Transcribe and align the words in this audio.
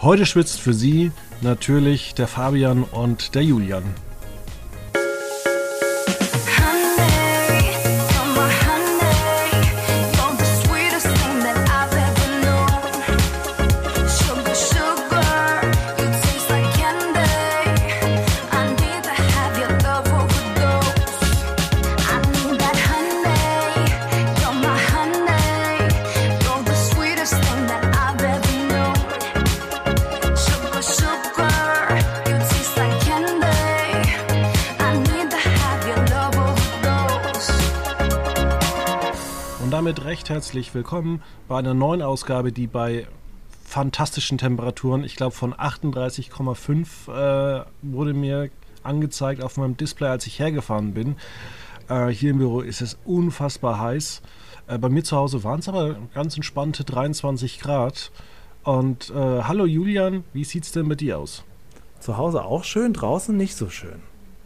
Heute 0.00 0.26
schwitzt 0.26 0.60
für 0.60 0.74
Sie 0.74 1.10
natürlich 1.40 2.14
der 2.14 2.28
Fabian 2.28 2.82
und 2.84 3.34
der 3.34 3.42
Julian. 3.42 3.84
Herzlich 40.46 40.76
willkommen 40.76 41.22
bei 41.48 41.58
einer 41.58 41.74
neuen 41.74 42.02
Ausgabe, 42.02 42.52
die 42.52 42.68
bei 42.68 43.08
fantastischen 43.64 44.38
Temperaturen, 44.38 45.02
ich 45.02 45.16
glaube 45.16 45.34
von 45.34 45.52
38,5 45.52 47.10
äh, 47.10 47.64
wurde 47.82 48.14
mir 48.14 48.50
angezeigt 48.84 49.42
auf 49.42 49.56
meinem 49.56 49.76
Display, 49.76 50.06
als 50.06 50.24
ich 50.28 50.38
hergefahren 50.38 50.94
bin. 50.94 51.16
Äh, 51.88 52.10
hier 52.10 52.30
im 52.30 52.38
Büro 52.38 52.60
ist 52.60 52.80
es 52.80 52.96
unfassbar 53.04 53.80
heiß. 53.80 54.22
Äh, 54.68 54.78
bei 54.78 54.88
mir 54.88 55.02
zu 55.02 55.16
Hause 55.16 55.42
waren 55.42 55.58
es 55.58 55.68
aber 55.68 55.96
ganz 56.14 56.36
entspannte 56.36 56.84
23 56.84 57.58
Grad. 57.58 58.12
Und 58.62 59.10
äh, 59.10 59.42
hallo 59.42 59.66
Julian, 59.66 60.22
wie 60.32 60.44
sieht 60.44 60.62
es 60.62 60.70
denn 60.70 60.88
bei 60.88 60.94
dir 60.94 61.18
aus? 61.18 61.42
Zu 61.98 62.18
Hause 62.18 62.44
auch 62.44 62.62
schön, 62.62 62.92
draußen 62.92 63.36
nicht 63.36 63.56
so 63.56 63.68
schön. 63.68 64.00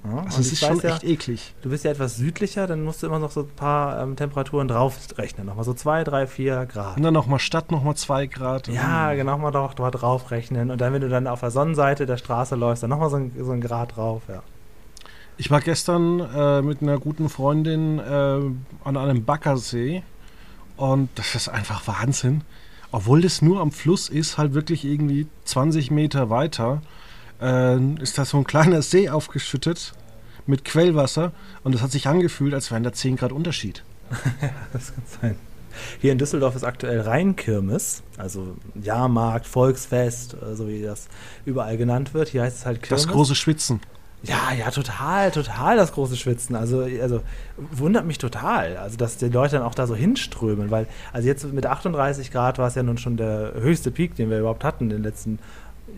Ja, 0.05 0.23
also 0.23 0.41
es 0.41 0.53
ist 0.53 0.61
schon 0.61 0.81
ja, 0.81 0.95
echt 0.95 1.05
eklig. 1.05 1.55
Du 1.63 1.71
bist 1.71 1.85
ja 1.85 1.91
etwas 1.91 2.17
südlicher, 2.17 2.67
dann 2.67 2.83
musst 2.83 3.03
du 3.03 3.07
immer 3.07 3.19
noch 3.19 3.31
so 3.31 3.43
ein 3.43 3.49
paar 3.49 4.03
ähm, 4.03 4.17
Temperaturen 4.17 4.67
draufrechnen. 4.67 5.47
Nochmal 5.47 5.65
so 5.65 5.75
2, 5.75 6.05
3, 6.05 6.27
4 6.27 6.67
Grad. 6.67 6.97
Und 6.97 7.03
dann 7.03 7.13
nochmal 7.13 7.39
statt 7.39 7.71
nochmal 7.71 7.97
2 7.97 8.27
Grad. 8.27 8.69
Ja, 8.69 9.13
genau, 9.13 9.37
mal 9.37 9.51
doch 9.51 9.77
mal 9.79 9.91
draufrechnen. 9.91 10.71
Und 10.71 10.81
dann, 10.81 10.95
wenn 10.95 11.03
du 11.03 11.09
dann 11.09 11.27
auf 11.27 11.41
der 11.41 11.51
Sonnenseite 11.51 12.07
der 12.07 12.17
Straße 12.17 12.55
läufst, 12.57 12.83
dann 12.83 12.91
nochmal 12.91 13.11
so 13.11 13.17
ein, 13.17 13.33
so 13.39 13.53
ein 13.53 13.61
Grad 13.61 13.97
drauf, 13.97 14.23
ja. 14.29 14.43
Ich 15.37 15.51
war 15.51 15.61
gestern 15.61 16.21
äh, 16.21 16.61
mit 16.61 16.83
einer 16.83 16.99
guten 16.99 17.29
Freundin 17.31 17.99
äh, 17.99 18.41
an 18.85 18.97
einem 18.97 19.25
Baggersee 19.25 20.03
und 20.77 21.09
das 21.15 21.35
ist 21.35 21.49
einfach 21.49 21.87
Wahnsinn. 21.87 22.43
Obwohl 22.93 23.23
das 23.23 23.41
nur 23.41 23.61
am 23.61 23.71
Fluss 23.71 24.09
ist, 24.09 24.37
halt 24.37 24.53
wirklich 24.55 24.85
irgendwie 24.85 25.29
20 25.45 25.91
Meter 25.91 26.29
weiter 26.29 26.83
äh, 27.41 27.79
ist 28.01 28.19
da 28.19 28.25
so 28.25 28.39
ein 28.39 28.45
kleiner 28.45 28.83
See 28.83 29.09
aufgeschüttet 29.09 29.93
mit 30.47 30.65
Quellwasser 30.65 31.33
und 31.63 31.75
es 31.75 31.83
hat 31.83 31.93
sich 31.93 32.07
angefühlt, 32.07 32.55
als 32.55 32.71
wären 32.71 32.83
da 32.83 32.93
10 32.93 33.17
Grad 33.17 33.33
Unterschied. 33.33 33.85
ja, 34.43 34.51
das 34.73 34.95
kann 34.95 35.05
sein. 35.21 35.37
Hier 36.01 36.13
in 36.13 36.19
Düsseldorf 36.19 36.57
ist 36.57 36.65
aktuell 36.65 37.01
Rheinkirmes, 37.01 38.03
also 38.19 38.57
Jahrmarkt, 38.75 39.47
Volksfest, 39.47 40.35
äh, 40.35 40.57
so 40.57 40.69
wie 40.69 40.83
das 40.83 41.09
überall 41.45 41.77
genannt 41.77 42.15
wird. 42.15 42.29
Hier 42.29 42.43
heißt 42.43 42.59
es 42.59 42.67
halt 42.67 42.83
Kirmes. 42.83 43.05
Das 43.05 43.13
große 43.13 43.35
Schwitzen. 43.35 43.81
Ja, 44.23 44.53
ja, 44.53 44.71
total, 44.71 45.31
total 45.31 45.77
das 45.79 45.93
große 45.93 46.17
Schwitzen. 46.17 46.55
Also, 46.55 46.87
also 47.01 47.23
wundert 47.57 48.05
mich 48.05 48.19
total, 48.19 48.77
also 48.77 48.99
dass 48.99 49.17
die 49.17 49.31
Leute 49.31 49.57
dann 49.57 49.65
auch 49.65 49.75
da 49.75 49.87
so 49.87 49.95
hinströmen, 49.95 50.71
weil 50.71 50.87
also 51.13 51.27
jetzt 51.27 51.51
mit 51.51 51.65
38 51.65 52.31
Grad 52.31 52.59
war 52.59 52.69
es 52.69 52.75
ja 52.75 52.83
nun 52.83 52.99
schon 52.99 53.17
der 53.17 53.55
höchste 53.55 53.91
Peak, 53.91 54.17
den 54.17 54.29
wir 54.29 54.41
überhaupt 54.41 54.63
hatten 54.63 54.85
in 54.85 54.91
den 54.91 55.03
letzten 55.03 55.39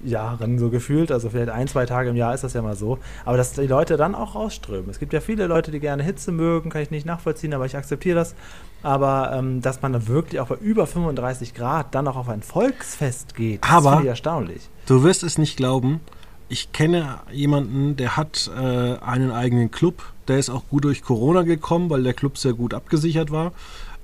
Jahren 0.05 0.59
so 0.59 0.71
gefühlt. 0.71 1.13
Also 1.13 1.31
vielleicht 1.31 1.51
ein, 1.51 1.69
zwei 1.69 1.87
Tage 1.87 2.11
im 2.11 2.17
Jahr 2.17 2.35
ist 2.35 2.45
das 2.45 2.53
ja 2.53 2.63
mal 2.63 2.77
so. 2.77 2.99
Aber 3.25 3.37
dass 3.37 3.53
die 3.53 3.67
Leute 3.67 3.97
dann 3.97 4.15
auch 4.15 4.35
rausströmen. 4.35 4.91
Es 4.91 4.99
gibt 4.99 5.13
ja 5.13 5.21
viele 5.21 5.47
Leute, 5.47 5.71
die 5.71 5.81
gerne 5.81 6.03
Hitze 6.03 6.33
mögen, 6.33 6.71
kann 6.71 6.83
ich 6.83 6.91
nicht 6.91 7.07
nachvollziehen, 7.07 7.55
aber 7.55 7.67
ich 7.67 7.77
akzeptiere 7.77 8.17
das. 8.17 8.35
Aber 8.83 9.33
ähm, 9.35 9.61
dass 9.61 9.83
man 9.83 9.93
dann 9.93 10.09
wirklich 10.09 10.41
auch 10.41 10.49
bei 10.49 10.57
über 10.57 10.87
35 10.87 11.55
Grad 11.55 11.95
dann 11.95 12.09
auch 12.09 12.17
auf 12.17 12.29
ein 12.29 12.43
Volksfest 12.43 13.35
geht, 13.35 13.63
aber 13.63 13.75
das 13.75 13.91
finde 13.91 14.03
ich 14.03 14.09
erstaunlich. 14.09 14.71
Du 14.87 15.05
wirst 15.05 15.23
es 15.23 15.39
nicht 15.39 15.57
glauben. 15.57 16.01
Ich 16.49 16.73
kenne 16.73 17.21
jemanden, 17.31 17.97
der 17.97 18.17
hat 18.17 18.51
äh, 18.55 18.99
einen 18.99 19.31
eigenen 19.31 19.71
Club. 19.71 20.03
Der 20.29 20.39
ist 20.39 20.51
auch 20.51 20.69
gut 20.69 20.85
durch 20.85 21.03
Corona 21.03 21.43
gekommen, 21.43 21.89
weil 21.91 22.03
der 22.03 22.13
Club 22.13 22.37
sehr 22.37 22.53
gut 22.53 22.75
abgesichert 22.75 23.31
war. 23.31 23.53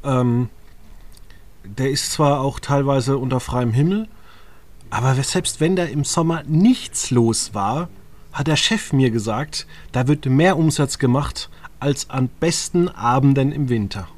Ähm, 0.04 0.48
der 1.64 1.90
ist 1.90 2.12
zwar 2.12 2.40
auch 2.40 2.60
teilweise 2.60 3.18
unter 3.18 3.40
freiem 3.40 3.72
Himmel, 3.72 4.08
aber 4.90 5.14
selbst 5.22 5.60
wenn 5.60 5.76
da 5.76 5.84
im 5.84 6.04
Sommer 6.04 6.42
nichts 6.46 7.10
los 7.10 7.54
war, 7.54 7.88
hat 8.32 8.46
der 8.46 8.56
Chef 8.56 8.92
mir 8.92 9.10
gesagt, 9.10 9.66
da 9.92 10.06
wird 10.08 10.26
mehr 10.26 10.56
Umsatz 10.56 10.98
gemacht 10.98 11.50
als 11.80 12.10
an 12.10 12.28
besten 12.40 12.88
Abenden 12.88 13.52
im 13.52 13.68
Winter. 13.68 14.08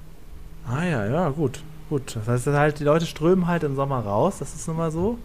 Ah 0.66 0.84
ja, 0.84 1.06
ja, 1.06 1.28
gut. 1.30 1.62
Gut. 1.88 2.14
Das 2.14 2.28
heißt 2.28 2.47
halt, 2.48 2.78
die 2.78 2.84
Leute 2.84 3.06
strömen 3.06 3.47
halt 3.47 3.64
im 3.64 3.75
Sommer 3.75 3.98
raus, 4.00 4.36
das 4.38 4.54
ist 4.54 4.69
nun 4.69 4.76
mal 4.76 4.92
so. 4.92 5.19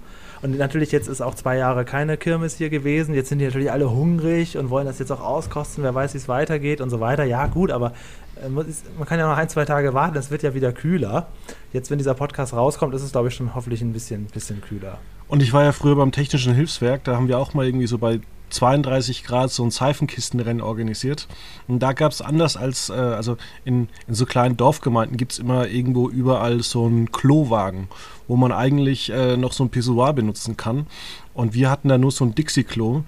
Und 0.45 0.59
natürlich, 0.59 0.91
jetzt 0.91 1.07
ist 1.07 1.21
auch 1.21 1.33
zwei 1.33 1.57
Jahre 1.57 1.85
keine 1.85 2.17
Kirmes 2.17 2.55
hier 2.55 2.69
gewesen. 2.69 3.15
Jetzt 3.15 3.29
sind 3.29 3.39
die 3.39 3.45
natürlich 3.45 3.71
alle 3.71 3.89
hungrig 3.89 4.59
und 4.59 4.69
wollen 4.69 4.85
das 4.85 4.99
jetzt 4.99 5.11
auch 5.11 5.19
auskosten. 5.19 5.83
Wer 5.83 5.95
weiß, 5.95 6.13
wie 6.13 6.19
es 6.19 6.27
weitergeht 6.27 6.81
und 6.81 6.91
so 6.91 6.99
weiter. 6.99 7.23
Ja, 7.23 7.47
gut, 7.47 7.71
aber 7.71 7.93
äh, 8.35 8.47
man 8.47 8.67
kann 9.07 9.17
ja 9.17 9.27
noch 9.27 9.37
ein, 9.37 9.49
zwei 9.49 9.65
Tage 9.65 9.95
warten. 9.95 10.15
Es 10.17 10.29
wird 10.29 10.43
ja 10.43 10.53
wieder 10.53 10.71
kühler. 10.71 11.29
Jetzt, 11.73 11.89
wenn 11.89 11.97
dieser 11.97 12.13
Podcast 12.13 12.53
rauskommt, 12.53 12.93
ist 12.93 13.01
es, 13.01 13.11
glaube 13.11 13.29
ich, 13.29 13.33
schon 13.33 13.55
hoffentlich 13.55 13.81
ein 13.81 13.91
bisschen, 13.91 14.25
bisschen 14.27 14.61
kühler. 14.61 14.99
Und 15.27 15.41
ich 15.41 15.51
war 15.51 15.63
ja 15.63 15.71
früher 15.71 15.95
beim 15.95 16.11
Technischen 16.11 16.53
Hilfswerk, 16.53 17.03
da 17.05 17.15
haben 17.15 17.27
wir 17.27 17.39
auch 17.39 17.55
mal 17.55 17.65
irgendwie 17.65 17.87
so 17.87 17.97
bei 17.97 18.19
32 18.51 19.23
Grad 19.23 19.51
so 19.51 19.63
ein 19.63 19.71
Seifenkistenrennen 19.71 20.61
organisiert. 20.61 21.27
Und 21.67 21.79
da 21.79 21.93
gab 21.93 22.11
es 22.11 22.21
anders 22.21 22.57
als, 22.57 22.89
äh, 22.89 22.93
also 22.93 23.37
in, 23.63 23.89
in, 24.07 24.13
so 24.13 24.25
kleinen 24.25 24.57
Dorfgemeinden 24.57 25.17
gibt 25.17 25.33
es 25.33 25.39
immer 25.39 25.67
irgendwo 25.67 26.09
überall 26.09 26.61
so 26.61 26.85
einen 26.85 27.11
Klowagen, 27.11 27.87
wo 28.27 28.35
man 28.35 28.51
eigentlich 28.51 29.11
äh, 29.11 29.37
noch 29.37 29.53
so 29.53 29.63
ein 29.63 29.69
Pissoir 29.69 30.13
benutzen 30.13 30.57
kann. 30.57 30.87
Und 31.33 31.53
wir 31.53 31.69
hatten 31.69 31.89
da 31.89 31.97
nur 31.97 32.11
so 32.11 32.25
ein 32.25 32.35
Dixie-Klo. 32.35 33.03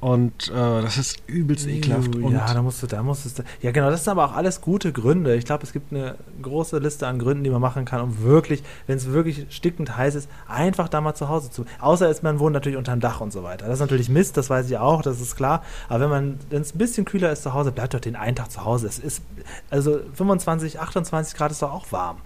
Und 0.00 0.48
äh, 0.48 0.52
das 0.52 0.96
ist 0.96 1.18
übelst 1.26 1.68
ekelhaft. 1.68 2.16
Und 2.16 2.32
ja, 2.32 2.54
da 2.54 2.62
musst 2.62 2.82
du, 2.82 2.86
da 2.86 3.02
musst 3.02 3.38
du. 3.38 3.42
Ja, 3.60 3.70
genau, 3.70 3.90
das 3.90 4.02
sind 4.02 4.12
aber 4.12 4.24
auch 4.24 4.34
alles 4.34 4.62
gute 4.62 4.92
Gründe. 4.92 5.36
Ich 5.36 5.44
glaube, 5.44 5.62
es 5.64 5.74
gibt 5.74 5.92
eine 5.92 6.16
große 6.40 6.78
Liste 6.78 7.06
an 7.06 7.18
Gründen, 7.18 7.44
die 7.44 7.50
man 7.50 7.60
machen 7.60 7.84
kann, 7.84 8.00
um 8.00 8.22
wirklich, 8.22 8.62
wenn 8.86 8.96
es 8.96 9.12
wirklich 9.12 9.46
stickend 9.50 9.98
heiß 9.98 10.14
ist, 10.14 10.30
einfach 10.48 10.88
da 10.88 11.02
mal 11.02 11.14
zu 11.14 11.28
Hause 11.28 11.50
zu. 11.50 11.66
Außer 11.80 12.08
ist 12.08 12.22
man 12.22 12.38
wohnt 12.38 12.54
natürlich 12.54 12.78
unter 12.78 12.92
dem 12.92 13.00
Dach 13.00 13.20
und 13.20 13.30
so 13.30 13.42
weiter. 13.42 13.66
Das 13.66 13.74
ist 13.74 13.80
natürlich 13.80 14.08
Mist, 14.08 14.38
das 14.38 14.48
weiß 14.48 14.70
ich 14.70 14.78
auch, 14.78 15.02
das 15.02 15.20
ist 15.20 15.36
klar. 15.36 15.62
Aber 15.90 16.00
wenn 16.00 16.10
man, 16.10 16.38
wenn 16.48 16.62
es 16.62 16.74
ein 16.74 16.78
bisschen 16.78 17.04
kühler 17.04 17.30
ist 17.30 17.42
zu 17.42 17.52
Hause, 17.52 17.70
bleibt 17.70 17.92
doch 17.92 18.00
den 18.00 18.16
einen 18.16 18.36
Tag 18.36 18.50
zu 18.50 18.64
Hause. 18.64 18.86
Es 18.86 18.98
ist, 18.98 19.22
also 19.68 20.00
25, 20.14 20.80
28 20.80 21.36
Grad 21.36 21.50
ist 21.50 21.60
doch 21.60 21.72
auch 21.72 21.92
warm. 21.92 22.16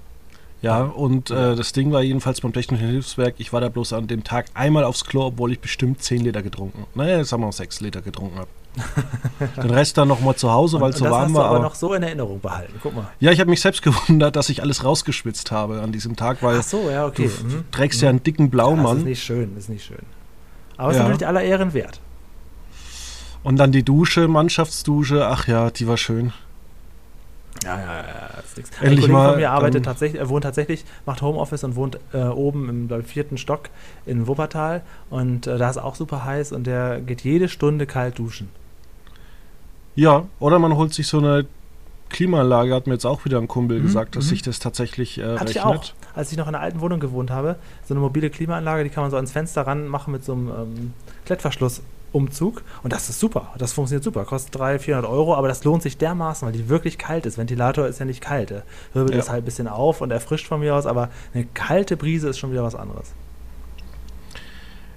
Ja, 0.64 0.82
und 0.82 1.30
äh, 1.30 1.54
das 1.54 1.72
Ding 1.72 1.92
war 1.92 2.02
jedenfalls 2.02 2.40
beim 2.40 2.54
Technischen 2.54 2.86
Hilfswerk, 2.86 3.34
ich 3.36 3.52
war 3.52 3.60
da 3.60 3.68
bloß 3.68 3.92
an 3.92 4.06
dem 4.06 4.24
Tag 4.24 4.46
einmal 4.54 4.84
aufs 4.84 5.04
Klo, 5.04 5.26
obwohl 5.26 5.52
ich 5.52 5.60
bestimmt 5.60 6.02
10 6.02 6.22
Liter 6.22 6.42
getrunken 6.42 6.86
Naja, 6.94 7.22
sagen 7.24 7.42
wir 7.42 7.46
mal 7.46 7.52
6 7.52 7.80
Liter 7.80 8.00
getrunken 8.00 8.38
habe. 8.38 8.48
Den 9.62 9.70
Rest 9.70 9.98
dann 9.98 10.08
nochmal 10.08 10.36
zu 10.36 10.50
Hause, 10.50 10.80
weil 10.80 10.90
es 10.90 10.98
so 10.98 11.04
warm 11.04 11.34
war. 11.34 11.50
aber 11.50 11.58
noch 11.60 11.74
so 11.74 11.92
in 11.92 12.02
Erinnerung 12.02 12.40
behalten. 12.40 12.72
Guck 12.82 12.96
mal. 12.96 13.08
Ja, 13.20 13.30
ich 13.30 13.40
habe 13.40 13.50
mich 13.50 13.60
selbst 13.60 13.82
gewundert, 13.82 14.36
dass 14.36 14.48
ich 14.48 14.62
alles 14.62 14.84
rausgeschwitzt 14.84 15.52
habe 15.52 15.82
an 15.82 15.92
diesem 15.92 16.16
Tag, 16.16 16.42
weil 16.42 16.58
Ach 16.58 16.62
so, 16.62 16.90
ja, 16.90 17.06
okay. 17.06 17.28
du 17.28 17.46
mhm. 17.46 17.64
trägst 17.70 18.00
mhm. 18.00 18.04
ja 18.04 18.10
einen 18.10 18.22
dicken 18.22 18.48
Blaumann. 18.48 18.84
Ja, 18.84 18.92
das 18.92 18.98
ist 19.00 19.04
nicht 19.04 19.22
schön, 19.22 19.54
das 19.54 19.64
ist 19.64 19.68
nicht 19.68 19.84
schön. 19.84 19.98
Aber 20.78 20.90
es 20.90 20.96
ja. 20.96 21.02
ist 21.02 21.08
natürlich 21.08 21.28
aller 21.28 21.42
Ehren 21.42 21.74
wert. 21.74 22.00
Und 23.42 23.58
dann 23.58 23.70
die 23.70 23.82
Dusche, 23.82 24.28
Mannschaftsdusche, 24.28 25.26
ach 25.26 25.46
ja, 25.46 25.70
die 25.70 25.86
war 25.86 25.98
schön. 25.98 26.32
Ja, 27.62 27.78
ja, 27.78 27.86
ja, 27.86 28.40
ist 28.44 28.56
nichts. 28.56 28.72
Ein 28.80 28.88
Kollege 28.88 29.12
von 29.12 29.36
mir 29.36 29.50
arbeitet 29.50 29.84
tatsächlich, 29.84 30.20
er 30.20 30.28
wohnt 30.28 30.44
tatsächlich, 30.44 30.84
macht 31.06 31.22
Homeoffice 31.22 31.64
und 31.64 31.76
wohnt 31.76 31.98
äh, 32.12 32.18
oben 32.24 32.68
im 32.68 32.88
glaub, 32.88 33.06
vierten 33.06 33.38
Stock 33.38 33.70
in 34.06 34.26
Wuppertal 34.26 34.82
und 35.08 35.46
äh, 35.46 35.56
da 35.56 35.70
ist 35.70 35.78
auch 35.78 35.94
super 35.94 36.24
heiß 36.24 36.52
und 36.52 36.66
der 36.66 37.00
geht 37.00 37.22
jede 37.22 37.48
Stunde 37.48 37.86
kalt 37.86 38.18
duschen. 38.18 38.48
Ja, 39.94 40.26
oder 40.40 40.58
man 40.58 40.76
holt 40.76 40.92
sich 40.92 41.06
so 41.06 41.18
eine 41.18 41.46
Klimaanlage, 42.08 42.74
hat 42.74 42.86
mir 42.86 42.94
jetzt 42.94 43.06
auch 43.06 43.24
wieder 43.24 43.38
ein 43.38 43.48
Kumpel 43.48 43.78
mhm. 43.78 43.84
gesagt, 43.84 44.16
dass 44.16 44.26
mhm. 44.26 44.28
sich 44.30 44.42
das 44.42 44.58
tatsächlich 44.58 45.18
äh, 45.18 45.22
Hatte 45.22 45.46
rechnet. 45.46 45.50
ich 45.50 45.62
auch, 45.62 45.84
als 46.14 46.32
ich 46.32 46.38
noch 46.38 46.48
in 46.48 46.54
einer 46.54 46.62
alten 46.62 46.80
Wohnung 46.80 47.00
gewohnt 47.00 47.30
habe, 47.30 47.56
so 47.86 47.94
eine 47.94 48.00
mobile 48.00 48.30
Klimaanlage, 48.30 48.84
die 48.84 48.90
kann 48.90 49.04
man 49.04 49.10
so 49.10 49.16
ans 49.16 49.32
Fenster 49.32 49.66
ranmachen 49.66 50.12
mit 50.12 50.24
so 50.24 50.32
einem 50.32 50.48
ähm, 50.48 50.92
Klettverschluss 51.24 51.82
Umzug. 52.14 52.62
Und 52.82 52.92
das 52.92 53.08
ist 53.08 53.20
super. 53.20 53.52
Das 53.58 53.72
funktioniert 53.72 54.04
super. 54.04 54.24
Kostet 54.24 54.54
300, 54.54 54.82
400 54.82 55.10
Euro, 55.10 55.34
aber 55.34 55.48
das 55.48 55.64
lohnt 55.64 55.82
sich 55.82 55.98
dermaßen, 55.98 56.46
weil 56.46 56.52
die 56.52 56.68
wirklich 56.68 56.96
kalt 56.96 57.26
ist. 57.26 57.36
Ventilator 57.36 57.86
ist 57.86 57.98
ja 57.98 58.06
nicht 58.06 58.20
kalt. 58.20 58.50
Er 58.50 58.62
wirbelt 58.92 59.14
ja. 59.14 59.20
es 59.20 59.28
halt 59.28 59.42
ein 59.42 59.44
bisschen 59.44 59.68
auf 59.68 60.00
und 60.00 60.10
erfrischt 60.10 60.46
von 60.46 60.60
mir 60.60 60.74
aus, 60.74 60.86
aber 60.86 61.10
eine 61.34 61.44
kalte 61.54 61.96
Brise 61.96 62.28
ist 62.28 62.38
schon 62.38 62.52
wieder 62.52 62.62
was 62.62 62.74
anderes. 62.74 63.12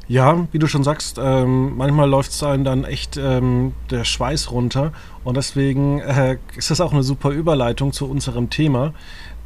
Ja, 0.10 0.48
wie 0.54 0.60
du 0.60 0.68
schon 0.68 0.86
sagst, 0.86 1.18
ähm, 1.22 1.76
manchmal 1.76 2.10
läuft 2.10 2.32
es 2.32 2.42
einem 2.42 2.64
dann 2.64 2.86
echt 2.86 3.18
ähm, 3.18 3.74
der 3.90 4.06
Schweiß 4.06 4.52
runter 4.52 4.94
und 5.26 5.36
deswegen 5.36 6.00
äh, 6.00 6.38
ist 6.56 6.72
das 6.72 6.80
auch 6.80 6.94
eine 6.94 7.04
super 7.04 7.32
Überleitung 7.32 7.92
zu 7.92 8.10
unserem 8.10 8.50
Thema. 8.50 8.94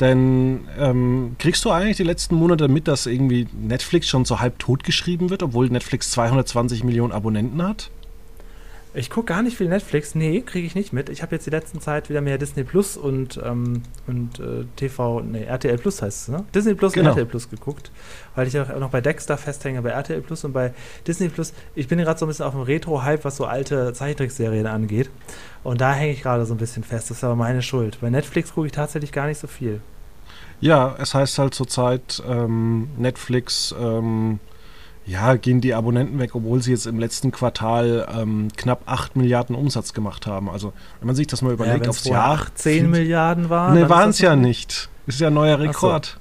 Denn 0.02 0.62
ähm, 0.80 1.36
kriegst 1.38 1.64
du 1.64 1.70
eigentlich 1.70 1.98
die 1.98 2.04
letzten 2.04 2.36
Monate 2.36 2.68
mit, 2.68 2.88
dass 2.88 3.06
irgendwie 3.06 3.48
Netflix 3.54 4.10
schon 4.10 4.26
so 4.26 4.40
halb 4.40 4.58
tot 4.58 4.84
geschrieben 4.84 5.30
wird, 5.30 5.44
obwohl 5.44 5.70
Netflix 5.70 6.10
220 6.12 6.84
Millionen 6.84 7.14
Abonnenten 7.14 7.62
hat? 7.62 7.92
Ich 8.94 9.10
gucke 9.10 9.28
gar 9.28 9.42
nicht 9.42 9.56
viel 9.56 9.70
Netflix. 9.70 10.16
Nee, 10.16 10.42
kriege 10.42 10.68
ich 10.68 10.76
nicht 10.76 10.92
mit. 10.92 11.08
Ich 11.08 11.22
habe 11.22 11.34
jetzt 11.34 11.46
die 11.46 11.50
letzten 11.50 11.80
Zeit 11.80 12.10
wieder 12.10 12.20
mehr 12.20 12.38
Disney 12.38 12.66
Plus 12.66 12.98
und, 12.98 13.40
ähm, 13.42 13.84
und 14.06 14.40
äh, 14.42 14.66
TV, 14.76 15.22
nee, 15.22 15.44
RTL 15.46 15.78
Plus 15.78 16.02
heißt 16.02 16.24
es, 16.24 16.28
ne? 16.28 16.44
Disney 16.54 16.74
Plus 16.74 16.92
Genau. 16.92 17.12
und 17.12 17.18
RTL 17.18 17.26
Plus 17.26 17.50
geguckt, 17.50 17.90
weil 18.36 18.48
ich 18.48 18.60
auch 18.60 18.68
noch 18.80 18.90
bei 18.90 19.00
Dexter 19.00 19.38
festhänge, 19.38 19.82
bei 19.82 19.92
RTL 19.92 20.20
Plus 20.22 20.44
und 20.44 20.52
bei 20.52 20.74
Disney 21.08 21.30
Plus. 21.30 21.54
Ich 21.74 21.88
bin 21.88 22.00
gerade 22.00 22.20
so 22.20 22.26
ein 22.26 22.28
bisschen 22.28 22.46
auf 22.46 22.52
dem 22.54 22.64
Retro-Hype, 22.64 23.24
was 23.24 23.38
so 23.38 23.46
alte 23.46 23.94
Zeichentrickserien 23.94 24.68
angeht. 24.68 25.10
Und 25.64 25.80
da 25.80 25.94
hänge 25.94 26.12
ich 26.12 26.22
gerade 26.22 26.46
so 26.46 26.54
ein 26.54 26.58
bisschen 26.58 26.84
fest. 26.84 27.10
Das 27.12 27.18
ist 27.18 27.24
aber 27.24 27.38
meine 27.38 27.62
Schuld. 27.62 27.98
Bei 28.02 28.10
Netflix 28.10 28.54
gucke 28.54 28.68
ich 28.68 28.74
tatsächlich 28.74 29.14
gar 29.14 29.28
nicht 29.28 29.40
so 29.40 29.48
viel. 29.48 29.80
Ja, 30.60 30.96
es 31.00 31.14
heißt 31.14 31.40
halt 31.40 31.54
zurzeit 31.54 32.22
ähm, 32.28 32.90
Netflix, 32.98 33.74
ähm, 33.80 34.40
ja, 35.12 35.36
gehen 35.36 35.60
die 35.60 35.74
Abonnenten 35.74 36.20
weg, 36.20 36.36
obwohl 36.36 36.62
sie 36.62 36.72
jetzt 36.72 36.88
im 36.88 36.98
letzten 36.98 37.32
Quartal 37.32 38.08
ähm, 38.18 38.48
knapp 38.56 38.84
8 38.86 39.18
Milliarden 39.18 39.56
Umsatz 39.56 39.94
gemacht 39.94 40.26
haben. 40.26 40.50
Also, 40.50 40.72
wenn 41.00 41.08
man 41.08 41.16
sich 41.18 41.28
das 41.28 41.42
mal 41.42 41.52
überlegt, 41.52 41.82
wenn's 41.82 41.90
aufs 41.90 42.06
Jahr. 42.06 42.32
18 42.32 42.90
Milliarden 42.90 43.50
waren. 43.50 43.78
Ne, 43.78 43.90
waren 43.90 44.12
es 44.12 44.20
ja 44.20 44.38
nicht. 44.38 44.90
Ist 45.08 45.20
ja 45.20 45.28
ein 45.28 45.34
neuer 45.34 45.58
so. 45.58 45.64
Rekord. 45.64 46.18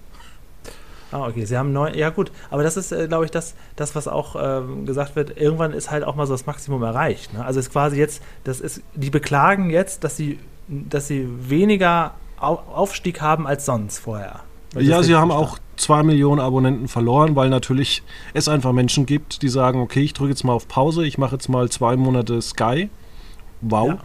Ah, 1.13 1.27
okay. 1.29 1.45
Sie 1.45 1.57
haben 1.57 1.73
neun. 1.73 1.95
Ja, 1.95 2.11
gut. 2.11 2.33
Aber 2.51 2.65
das 2.65 2.77
ist, 2.77 2.91
äh, 2.91 3.07
glaube 3.07 3.25
ich, 3.25 3.31
das, 3.31 3.55
das, 3.77 3.95
was 3.95 4.09
auch 4.09 4.37
ähm, 4.41 4.87
gesagt 4.87 5.15
wird. 5.15 5.37
Irgendwann 5.37 5.73
ist 5.73 5.91
halt 5.91 6.03
auch 6.03 6.17
mal 6.17 6.27
so 6.27 6.35
das 6.35 6.47
Maximum 6.47 6.83
erreicht. 6.83 7.33
Ne? 7.33 7.45
Also 7.45 7.61
ist 7.61 7.71
quasi 7.71 7.97
jetzt, 7.97 8.23
das 8.43 8.61
ist, 8.61 8.83
die 8.95 9.11
beklagen 9.11 9.71
jetzt, 9.71 10.03
dass 10.03 10.17
sie, 10.17 10.41
dass 10.69 11.07
sie 11.07 11.29
weniger 11.49 12.15
Au 12.39 12.55
Aufstieg 12.55 13.21
haben 13.21 13.47
als 13.47 13.67
sonst 13.67 13.99
vorher. 13.99 14.41
Ja, 14.79 14.99
das 14.99 15.07
sie 15.07 15.17
haben 15.17 15.31
auch 15.31 15.59
2 15.77 16.03
Millionen 16.03 16.41
Abonnenten 16.41 16.89
verloren, 16.89 17.35
weil 17.37 17.49
natürlich 17.49 18.03
es 18.35 18.49
einfach 18.49 18.73
Menschen 18.73 19.07
gibt, 19.07 19.43
die 19.43 19.49
sagen, 19.49 19.81
okay, 19.81 20.03
ich 20.03 20.13
drücke 20.13 20.31
jetzt 20.31 20.45
mal 20.45 20.53
auf 20.53 20.69
Pause, 20.69 21.05
ich 21.05 21.19
mache 21.19 21.37
jetzt 21.37 21.49
mal 21.49 21.69
zwei 21.71 21.97
Monate 21.97 22.41
Sky. 22.43 22.91
Wow. 23.63 23.89
Ja. 23.89 23.99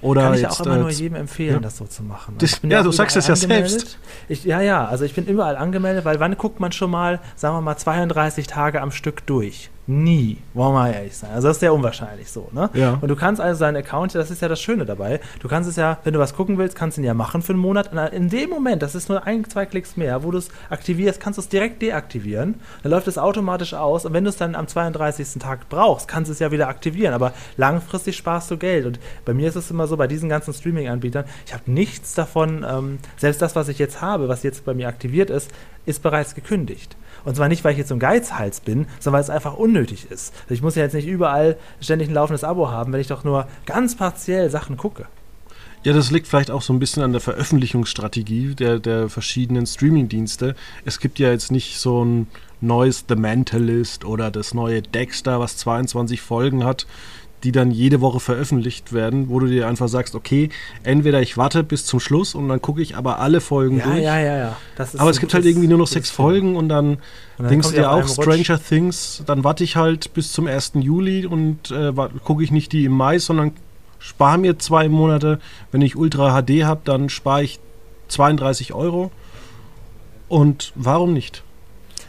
Oder 0.00 0.22
Kann 0.22 0.34
ich 0.34 0.42
jetzt, 0.42 0.60
auch 0.60 0.66
immer 0.66 0.76
äh, 0.76 0.80
nur 0.80 0.90
jedem 0.90 1.16
empfehlen, 1.16 1.54
ja. 1.54 1.60
das 1.60 1.76
so 1.76 1.84
zu 1.84 2.04
machen. 2.04 2.36
Das- 2.38 2.52
Ich 2.52 2.60
bin 2.60 2.70
ja, 2.70 2.80
auch 2.80 2.84
du 2.84 2.92
sagst 2.92 3.16
es 3.16 3.26
ja 3.26 3.34
selbst. 3.34 3.98
Ich, 4.28 4.44
ja, 4.44 4.60
ja, 4.60 4.86
also 4.86 5.04
ich 5.04 5.14
bin 5.14 5.26
überall 5.26 5.56
angemeldet, 5.56 6.04
weil 6.04 6.20
wann 6.20 6.36
guckt 6.36 6.60
man 6.60 6.70
schon 6.70 6.90
mal, 6.90 7.20
sagen 7.34 7.56
wir 7.56 7.60
mal, 7.62 7.76
32 7.76 8.46
Tage 8.46 8.80
am 8.80 8.92
Stück 8.92 9.26
durch? 9.26 9.70
Nie, 9.90 10.36
wollen 10.52 10.74
wir 10.74 10.80
mal 10.80 10.92
ehrlich 10.92 11.16
sein. 11.16 11.30
Also 11.32 11.48
das 11.48 11.56
ist 11.56 11.60
sehr 11.60 11.72
unwahrscheinlich 11.72 12.30
so, 12.30 12.50
ne? 12.52 12.68
Ja. 12.74 12.98
Und 13.00 13.08
du 13.08 13.16
kannst 13.16 13.40
also 13.40 13.60
deinen 13.60 13.78
Account, 13.78 14.14
das 14.14 14.30
ist 14.30 14.42
ja 14.42 14.48
das 14.48 14.60
Schöne 14.60 14.84
dabei, 14.84 15.18
du 15.40 15.48
kannst 15.48 15.66
es 15.66 15.76
ja, 15.76 15.96
wenn 16.04 16.12
du 16.12 16.18
was 16.18 16.34
gucken 16.34 16.58
willst, 16.58 16.76
kannst 16.76 16.98
du 16.98 17.00
ihn 17.00 17.06
ja 17.06 17.14
machen 17.14 17.40
für 17.40 17.54
einen 17.54 17.62
Monat. 17.62 17.90
Und 17.90 17.98
in 17.98 18.28
dem 18.28 18.50
Moment, 18.50 18.82
das 18.82 18.94
ist 18.94 19.08
nur 19.08 19.26
ein, 19.26 19.48
zwei 19.48 19.64
Klicks 19.64 19.96
mehr, 19.96 20.24
wo 20.24 20.30
du 20.30 20.36
es 20.36 20.50
aktivierst, 20.68 21.20
kannst 21.20 21.38
du 21.38 21.40
es 21.40 21.48
direkt 21.48 21.80
deaktivieren. 21.80 22.56
Dann 22.82 22.92
läuft 22.92 23.08
es 23.08 23.16
automatisch 23.16 23.72
aus 23.72 24.04
und 24.04 24.12
wenn 24.12 24.24
du 24.24 24.28
es 24.28 24.36
dann 24.36 24.54
am 24.54 24.68
32. 24.68 25.40
Tag 25.40 25.70
brauchst, 25.70 26.06
kannst 26.06 26.28
du 26.28 26.34
es 26.34 26.38
ja 26.38 26.52
wieder 26.52 26.68
aktivieren. 26.68 27.14
Aber 27.14 27.32
langfristig 27.56 28.14
sparst 28.14 28.50
du 28.50 28.58
Geld. 28.58 28.84
Und 28.84 29.00
bei 29.24 29.32
mir 29.32 29.48
ist 29.48 29.56
es 29.56 29.70
immer 29.70 29.86
so, 29.86 29.96
bei 29.96 30.06
diesen 30.06 30.28
ganzen 30.28 30.52
Streaming-Anbietern, 30.52 31.24
ich 31.46 31.54
habe 31.54 31.62
nichts 31.64 32.12
davon, 32.12 32.62
ähm, 32.68 32.98
selbst 33.16 33.40
das, 33.40 33.56
was 33.56 33.68
ich 33.68 33.78
jetzt 33.78 34.02
habe, 34.02 34.28
was 34.28 34.42
jetzt 34.42 34.66
bei 34.66 34.74
mir 34.74 34.86
aktiviert 34.86 35.30
ist, 35.30 35.50
ist 35.86 36.02
bereits 36.02 36.34
gekündigt. 36.34 36.94
Und 37.24 37.36
zwar 37.36 37.48
nicht, 37.48 37.64
weil 37.64 37.72
ich 37.72 37.78
jetzt 37.78 37.88
so 37.88 37.94
ein 37.94 38.00
Geizhals 38.00 38.60
bin, 38.60 38.86
sondern 39.00 39.14
weil 39.18 39.24
es 39.24 39.30
einfach 39.30 39.54
unnötig 39.54 40.10
ist. 40.10 40.34
Also 40.42 40.54
ich 40.54 40.62
muss 40.62 40.74
ja 40.74 40.82
jetzt 40.82 40.94
nicht 40.94 41.08
überall 41.08 41.56
ständig 41.80 42.08
ein 42.08 42.14
laufendes 42.14 42.44
Abo 42.44 42.70
haben, 42.70 42.92
wenn 42.92 43.00
ich 43.00 43.06
doch 43.08 43.24
nur 43.24 43.46
ganz 43.66 43.96
partiell 43.96 44.50
Sachen 44.50 44.76
gucke. 44.76 45.06
Ja, 45.84 45.92
das 45.92 46.10
liegt 46.10 46.26
vielleicht 46.26 46.50
auch 46.50 46.62
so 46.62 46.72
ein 46.72 46.80
bisschen 46.80 47.04
an 47.04 47.12
der 47.12 47.20
Veröffentlichungsstrategie 47.20 48.54
der, 48.54 48.80
der 48.80 49.08
verschiedenen 49.08 49.64
Streaming-Dienste. 49.64 50.56
Es 50.84 50.98
gibt 50.98 51.18
ja 51.20 51.30
jetzt 51.30 51.52
nicht 51.52 51.78
so 51.78 52.04
ein 52.04 52.26
neues 52.60 53.04
The 53.08 53.14
Mentalist 53.14 54.04
oder 54.04 54.30
das 54.32 54.54
neue 54.54 54.82
Dexter, 54.82 55.38
was 55.38 55.56
22 55.56 56.20
Folgen 56.20 56.64
hat, 56.64 56.86
die 57.44 57.52
dann 57.52 57.70
jede 57.70 58.00
Woche 58.00 58.18
veröffentlicht 58.20 58.92
werden, 58.92 59.28
wo 59.28 59.38
du 59.38 59.46
dir 59.46 59.68
einfach 59.68 59.88
sagst, 59.88 60.14
okay, 60.14 60.48
entweder 60.82 61.22
ich 61.22 61.36
warte 61.36 61.62
bis 61.62 61.86
zum 61.86 62.00
Schluss 62.00 62.34
und 62.34 62.48
dann 62.48 62.60
gucke 62.60 62.82
ich 62.82 62.96
aber 62.96 63.20
alle 63.20 63.40
Folgen 63.40 63.78
Ja, 63.78 63.84
durch. 63.84 64.02
ja, 64.02 64.18
ja, 64.18 64.36
ja. 64.36 64.56
Aber 64.98 65.10
es 65.10 65.20
gibt 65.20 65.34
halt 65.34 65.44
irgendwie 65.44 65.68
nur 65.68 65.78
noch 65.78 65.86
sechs. 65.86 66.10
Folgen 66.10 66.56
und 66.56 66.68
dann, 66.68 66.94
Und 66.94 66.98
dann 67.38 67.48
denkst 67.48 67.68
du 67.68 67.74
dir 67.74 67.90
auch 67.90 67.98
einem 67.98 68.06
Rutsch. 68.08 68.22
Stranger 68.44 68.60
Things, 68.62 69.22
dann 69.26 69.44
warte 69.44 69.62
ich 69.62 69.76
halt 69.76 70.12
bis 70.14 70.32
zum 70.32 70.46
1. 70.48 70.72
Juli 70.80 71.26
und 71.26 71.70
äh, 71.70 71.92
gucke 72.24 72.42
ich 72.42 72.50
nicht 72.50 72.72
die 72.72 72.84
im 72.84 72.92
Mai, 72.92 73.18
sondern 73.18 73.52
spare 74.00 74.38
mir 74.38 74.58
zwei 74.58 74.88
Monate. 74.88 75.38
Wenn 75.70 75.82
ich 75.82 75.96
Ultra 75.96 76.40
HD 76.42 76.64
habe, 76.64 76.80
dann 76.84 77.08
spare 77.08 77.44
ich 77.44 77.60
32 78.08 78.74
Euro. 78.74 79.10
Und 80.28 80.72
warum 80.74 81.12
nicht? 81.12 81.42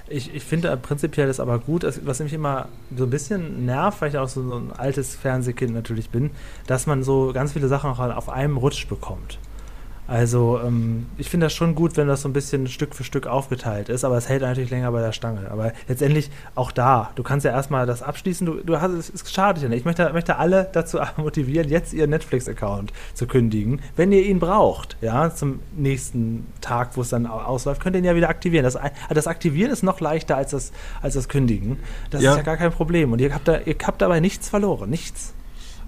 Ich, 0.10 0.34
ich 0.34 0.44
finde 0.44 0.76
prinzipiell 0.78 1.28
das 1.28 1.40
aber 1.40 1.60
gut, 1.60 1.86
was 2.04 2.20
mich 2.20 2.34
immer 2.34 2.68
so 2.96 3.04
ein 3.04 3.10
bisschen 3.12 3.66
nervt, 3.66 4.02
weil 4.02 4.10
ich 4.10 4.18
auch 4.18 4.28
so, 4.28 4.48
so 4.48 4.56
ein 4.56 4.72
altes 4.76 5.16
Fernsehkind 5.16 5.74
natürlich 5.74 6.10
bin, 6.10 6.32
dass 6.66 6.88
man 6.88 7.04
so 7.04 7.32
ganz 7.32 7.54
viele 7.54 7.68
Sachen 7.68 7.92
auch 7.92 8.00
auf 8.00 8.28
einem 8.30 8.58
Rutsch 8.58 8.88
bekommt. 8.88 9.38
Also 10.10 10.60
ähm, 10.66 11.06
ich 11.20 11.30
finde 11.30 11.46
das 11.46 11.54
schon 11.54 11.76
gut, 11.76 11.96
wenn 11.96 12.08
das 12.08 12.24
so 12.24 12.30
ein 12.30 12.34
bisschen 12.34 12.66
Stück 12.68 12.96
für 12.96 13.04
Stück 13.04 13.28
aufgeteilt 13.28 13.90
ist, 13.90 14.04
aber 14.04 14.18
es 14.18 14.28
hält 14.28 14.42
natürlich 14.42 14.72
länger 14.72 14.92
bei 14.92 15.02
der 15.02 15.12
Stange. 15.12 15.52
Aber 15.52 15.72
letztendlich 15.88 16.32
auch 16.56 16.72
da, 16.72 17.12
du 17.16 17.22
kannst 17.22 17.46
ja 17.46 17.52
erstmal 17.52 17.86
das 17.86 18.02
abschließen, 18.02 18.44
du, 18.48 18.56
du 18.56 18.82
hast, 18.82 18.92
es 18.92 19.10
es 19.12 19.32
schadet 19.32 19.62
ja 19.62 19.70
nicht. 19.70 19.80
Ich 19.80 19.86
möchte, 19.86 20.12
möchte 20.12 20.38
alle 20.38 20.68
dazu 20.74 20.98
motivieren, 21.18 21.70
jetzt 21.70 21.94
ihren 21.94 22.10
Netflix-Account 22.10 22.92
zu 23.14 23.28
kündigen. 23.28 23.82
Wenn 23.96 24.12
ihr 24.12 24.24
ihn 24.24 24.40
braucht, 24.40 24.98
ja, 25.02 25.34
zum 25.36 25.60
nächsten 25.78 26.48
Tag, 26.60 26.98
wo 26.98 27.02
es 27.02 27.10
dann 27.10 27.28
au- 27.28 27.42
ausläuft, 27.42 27.80
könnt 27.82 27.96
ihr 27.96 28.00
ihn 28.00 28.06
ja 28.06 28.16
wieder 28.16 28.30
aktivieren. 28.30 28.64
Das, 28.64 28.80
das 29.14 29.28
Aktivieren 29.28 29.72
ist 29.72 29.84
noch 29.84 30.00
leichter 30.00 30.36
als 30.38 30.50
das, 30.52 30.72
als 31.04 31.14
das 31.14 31.30
Kündigen. 31.30 31.78
Das 32.10 32.24
Ja. 32.24 32.32
ist 32.32 32.38
ja 32.38 32.44
gar 32.44 32.58
kein 32.58 32.72
Problem. 32.72 33.12
Und 33.14 33.22
ihr 33.22 33.32
habt, 33.32 33.48
da, 33.48 33.60
ihr 33.64 33.76
habt 33.86 34.02
dabei 34.02 34.20
nichts 34.22 34.50
verloren, 34.50 34.90
nichts. 34.90 35.36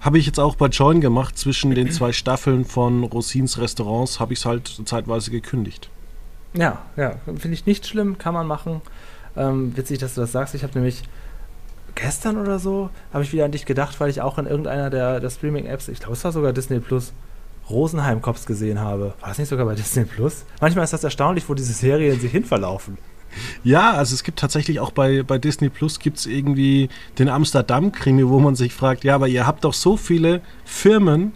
Habe 0.02 0.18
ich 0.18 0.26
jetzt 0.26 0.40
auch 0.40 0.56
bei 0.56 0.66
Join 0.66 1.00
gemacht. 1.00 1.38
Zwischen 1.38 1.72
den 1.74 1.90
zwei 1.92 2.12
Staffeln 2.12 2.64
von 2.64 3.04
Rosins 3.04 3.58
Restaurants 3.58 4.18
habe 4.18 4.32
ich 4.32 4.40
es 4.40 4.44
halt 4.44 4.82
zeitweise 4.84 5.30
gekündigt. 5.30 5.88
Ja, 6.54 6.82
ja, 6.96 7.14
finde 7.24 7.52
ich 7.52 7.66
nicht 7.66 7.86
schlimm, 7.86 8.18
kann 8.18 8.34
man 8.34 8.46
machen. 8.46 8.82
Ähm, 9.36 9.76
witzig, 9.76 10.00
dass 10.00 10.14
du 10.14 10.20
das 10.20 10.32
sagst. 10.32 10.54
Ich 10.56 10.64
habe 10.64 10.74
nämlich 10.74 11.04
gestern 11.94 12.36
oder 12.36 12.58
so, 12.58 12.90
habe 13.12 13.22
ich 13.22 13.32
wieder 13.32 13.44
an 13.44 13.52
dich 13.52 13.64
gedacht, 13.64 14.00
weil 14.00 14.10
ich 14.10 14.20
auch 14.20 14.38
in 14.38 14.46
irgendeiner 14.46 14.90
der, 14.90 15.20
der 15.20 15.30
Streaming-Apps, 15.30 15.88
ich 15.88 16.00
glaube, 16.00 16.14
es 16.14 16.24
war 16.24 16.32
sogar 16.32 16.52
Disney 16.52 16.80
Plus, 16.80 17.12
Rosenheim-Cops 17.70 18.44
gesehen 18.44 18.80
habe. 18.80 19.14
War 19.20 19.28
das 19.28 19.38
nicht 19.38 19.48
sogar 19.48 19.66
bei 19.66 19.76
Disney 19.76 20.04
Plus? 20.04 20.44
Manchmal 20.60 20.84
ist 20.84 20.92
das 20.92 21.04
erstaunlich, 21.04 21.48
wo 21.48 21.54
diese 21.54 21.72
Serien 21.72 22.18
sich 22.18 22.32
hinverlaufen. 22.32 22.98
Ja, 23.64 23.92
also 23.92 24.14
es 24.14 24.24
gibt 24.24 24.38
tatsächlich 24.38 24.80
auch 24.80 24.90
bei, 24.90 25.22
bei 25.22 25.38
Disney 25.38 25.68
Plus 25.68 25.98
gibt 25.98 26.18
es 26.18 26.26
irgendwie 26.26 26.88
den 27.18 27.28
Amsterdam-Krimi, 27.28 28.28
wo 28.28 28.38
man 28.38 28.56
sich 28.56 28.72
fragt, 28.72 29.04
ja, 29.04 29.14
aber 29.14 29.28
ihr 29.28 29.46
habt 29.46 29.64
doch 29.64 29.74
so 29.74 29.96
viele 29.96 30.40
Firmen 30.64 31.32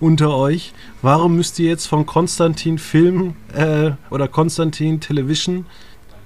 unter 0.00 0.34
euch, 0.34 0.72
warum 1.02 1.36
müsst 1.36 1.58
ihr 1.58 1.68
jetzt 1.68 1.86
von 1.86 2.06
Konstantin 2.06 2.78
Film 2.78 3.34
äh, 3.54 3.92
oder 4.10 4.28
Konstantin 4.28 5.00
Television 5.00 5.66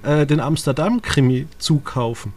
äh, 0.03 0.25
den 0.25 0.39
Amsterdam-Krimi 0.39 1.47
zukaufen? 1.57 2.33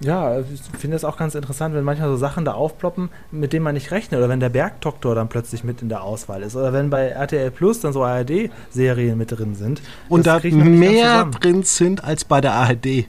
Ja, 0.00 0.38
ich 0.40 0.60
finde 0.78 0.96
es 0.96 1.04
auch 1.04 1.16
ganz 1.16 1.34
interessant, 1.34 1.74
wenn 1.74 1.82
manchmal 1.82 2.08
so 2.08 2.16
Sachen 2.16 2.44
da 2.44 2.52
aufploppen, 2.52 3.08
mit 3.32 3.52
denen 3.52 3.64
man 3.64 3.74
nicht 3.74 3.90
rechnet. 3.90 4.18
Oder 4.18 4.28
wenn 4.28 4.38
der 4.40 4.48
Bergdoktor 4.48 5.14
dann 5.14 5.28
plötzlich 5.28 5.64
mit 5.64 5.82
in 5.82 5.88
der 5.88 6.02
Auswahl 6.02 6.42
ist. 6.42 6.54
Oder 6.54 6.72
wenn 6.72 6.88
bei 6.88 7.08
RTL 7.08 7.50
Plus 7.50 7.80
dann 7.80 7.92
so 7.92 8.04
ARD-Serien 8.04 9.18
mit 9.18 9.32
drin 9.32 9.54
sind. 9.56 9.80
Und 10.08 10.26
Das 10.26 10.42
da 10.42 10.48
mehr 10.50 11.24
drin 11.26 11.62
sind 11.64 12.04
als 12.04 12.24
bei 12.24 12.40
der 12.40 12.52
ARD. 12.52 13.06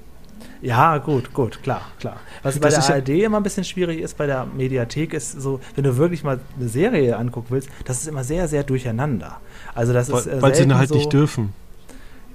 Ja, 0.61 0.97
gut, 0.97 1.33
gut, 1.33 1.61
klar, 1.63 1.83
klar. 1.99 2.17
Was 2.43 2.59
bei 2.59 2.67
Das 2.67 2.73
der 2.73 2.79
ist 2.79 2.89
ja- 2.89 2.95
ARD 2.95 3.23
immer 3.23 3.37
ein 3.37 3.43
bisschen 3.43 3.63
schwierig 3.63 3.99
ist, 4.01 4.17
bei 4.17 4.25
der 4.25 4.45
Mediathek 4.45 5.13
ist 5.13 5.39
so, 5.39 5.61
wenn 5.75 5.85
du 5.85 5.95
wirklich 5.95 6.23
mal 6.23 6.39
eine 6.59 6.67
Serie 6.67 7.15
angucken 7.17 7.47
willst, 7.51 7.69
das 7.85 8.01
ist 8.01 8.07
immer 8.07 8.25
sehr, 8.25 8.47
sehr 8.49 8.63
durcheinander. 8.63 9.37
Also 9.73 9.93
das 9.93 10.09
ist 10.09 10.27
Weil, 10.27 10.37
äh, 10.37 10.41
weil 10.41 10.55
sie 10.55 10.73
halt 10.73 10.89
so, 10.89 10.95
nicht 10.95 11.13
dürfen. 11.13 11.53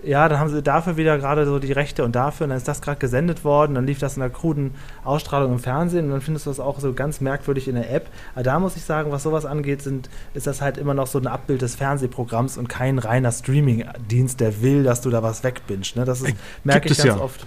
Ja, 0.04 0.28
dann 0.28 0.38
haben 0.38 0.50
sie 0.50 0.62
dafür 0.62 0.96
wieder 0.96 1.16
gerade 1.18 1.46
so 1.46 1.58
die 1.58 1.72
Rechte 1.72 2.04
und 2.04 2.14
dafür, 2.14 2.44
und 2.44 2.50
dann 2.50 2.58
ist 2.58 2.68
das 2.68 2.82
gerade 2.82 2.98
gesendet 2.98 3.44
worden, 3.44 3.74
dann 3.74 3.86
lief 3.86 3.98
das 3.98 4.16
in 4.16 4.22
einer 4.22 4.32
kruden 4.32 4.72
Ausstrahlung 5.02 5.52
im 5.52 5.58
Fernsehen 5.58 6.06
und 6.06 6.10
dann 6.10 6.20
findest 6.20 6.46
du 6.46 6.50
das 6.50 6.60
auch 6.60 6.80
so 6.80 6.92
ganz 6.92 7.20
merkwürdig 7.20 7.68
in 7.68 7.74
der 7.74 7.92
App. 7.92 8.08
Aber 8.34 8.42
da 8.42 8.58
muss 8.58 8.76
ich 8.76 8.84
sagen, 8.84 9.12
was 9.12 9.22
sowas 9.22 9.46
angeht, 9.46 9.82
sind, 9.82 10.10
ist 10.34 10.46
das 10.46 10.60
halt 10.60 10.76
immer 10.76 10.94
noch 10.94 11.06
so 11.06 11.18
ein 11.18 11.26
Abbild 11.26 11.62
des 11.62 11.74
Fernsehprogramms 11.76 12.58
und 12.58 12.68
kein 12.68 12.98
reiner 12.98 13.32
Streaming-Dienst, 13.32 14.40
der 14.40 14.60
will, 14.62 14.82
dass 14.82 15.00
du 15.00 15.10
da 15.10 15.22
was 15.22 15.42
wegbingst. 15.42 15.96
Ne? 15.96 16.04
Das 16.04 16.20
ist, 16.20 16.30
Äh, 16.30 16.34
merke 16.64 16.88
ich 16.88 16.98
ganz 16.98 17.08
ja. 17.08 17.18
oft. 17.18 17.46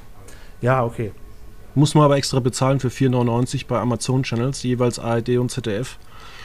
Ja, 0.61 0.83
okay. 0.83 1.11
Muss 1.75 1.93
man 1.93 2.05
aber 2.05 2.17
extra 2.17 2.39
bezahlen 2.39 2.79
für 2.79 2.87
4,99 2.87 3.67
bei 3.67 3.79
Amazon 3.79 4.23
Channels, 4.23 4.63
jeweils 4.63 4.97
ARD 4.97 5.37
und 5.37 5.51
ZDF. 5.51 5.97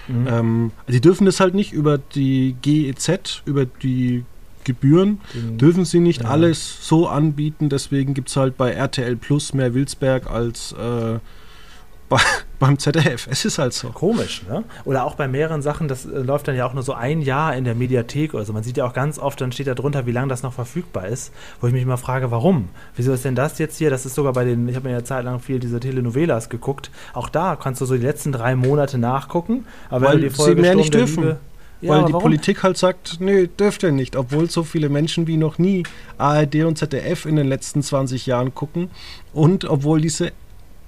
Mhm. 0.09 0.27
Ähm, 0.29 0.73
die 0.89 1.01
dürfen 1.01 1.25
das 1.25 1.41
halt 1.41 1.55
nicht 1.55 1.73
über 1.73 1.97
die 1.99 2.57
GEZ, 2.61 3.43
über 3.47 3.65
die 3.65 4.25
Gebühren 4.65 5.21
Den- 5.35 5.59
dürfen 5.59 5.85
sie 5.85 6.01
nicht 6.01 6.23
ja. 6.23 6.29
alles 6.29 6.87
so 6.87 7.09
anbieten. 7.09 7.69
Deswegen 7.69 8.15
gibt 8.15 8.29
es 8.29 8.37
halt 8.37 8.57
bei 8.57 8.71
RTL 8.73 9.17
Plus 9.17 9.53
mehr 9.55 9.75
Wilsberg 9.75 10.31
als 10.31 10.73
äh, 10.73 11.19
bei, 12.09 12.19
beim 12.59 12.79
ZDF. 12.79 13.27
Es 13.31 13.47
ist 13.47 13.59
halt 13.59 13.73
so. 13.73 13.89
Komisch, 13.89 14.43
ne? 14.47 14.65
Oder 14.85 15.05
auch 15.05 15.15
bei 15.15 15.27
mehreren 15.29 15.63
Sachen, 15.63 15.89
das 15.89 16.05
äh, 16.05 16.19
läuft 16.19 16.47
dann 16.47 16.55
ja 16.57 16.67
auch 16.67 16.75
nur 16.75 16.83
so 16.83 16.93
ein 16.93 17.23
Jahr 17.23 17.57
in 17.57 17.65
der 17.65 17.75
Mediathek 17.75 18.35
oder 18.35 18.45
so. 18.45 18.53
Man 18.53 18.63
sieht 18.63 18.77
ja 18.77 18.85
auch 18.85 18.93
ganz 18.93 19.19
oft, 19.19 19.41
dann 19.41 19.51
steht 19.51 19.67
da 19.67 19.75
drunter, 19.75 20.05
wie 20.05 20.13
lange 20.13 20.29
das 20.29 20.43
noch 20.43 20.53
verfügbar 20.53 21.09
ist, 21.09 21.33
wo 21.63 21.69
ich 21.69 21.73
mich 21.73 21.83
immer 21.83 21.97
frage, 21.97 22.31
warum? 22.31 22.69
Wieso 22.97 23.15
ist 23.15 23.25
denn 23.25 23.35
das 23.35 23.59
jetzt 23.59 23.79
hier? 23.79 23.89
Das 23.89 24.05
ist 24.05 24.15
sogar 24.15 24.35
bei 24.35 24.45
den, 24.45 24.69
ich 24.69 24.77
habe 24.77 24.89
mir 24.89 24.95
ja 24.95 25.03
zeitlang 25.05 25.41
viel 25.41 25.59
diese 25.59 25.81
Telenovelas 25.81 26.51
geguckt. 26.51 26.91
Auch 27.15 27.31
da 27.31 27.57
kannst 27.57 27.81
du 27.81 27.87
so 27.87 27.95
die 27.97 28.03
letzten 28.03 28.31
drei 28.31 28.57
Monate 28.57 28.99
nachgucken. 28.99 29.65
Aber 29.89 30.05
Weil 30.07 30.13
wenn 30.17 30.21
du 30.21 30.29
die 30.29 30.35
sie 30.35 30.37
Folge 30.37 30.61
mehr 30.61 30.73
Sturm 30.73 30.81
nicht 30.83 30.93
dürfen. 30.95 31.23
Liebe- 31.23 31.39
Ja, 31.83 31.91
Weil 31.91 31.99
aber 31.99 32.07
die 32.07 32.13
warum? 32.15 32.23
Politik 32.23 32.63
halt 32.63 32.79
sagt, 32.79 33.19
nee, 33.21 33.47
dürft 33.49 33.83
ihr 33.83 33.93
nicht, 33.93 34.17
obwohl 34.17 34.49
so 34.49 34.63
viele 34.63 34.89
Menschen 34.89 35.27
wie 35.27 35.37
noch 35.37 35.59
nie 35.59 35.83
ARD 36.17 36.63
und 36.65 36.79
ZDF 36.79 37.27
in 37.27 37.37
den 37.37 37.49
letzten 37.49 37.83
20 37.83 38.25
Jahren 38.27 38.55
gucken 38.55 38.89
und 39.35 39.65
obwohl 39.67 40.01
diese 40.01 40.33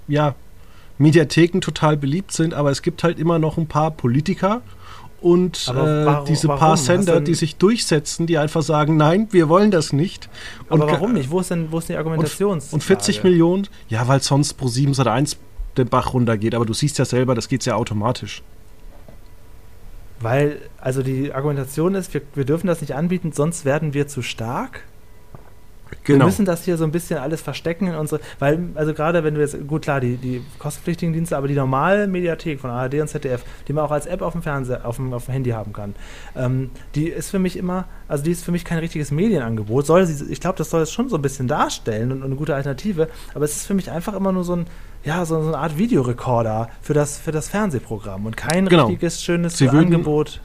ja, 0.09 0.35
Mediatheken 0.99 1.61
total 1.61 1.97
beliebt 1.97 2.31
sind, 2.33 2.55
aber 2.55 2.71
es 2.71 2.81
gibt 2.83 3.03
halt 3.03 3.19
immer 3.19 3.39
noch 3.39 3.59
ein 3.59 3.67
paar 3.67 3.91
Politiker 3.91 4.63
und 5.21 5.65
Aber 5.69 6.03
äh, 6.03 6.07
warum- 6.07 6.27
diese 6.27 6.47
warum? 6.49 6.61
paar 6.61 6.77
Sender, 6.77 7.21
die 7.21 7.35
sich 7.35 7.57
durchsetzen, 7.57 8.27
die 8.27 8.39
einfach 8.39 8.63
sagen, 8.63 8.97
nein, 8.97 9.27
wir 9.33 9.49
wollen 9.49 9.71
das 9.73 9.93
nicht. 9.93 10.29
Aber 10.69 10.85
Und- 10.85 10.93
warum 10.93 11.13
nicht? 11.15 11.31
Wo 11.31 11.41
ist 11.41 11.51
denn, 11.51 11.73
wo 11.73 11.79
ist 11.79 11.89
die 11.89 11.97
Argumentations? 11.97 12.73
Und 12.73 12.85
40 12.85 13.25
Millionen, 13.25 13.67
ja, 13.89 14.07
weil 14.07 14.23
sonst 14.23 14.55
pro 14.55 14.69
7 14.69 14.95
Sat 14.95 15.09
1 15.09 15.39
den 15.77 15.89
Bach 15.89 16.13
runtergeht, 16.15 16.55
aber 16.55 16.67
du 16.67 16.75
siehst 16.75 16.99
ja 16.99 17.05
selber, 17.05 17.35
das 17.35 17.49
geht 17.49 17.65
ja 17.65 17.75
automatisch. 17.75 18.43
Weil, 20.21 20.59
also 20.81 21.03
die 21.03 21.33
Argumentation 21.33 21.95
ist, 21.95 22.15
wir, 22.15 22.23
wir 22.35 22.45
dürfen 22.45 22.67
das 22.67 22.81
nicht 22.81 22.95
anbieten, 22.95 23.33
sonst 23.33 23.65
werden 23.65 23.95
wir 23.95 24.07
zu 24.07 24.23
stark. 24.23 24.83
Wir 26.05 26.15
Genau. 26.15 26.27
müssen 26.27 26.45
das 26.45 26.65
hier 26.65 26.77
so 26.77 26.85
ein 26.85 26.91
bisschen 26.93 27.19
alles 27.19 27.41
verstecken 27.41 27.87
in 27.87 27.95
unsere, 27.95 28.21
weil, 28.39 28.59
also 28.75 28.95
gerade 28.95 29.23
wenn 29.23 29.35
du 29.35 29.41
jetzt, 29.41 29.57
gut 29.67 29.83
klar, 29.83 30.01
die, 30.01 30.17
die 30.17 30.43
kostenpflichtigen 30.59 31.13
Dienste, 31.13 31.37
aber 31.37 31.47
die 31.49 31.55
normale 31.55 32.07
Mediathek 32.07 32.61
von 32.61 32.71
ARD 32.71 32.95
und 32.95 33.09
ZDF, 33.09 33.45
die 33.69 33.73
man 33.73 33.85
auch 33.85 33.91
als 33.91 34.07
App 34.07 34.23
auf 34.23 34.33
dem 34.33 34.43
Fernseher, 34.43 34.85
auf 34.85 34.97
dem, 34.97 35.13
auf 35.13 35.27
dem 35.27 35.33
Handy 35.33 35.51
haben 35.51 35.73
kann, 35.73 35.95
ähm, 36.37 36.71
die 36.95 37.09
ist 37.09 37.31
für 37.31 37.39
mich 37.39 37.57
immer, 37.57 37.87
also 38.09 38.25
die 38.25 38.33
ist 38.33 38.45
für 38.45 38.53
mich 38.53 38.65
kein 38.65 38.79
richtiges 38.79 39.11
Medienangebot. 39.13 39.87
Soll 39.87 40.05
sie, 40.07 40.31
ich 40.33 40.41
glaube, 40.41 40.59
das 40.59 40.71
soll 40.71 40.83
es 40.83 40.91
schon 40.91 41.09
so 41.09 41.17
ein 41.17 41.23
bisschen 41.23 41.49
darstellen 41.49 42.13
und, 42.13 42.19
und 42.19 42.25
eine 42.25 42.37
gute 42.37 42.55
Alternative, 42.55 43.09
aber 43.35 43.45
es 43.45 43.57
ist 43.57 43.67
für 43.67 43.75
mich 43.75 43.91
einfach 43.91 44.15
immer 44.15 44.33
nur 44.33 44.45
so 44.45 44.57
ein, 44.57 44.67
ja, 45.05 45.25
so, 45.25 45.41
so 45.43 45.49
eine 45.49 45.59
Art 45.59 45.77
Videorekorder 45.79 46.69
für 46.83 46.95
das, 46.95 47.19
für 47.19 47.33
das 47.33 47.49
Fernsehprogramm 47.49 48.27
und 48.27 48.37
kein 48.37 48.67
Genau. 48.69 48.87
richtiges, 48.87 49.23
schönes 49.23 49.59
Sie 49.59 49.67
würden- 49.67 49.95
Angebot. 49.95 50.41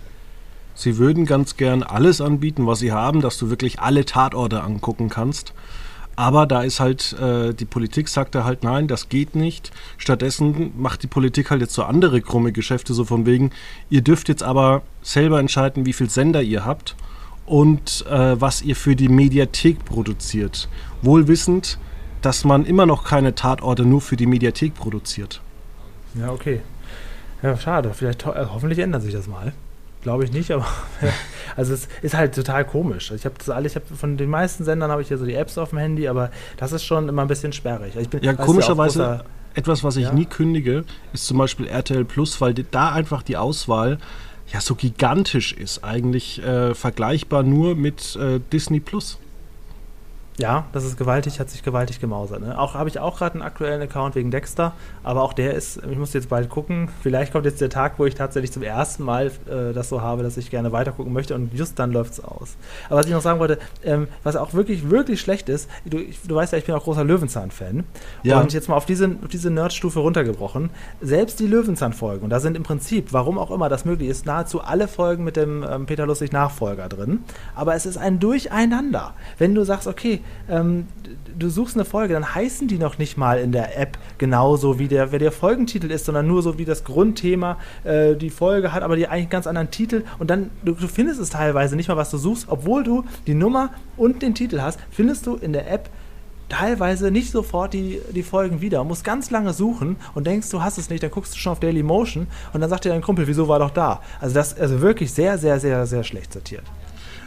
Sie 0.75 0.97
würden 0.97 1.25
ganz 1.25 1.57
gern 1.57 1.83
alles 1.83 2.21
anbieten, 2.21 2.65
was 2.65 2.79
sie 2.79 2.91
haben, 2.93 3.19
dass 3.21 3.37
du 3.37 3.49
wirklich 3.49 3.79
alle 3.81 4.05
Tatorte 4.05 4.61
angucken 4.63 5.09
kannst. 5.09 5.53
Aber 6.15 6.45
da 6.45 6.63
ist 6.63 6.79
halt, 6.81 7.13
äh, 7.13 7.53
die 7.53 7.65
Politik 7.65 8.09
sagt 8.09 8.35
da 8.35 8.43
halt, 8.43 8.63
nein, 8.63 8.87
das 8.89 9.07
geht 9.09 9.35
nicht. 9.35 9.71
Stattdessen 9.97 10.73
macht 10.77 11.03
die 11.03 11.07
Politik 11.07 11.49
halt 11.49 11.61
jetzt 11.61 11.73
so 11.73 11.83
andere 11.83 12.21
krumme 12.21 12.51
Geschäfte, 12.51 12.93
so 12.93 13.05
von 13.05 13.25
wegen, 13.25 13.51
ihr 13.89 14.01
dürft 14.01 14.27
jetzt 14.29 14.43
aber 14.43 14.81
selber 15.01 15.39
entscheiden, 15.39 15.85
wie 15.85 15.93
viel 15.93 16.09
Sender 16.09 16.41
ihr 16.41 16.65
habt 16.65 16.95
und 17.45 18.05
äh, 18.09 18.39
was 18.39 18.61
ihr 18.61 18.75
für 18.75 18.95
die 18.97 19.07
Mediathek 19.09 19.83
produziert. 19.85 20.67
Wohl 21.01 21.27
wissend, 21.29 21.77
dass 22.21 22.43
man 22.43 22.65
immer 22.65 22.85
noch 22.85 23.03
keine 23.03 23.35
Tatorte 23.35 23.83
nur 23.85 24.01
für 24.01 24.15
die 24.17 24.25
Mediathek 24.25 24.75
produziert. 24.75 25.41
Ja, 26.15 26.31
okay. 26.31 26.61
Ja, 27.41 27.55
schade. 27.57 27.91
Vielleicht, 27.93 28.25
ho- 28.25 28.31
äh, 28.33 28.45
hoffentlich 28.51 28.79
ändert 28.79 29.03
sich 29.03 29.13
das 29.13 29.27
mal. 29.27 29.53
Glaube 30.01 30.23
ich 30.23 30.31
nicht, 30.31 30.51
aber 30.51 30.65
also 31.57 31.73
es 31.73 31.87
ist 32.01 32.15
halt 32.15 32.33
total 32.35 32.65
komisch. 32.65 33.11
Ich 33.11 33.25
habe 33.25 33.35
das 33.37 33.49
alle, 33.49 33.67
ich 33.67 33.75
habe 33.75 33.85
von 33.95 34.17
den 34.17 34.29
meisten 34.29 34.63
Sendern 34.63 34.91
habe 34.91 35.01
ich 35.01 35.09
ja 35.09 35.17
so 35.17 35.25
die 35.25 35.33
Apps 35.35 35.57
auf 35.57 35.69
dem 35.69 35.77
Handy, 35.79 36.07
aber 36.07 36.31
das 36.57 36.71
ist 36.71 36.83
schon 36.85 37.09
immer 37.09 37.21
ein 37.23 37.27
bisschen 37.27 37.51
sperrig. 37.53 37.95
Ich 37.97 38.09
bin, 38.09 38.23
Ja, 38.23 38.33
komischerweise, 38.33 39.03
großer- 39.03 39.23
etwas, 39.55 39.83
was 39.83 39.95
ich 39.97 40.03
Ja. 40.05 40.13
nie 40.13 40.25
kündige, 40.25 40.85
ist 41.11 41.25
zum 41.27 41.37
Beispiel 41.37 41.67
RTL 41.67 42.05
Plus, 42.05 42.39
weil 42.39 42.53
da 42.53 42.91
einfach 42.93 43.23
die 43.23 43.35
Auswahl 43.35 43.97
ja 44.53 44.61
so 44.61 44.73
gigantisch 44.75 45.51
ist. 45.53 45.83
Eigentlich 45.83 46.41
äh, 46.43 46.73
vergleichbar 46.75 47.43
nur 47.43 47.75
mit 47.75 48.15
äh, 48.15 48.39
Disney 48.53 48.79
Plus. 48.79 49.17
Ja, 50.39 50.65
das 50.71 50.85
ist 50.85 50.97
gewaltig, 50.97 51.41
hat 51.41 51.49
sich 51.49 51.63
gewaltig 51.63 51.99
gemausert. 51.99 52.39
Ne? 52.39 52.57
Auch 52.57 52.73
habe 52.73 52.87
ich 52.87 52.97
auch 52.99 53.17
gerade 53.17 53.33
einen 53.33 53.41
aktuellen 53.41 53.81
Account 53.81 54.15
wegen 54.15 54.31
Dexter, 54.31 54.71
aber 55.03 55.21
auch 55.21 55.33
der 55.33 55.53
ist, 55.53 55.81
ich 55.89 55.97
muss 55.97 56.13
jetzt 56.13 56.29
bald 56.29 56.49
gucken. 56.49 56.89
Vielleicht 57.03 57.33
kommt 57.33 57.45
jetzt 57.45 57.59
der 57.59 57.69
Tag, 57.69 57.99
wo 57.99 58.05
ich 58.05 58.15
tatsächlich 58.15 58.53
zum 58.53 58.63
ersten 58.63 59.03
Mal 59.03 59.27
äh, 59.49 59.73
das 59.73 59.89
so 59.89 60.01
habe, 60.01 60.23
dass 60.23 60.37
ich 60.37 60.49
gerne 60.49 60.71
weitergucken 60.71 61.11
möchte 61.11 61.35
und 61.35 61.53
just 61.53 61.77
dann 61.77 61.91
läuft 61.91 62.13
es 62.13 62.23
aus. 62.23 62.55
Aber 62.87 62.99
was 62.99 63.05
ich 63.05 63.11
noch 63.11 63.21
sagen 63.21 63.41
wollte, 63.41 63.59
ähm, 63.83 64.07
was 64.23 64.37
auch 64.37 64.53
wirklich, 64.53 64.89
wirklich 64.89 65.19
schlecht 65.19 65.49
ist, 65.49 65.69
du, 65.83 65.97
ich, 65.97 66.21
du 66.21 66.35
weißt 66.35 66.53
ja, 66.53 66.57
ich 66.57 66.65
bin 66.65 66.73
auch 66.73 66.83
großer 66.85 67.03
Löwenzahn-Fan. 67.03 67.83
Ja. 68.23 68.39
Und 68.39 68.53
jetzt 68.53 68.69
mal 68.69 68.77
auf 68.77 68.85
diese, 68.85 69.07
auf 69.21 69.27
diese 69.27 69.51
Nerdstufe 69.51 69.99
runtergebrochen. 69.99 70.69
Selbst 71.01 71.41
die 71.41 71.47
Löwenzahn-Folgen, 71.47 72.23
und 72.23 72.29
da 72.29 72.39
sind 72.39 72.55
im 72.55 72.63
Prinzip, 72.63 73.11
warum 73.11 73.37
auch 73.37 73.51
immer 73.51 73.67
das 73.67 73.83
möglich 73.83 74.07
ist, 74.07 74.25
nahezu 74.25 74.61
alle 74.61 74.87
Folgen 74.87 75.25
mit 75.25 75.35
dem 75.35 75.65
ähm, 75.69 75.85
Peter 75.85 76.05
Lustig 76.05 76.31
Nachfolger 76.31 76.87
drin. 76.87 77.25
Aber 77.55 77.75
es 77.75 77.85
ist 77.85 77.97
ein 77.97 78.21
Durcheinander. 78.21 79.13
Wenn 79.37 79.53
du 79.53 79.65
sagst, 79.65 79.85
okay, 79.85 80.21
ähm, 80.49 80.87
du 81.37 81.49
suchst 81.49 81.75
eine 81.75 81.85
Folge, 81.85 82.13
dann 82.13 82.35
heißen 82.35 82.67
die 82.67 82.77
noch 82.77 82.97
nicht 82.97 83.17
mal 83.17 83.39
in 83.39 83.51
der 83.51 83.79
App 83.79 83.97
genauso 84.17 84.79
wie 84.79 84.87
der, 84.87 85.11
wer 85.11 85.19
der 85.19 85.31
Folgentitel 85.31 85.91
ist, 85.91 86.05
sondern 86.05 86.27
nur 86.27 86.41
so 86.41 86.57
wie 86.57 86.65
das 86.65 86.83
Grundthema 86.83 87.57
äh, 87.83 88.15
die 88.15 88.29
Folge 88.29 88.73
hat, 88.73 88.83
aber 88.83 88.95
die 88.95 89.07
eigentlich 89.07 89.29
ganz 89.29 89.47
anderen 89.47 89.71
Titel. 89.71 90.03
Und 90.17 90.29
dann, 90.29 90.49
du, 90.63 90.73
du 90.73 90.87
findest 90.87 91.19
es 91.19 91.29
teilweise 91.29 91.75
nicht 91.75 91.87
mal, 91.87 91.97
was 91.97 92.11
du 92.11 92.17
suchst, 92.17 92.47
obwohl 92.49 92.83
du 92.83 93.03
die 93.27 93.33
Nummer 93.33 93.71
und 93.97 94.21
den 94.21 94.35
Titel 94.35 94.61
hast, 94.61 94.79
findest 94.91 95.27
du 95.27 95.35
in 95.35 95.53
der 95.53 95.71
App 95.71 95.89
teilweise 96.49 97.11
nicht 97.11 97.31
sofort 97.31 97.73
die, 97.73 98.01
die 98.11 98.23
Folgen 98.23 98.59
wieder. 98.59 98.83
Musst 98.83 99.03
ganz 99.03 99.29
lange 99.29 99.53
suchen 99.53 99.97
und 100.15 100.27
denkst, 100.27 100.49
du 100.49 100.61
hast 100.61 100.77
es 100.77 100.89
nicht, 100.89 101.03
dann 101.03 101.11
guckst 101.11 101.33
du 101.33 101.37
schon 101.37 101.53
auf 101.53 101.59
Daily 101.59 101.83
Motion 101.83 102.27
und 102.53 102.61
dann 102.61 102.69
sagt 102.69 102.85
dir 102.85 102.89
dein 102.89 103.01
Kumpel, 103.01 103.27
wieso 103.27 103.47
war 103.47 103.59
doch 103.59 103.69
da? 103.71 104.01
Also 104.19 104.33
das 104.33 104.57
also 104.57 104.81
wirklich 104.81 105.13
sehr, 105.13 105.37
sehr, 105.37 105.59
sehr, 105.59 105.85
sehr 105.85 106.03
schlecht 106.03 106.33
sortiert. 106.33 106.63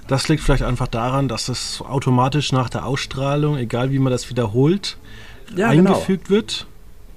Das 0.09 0.29
liegt 0.29 0.43
vielleicht 0.43 0.65
einfach 0.65 0.89
daran, 0.89 1.29
dass 1.29 1.49
es 1.49 1.81
automatisch 1.81 2.53
nach 2.53 2.69
der 2.69 2.87
Ausstrahlung, 2.87 3.57
egal 3.57 3.91
wie 3.93 3.99
man 3.99 4.11
das 4.13 4.29
wiederholt, 4.29 4.97
Ja, 5.57 5.69
eingefügt 5.69 6.29
wird. 6.31 6.67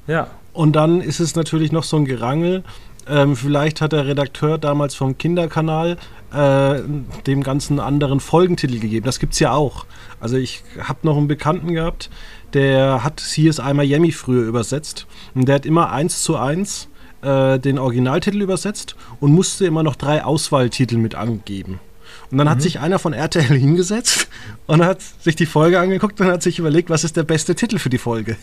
genau. 0.07 0.19
Ja. 0.19 0.27
Und 0.53 0.73
dann 0.75 1.01
ist 1.01 1.19
es 1.19 1.35
natürlich 1.35 1.71
noch 1.71 1.83
so 1.83 1.97
ein 1.97 2.05
Gerangel. 2.05 2.63
Ähm, 3.07 3.35
vielleicht 3.35 3.81
hat 3.81 3.91
der 3.91 4.07
Redakteur 4.07 4.57
damals 4.57 4.95
vom 4.95 5.17
Kinderkanal 5.17 5.97
äh, 6.33 6.79
dem 7.27 7.43
ganzen 7.43 7.79
anderen 7.79 8.19
Folgentitel 8.19 8.79
gegeben. 8.79 9.05
Das 9.05 9.19
gibt 9.19 9.33
es 9.33 9.39
ja 9.39 9.51
auch. 9.51 9.85
Also 10.19 10.37
ich 10.37 10.63
habe 10.79 10.99
noch 11.03 11.17
einen 11.17 11.27
Bekannten 11.27 11.73
gehabt, 11.73 12.09
der 12.53 13.03
hat 13.03 13.19
CSI 13.19 13.73
Miami 13.73 14.11
früher 14.11 14.47
übersetzt. 14.47 15.07
Und 15.33 15.47
der 15.47 15.55
hat 15.55 15.65
immer 15.65 15.91
eins 15.91 16.23
zu 16.23 16.37
eins 16.37 16.87
äh, 17.21 17.59
den 17.59 17.77
Originaltitel 17.77 18.41
übersetzt 18.41 18.95
und 19.19 19.33
musste 19.33 19.65
immer 19.65 19.83
noch 19.83 19.95
drei 19.95 20.23
Auswahltitel 20.23 20.97
mit 20.97 21.15
angeben. 21.15 21.79
Und 22.35 22.39
dann 22.39 22.49
hat 22.49 22.61
sich 22.61 22.81
einer 22.81 22.99
von 22.99 23.13
RTL 23.13 23.43
hingesetzt 23.57 24.27
und 24.67 24.83
hat 24.83 24.99
sich 25.21 25.37
die 25.37 25.45
Folge 25.45 25.79
angeguckt 25.79 26.19
und 26.19 26.27
hat 26.27 26.43
sich 26.43 26.59
überlegt, 26.59 26.89
was 26.89 27.05
ist 27.05 27.15
der 27.15 27.23
beste 27.23 27.55
Titel 27.55 27.79
für 27.79 27.89
die 27.89 27.97
Folge. 27.97 28.35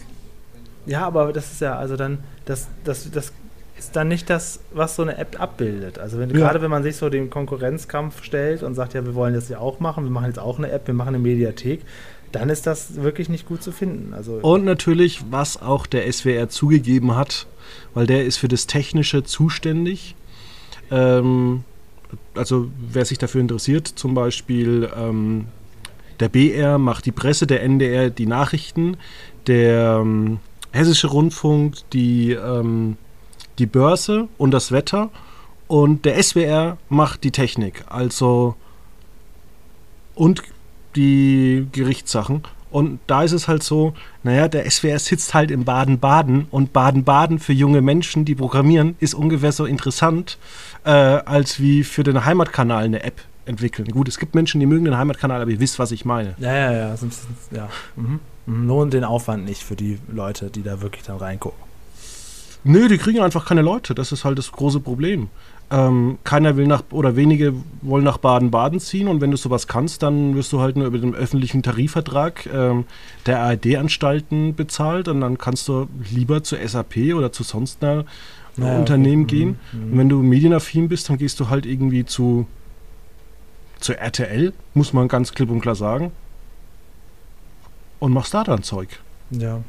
Ja, 0.87 1.07
aber 1.07 1.31
das 1.35 1.53
ist 1.53 1.61
ja, 1.61 1.77
also 1.77 1.97
dann, 1.97 2.21
das, 2.47 2.69
das, 2.85 3.11
das 3.11 3.35
ist 3.77 3.95
dann 3.95 4.09
nicht 4.09 4.31
das, 4.31 4.61
was 4.73 4.97
so 4.97 5.03
eine 5.03 5.19
App 5.19 5.39
abbildet. 5.39 5.99
Also 5.99 6.19
wenn, 6.19 6.31
Ja. 6.31 6.37
gerade 6.39 6.63
wenn 6.63 6.71
man 6.71 6.83
sich 6.83 6.97
so 6.97 7.11
den 7.11 7.29
Konkurrenzkampf 7.29 8.25
stellt 8.25 8.63
und 8.63 8.75
sagt, 8.75 8.95
ja, 8.95 9.05
wir 9.05 9.15
wollen 9.15 9.35
das 9.35 9.51
ja 9.51 9.59
auch 9.59 9.79
machen, 9.79 10.05
wir 10.05 10.11
machen 10.11 10.29
jetzt 10.29 10.39
auch 10.39 10.57
eine 10.57 10.71
App, 10.71 10.87
wir 10.87 10.95
machen 10.95 11.09
eine 11.09 11.19
Mediathek, 11.19 11.83
dann 12.33 12.49
ist 12.49 12.67
das 12.67 12.95
wirklich 13.03 13.29
nicht 13.29 13.47
gut 13.47 13.63
zu 13.63 13.73
finden. 13.73 14.15
Also 14.15 14.39
Und 14.41 14.65
natürlich, 14.65 15.21
was 15.29 15.61
auch 15.61 15.85
der 15.85 16.11
SWR 16.11 16.49
zugegeben 16.49 17.15
hat, 17.15 17.47
weil 17.93 18.07
der 18.07 18.25
ist 18.25 18.39
für 18.39 18.49
das 18.49 18.67
Technische 18.67 19.23
zuständig. 19.23 20.15
Ähm, 20.91 21.65
also 22.35 22.71
wer 22.91 23.05
sich 23.05 23.19
dafür 23.19 23.41
interessiert, 23.41 23.87
zum 23.87 24.15
Beispiel 24.15 24.91
ähm, 24.97 25.47
der 26.21 26.29
BR 26.29 26.79
macht 26.79 27.07
die 27.07 27.13
Presse, 27.13 27.47
der 27.47 27.63
NDR 27.63 28.11
die 28.11 28.27
Nachrichten, 28.27 28.97
der 29.47 30.01
ähm, 30.01 30.39
Hessische 30.73 31.09
Rundfunk 31.09 31.75
die, 31.93 32.33
ähm, 32.33 32.97
die 33.59 33.67
Börse 33.67 34.29
und 34.39 34.53
das 34.53 34.73
Wetter 34.73 35.11
und 35.69 36.05
der 36.05 36.23
SWR 36.23 36.79
macht 36.89 37.25
die 37.25 37.31
Technik, 37.31 37.85
also 37.89 38.55
und 40.15 40.43
die 40.97 41.67
Gerichtssachen. 41.73 42.43
Und 42.73 43.01
da 43.07 43.23
ist 43.23 43.33
es 43.33 43.49
halt 43.49 43.63
so, 43.63 43.93
naja, 44.23 44.49
der 44.49 44.69
SWR 44.69 44.99
sitzt 44.99 45.35
halt 45.35 45.51
in 45.51 45.65
Baden-Baden 45.65 46.47
und 46.51 46.73
Baden-Baden 46.73 47.39
für 47.39 47.53
junge 47.53 47.83
Menschen, 47.83 48.25
die 48.25 48.35
programmieren, 48.35 48.97
ist 48.99 49.15
ungefähr 49.15 49.53
so 49.53 49.67
interessant, 49.67 50.39
äh, 50.85 50.91
als 50.91 51.61
wie 51.61 51.85
für 51.85 52.03
den 52.03 52.25
Heimatkanal 52.25 52.85
eine 52.85 53.03
App 53.03 53.21
entwickeln. 53.45 53.89
Gut, 53.89 54.09
es 54.09 54.19
gibt 54.19 54.35
Menschen, 54.35 54.59
die 54.59 54.67
mögen 54.67 54.87
den 54.87 54.97
Heimatkanal, 54.97 55.43
aber 55.43 55.51
ihr 55.51 55.61
wisst, 55.61 55.79
was 55.79 55.93
ich 55.93 56.05
meine. 56.05 56.35
Ja, 56.39 56.55
ja, 56.55 56.73
ja. 56.73 56.97
Sonst, 56.97 57.27
ja. 57.51 57.69
Mhm. 57.97 58.21
Mhm. 58.47 58.67
Lohnt 58.67 58.95
den 58.95 59.05
Aufwand 59.05 59.45
nicht 59.45 59.63
für 59.63 59.77
die 59.77 59.99
Leute, 60.11 60.51
die 60.51 60.63
da 60.63 60.81
wirklich 60.81 61.05
dann 61.05 61.19
reingucken. 61.19 61.63
Nö, 62.65 62.89
die 62.89 62.99
kriegen 62.99 63.21
einfach 63.21 63.45
keine 63.45 63.63
Leute. 63.63 63.95
Das 63.95 64.13
ist 64.13 64.25
halt 64.25 64.39
das 64.39 64.53
große 64.53 64.81
Problem. 64.81 65.29
Ähm, 65.75 66.19
keiner 66.23 66.59
will 66.59 66.67
nach, 66.67 66.83
oder 66.91 67.17
wenige 67.17 67.55
wollen 67.81 68.05
nach 68.05 68.19
Baden-Baden 68.19 68.79
ziehen 68.79 69.09
und 69.09 69.23
wenn 69.23 69.31
du 69.31 69.39
sowas 69.39 69.67
kannst, 69.67 70.03
dann 70.03 70.35
wirst 70.35 70.53
du 70.53 70.61
halt 70.61 70.77
nur 70.77 70.87
über 70.87 70.99
den 70.99 71.15
öffentlichen 71.15 71.63
Tarifvertrag 71.63 72.47
ähm, 72.53 72.85
der 73.25 73.41
ARD-Anstalten 73.41 74.55
bezahlt 74.55 75.09
und 75.09 75.23
dann 75.23 75.39
kannst 75.39 75.69
du 75.69 75.89
lieber 76.11 76.43
zur 76.43 76.59
SAP 76.59 77.15
oder 77.15 77.33
zu 77.33 77.43
sonst 77.43 77.83
einer 77.83 78.05
Naja, 78.57 78.79
Unternehmen 78.79 79.23
okay. 79.25 79.37
gehen. 79.37 79.57
Mhm, 79.73 79.93
Und 79.93 79.99
wenn 79.99 80.09
du 80.11 80.23
medienaffin 80.23 80.89
bist, 80.91 81.09
dann 81.09 81.17
gehst 81.17 81.41
du 81.41 81.49
halt 81.49 81.65
irgendwie 81.65 82.05
zu, 82.05 82.47
zu 83.81 83.97
RTL, 83.97 84.53
muss 84.75 84.93
man 84.93 85.09
ganz 85.09 85.33
klipp 85.33 85.51
und 85.51 85.63
klar 85.63 85.75
sagen, 85.75 86.13
und 87.99 88.13
machst 88.13 88.35
da 88.35 88.45
dann 88.45 88.63
Zeug. 88.63 89.01
Ja. 89.31 89.63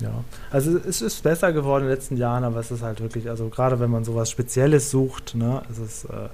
Ja. 0.00 0.24
Also 0.50 0.78
es 0.78 1.00
ist 1.00 1.22
besser 1.22 1.52
geworden 1.52 1.84
in 1.84 1.88
den 1.88 1.96
letzten 1.96 2.16
Jahren, 2.16 2.44
aber 2.44 2.60
es 2.60 2.70
ist 2.70 2.82
halt 2.82 3.00
wirklich, 3.00 3.28
also 3.28 3.48
gerade 3.48 3.80
wenn 3.80 3.90
man 3.90 4.04
sowas 4.04 4.30
Spezielles 4.30 4.90
sucht, 4.90 5.34
ne, 5.34 5.62
ist 5.70 5.78
es, 5.78 6.04
äh, 6.04 6.28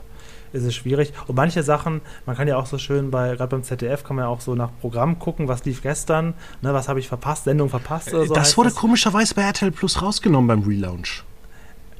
ist 0.53 0.65
es 0.65 0.75
schwierig. 0.75 1.13
Und 1.27 1.37
manche 1.37 1.63
Sachen, 1.63 2.01
man 2.27 2.37
kann 2.37 2.49
ja 2.49 2.57
auch 2.57 2.67
so 2.67 2.79
schön 2.79 3.11
bei, 3.11 3.37
gerade 3.37 3.51
beim 3.51 3.63
ZDF 3.63 4.05
kann 4.05 4.17
man 4.17 4.25
ja 4.25 4.29
auch 4.29 4.41
so 4.41 4.55
nach 4.55 4.71
Programm 4.81 5.19
gucken, 5.19 5.49
was 5.49 5.65
lief 5.65 5.83
gestern, 5.83 6.35
ne, 6.61 6.75
was 6.75 6.89
habe 6.89 7.01
ich 7.01 7.09
verpasst, 7.09 7.45
Sendung 7.45 7.69
verpasst 7.69 8.13
oder 8.13 8.27
so. 8.27 8.35
das 8.35 8.57
wurde 8.57 8.71
komischerweise 8.71 9.35
bei 9.35 9.43
RTL 9.43 9.71
Plus 9.71 10.03
rausgenommen 10.03 10.49
beim 10.49 10.63
Relaunch. 10.63 11.25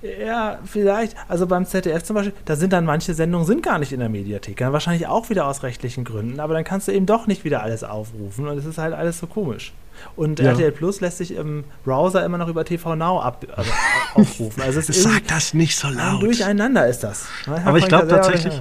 Ja, 0.03 0.59
vielleicht. 0.65 1.15
Also 1.29 1.47
beim 1.47 1.65
ZDF 1.65 2.03
zum 2.03 2.15
Beispiel, 2.15 2.33
da 2.45 2.57
sind 2.57 2.73
dann 2.73 2.85
manche 2.85 3.15
Sendungen 3.15 3.47
sind 3.47 3.63
gar 3.63 3.79
nicht 3.79 3.93
in 3.93 4.01
der 4.01 4.09
Mediathek. 4.09 4.57
Dann 4.57 4.73
wahrscheinlich 4.73 5.07
auch 5.07 5.31
wieder 5.31 5.47
aus 5.47 5.63
rechtlichen 5.63 6.05
Gründen, 6.05 6.41
aber 6.41 6.55
dann 6.55 6.65
kannst 6.65 6.89
du 6.89 6.93
eben 6.93 7.07
doch 7.07 7.27
nicht 7.29 7.45
wieder 7.45 7.63
alles 7.63 7.85
aufrufen 7.85 8.49
und 8.49 8.59
es 8.59 8.65
ist 8.65 8.79
halt 8.79 8.95
alles 8.95 9.19
so 9.19 9.27
komisch. 9.29 9.73
Und 10.17 10.41
Ja. 10.41 10.51
RTL 10.51 10.73
Plus 10.73 11.01
lässt 11.01 11.19
sich 11.19 11.37
im 11.37 11.63
Browser 11.85 12.25
immer 12.25 12.37
noch 12.39 12.49
über 12.49 12.65
TV 12.65 12.97
Now 12.97 13.21
ab, 13.21 13.45
also 13.55 13.71
aufrufen. 14.15 14.61
Also 14.63 14.81
es 14.81 14.89
ist 14.91 15.03
Sag 15.05 15.29
das 15.29 15.55
nicht 15.55 15.77
so 15.77 15.89
laut. 15.89 16.23
durcheinander 16.23 16.87
ist 16.89 17.05
das. 17.05 17.27
Aber 17.65 17.79
ich 17.79 17.87
glaube 17.87 18.09
tatsächlich, 18.09 18.61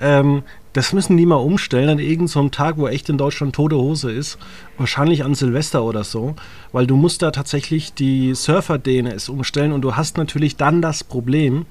ähm, 0.00 0.42
das 0.72 0.92
müssen 0.92 1.16
die 1.16 1.26
mal 1.26 1.36
umstellen 1.36 1.88
an 1.88 1.98
irgendeinem 1.98 2.28
so 2.28 2.48
Tag, 2.48 2.78
wo 2.78 2.88
echt 2.88 3.08
in 3.08 3.18
Deutschland 3.18 3.54
tote 3.54 3.76
Hose 3.76 4.10
ist. 4.10 4.38
Wahrscheinlich 4.78 5.24
an 5.24 5.34
Silvester 5.34 5.84
oder 5.84 6.04
so. 6.04 6.34
Weil 6.72 6.86
du 6.86 6.96
musst 6.96 7.22
da 7.22 7.30
tatsächlich 7.30 7.92
die 7.92 8.34
Surfer-DNS 8.34 9.28
umstellen 9.28 9.72
und 9.72 9.82
du 9.82 9.96
hast 9.96 10.16
natürlich 10.16 10.56
dann 10.56 10.80
das 10.80 11.04
Problem, 11.04 11.66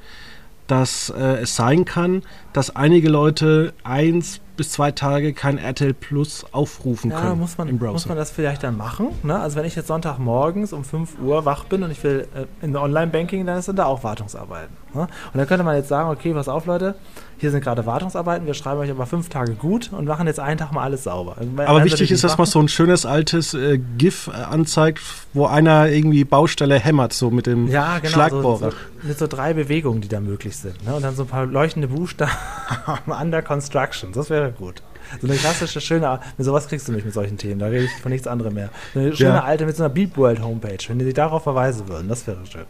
dass 0.68 1.10
äh, 1.10 1.42
es 1.42 1.56
sein 1.56 1.86
kann, 1.86 2.22
dass 2.54 2.76
einige 2.76 3.10
Leute 3.10 3.74
eins 3.84 4.40
bis 4.62 4.70
zwei 4.74 4.92
Tage 4.92 5.34
kein 5.34 5.58
RTL 5.58 5.92
Plus 5.96 6.46
aufrufen 6.52 7.10
Ja, 7.10 7.20
können 7.20 7.40
muss 7.40 7.58
man, 7.58 7.68
im 7.68 7.80
Browser. 7.80 7.94
muss 7.94 8.06
man 8.06 8.16
das 8.16 8.30
vielleicht 8.30 8.62
dann 8.62 8.78
machen? 8.78 9.08
Ne? 9.24 9.40
Also 9.40 9.56
wenn 9.56 9.66
ich 9.66 9.76
jetzt 9.76 9.88
Sonntagmorgens 9.88 10.72
um 10.72 10.84
5 10.84 11.18
Uhr 11.20 11.46
wach 11.46 11.64
bin 11.64 11.82
und 11.82 11.90
ich 11.90 12.04
will 12.04 12.28
äh, 12.36 12.46
in 12.64 12.76
Online-Banking, 12.78 13.44
dann 13.48 13.60
sind 13.64 13.80
da 13.80 13.86
auch 13.86 14.04
Wartungsarbeiten. 14.04 14.78
Ne? 14.94 15.02
Und 15.02 15.10
dann 15.34 15.48
könnte 15.48 15.64
man 15.64 15.76
jetzt 15.78 15.88
sagen, 15.88 16.12
okay, 16.12 16.32
pass 16.36 16.48
auf 16.48 16.68
Leute, 16.68 16.94
hier 17.42 17.50
sind 17.50 17.64
gerade 17.64 17.88
Wartungsarbeiten, 17.88 18.46
wir 18.46 18.54
schreiben 18.54 18.82
euch 18.82 18.92
aber 18.92 19.08
fünf 19.08 19.30
Tage 19.30 19.54
gut 19.54 19.92
und 19.92 20.06
machen 20.06 20.28
jetzt 20.28 20.40
einen 20.40 20.60
Tag 20.60 20.72
mal 20.74 20.84
alles 20.84 21.06
sauber. 21.06 21.38
Also, 21.40 21.50
Aber 21.66 21.84
wichtig 21.84 22.12
ist, 22.12 22.24
dass 22.24 22.38
man 22.38 22.46
so 22.46 22.60
ein 22.60 22.68
schönes 22.68 23.04
altes 23.04 23.56
äh, 23.56 23.80
GIF 23.98 24.28
äh, 24.28 24.34
anzeigt, 24.44 25.00
wo 25.34 25.48
einer 25.48 25.90
irgendwie 25.90 26.24
Baustelle 26.24 26.78
hämmert, 26.78 27.14
so 27.14 27.32
mit 27.32 27.48
dem 27.48 27.68
ja, 27.68 27.98
genau, 27.98 28.04
so, 28.04 28.14
Schlagbohrer. 28.14 28.72
so, 28.72 29.08
mit 29.08 29.18
so 29.18 29.26
drei 29.26 29.56
Bewegungen, 29.56 30.02
die 30.02 30.08
da 30.08 30.20
möglich 30.20 30.56
sind. 30.56 30.86
Ne? 30.86 30.94
Und 30.94 31.02
dann 31.02 31.16
so 31.16 31.24
ein 31.24 31.30
paar 31.30 31.48
leuchtende 31.48 31.88
Buchstaben 31.88 32.32
under 33.20 33.42
construction. 33.42 34.12
Das 34.12 34.30
wäre 34.30 34.51
gut. 34.52 34.82
So 35.22 35.28
eine 35.28 35.36
klassische, 35.36 35.82
schöne, 35.82 36.20
mit 36.38 36.46
sowas 36.46 36.68
kriegst 36.68 36.88
du 36.88 36.92
mich 36.92 37.04
mit 37.04 37.14
solchen 37.14 37.38
Themen. 37.38 37.60
Da 37.60 37.68
rede 37.68 37.86
ich 37.86 37.92
von 38.02 38.12
nichts 38.12 38.28
anderem 38.28 38.54
mehr. 38.54 38.70
Eine 38.96 39.16
schöne 39.16 39.36
Ja. 39.36 39.44
alte 39.44 39.66
mit 39.66 39.76
so 39.76 39.84
einer 39.84 39.94
Beep 39.94 40.16
World 40.18 40.42
Homepage. 40.42 40.78
Wenn 40.88 41.00
die 41.00 41.14
darauf 41.14 41.44
verweisen 41.44 41.88
würden, 41.88 42.08
das 42.08 42.26
wäre 42.28 42.38
schön. 42.50 42.66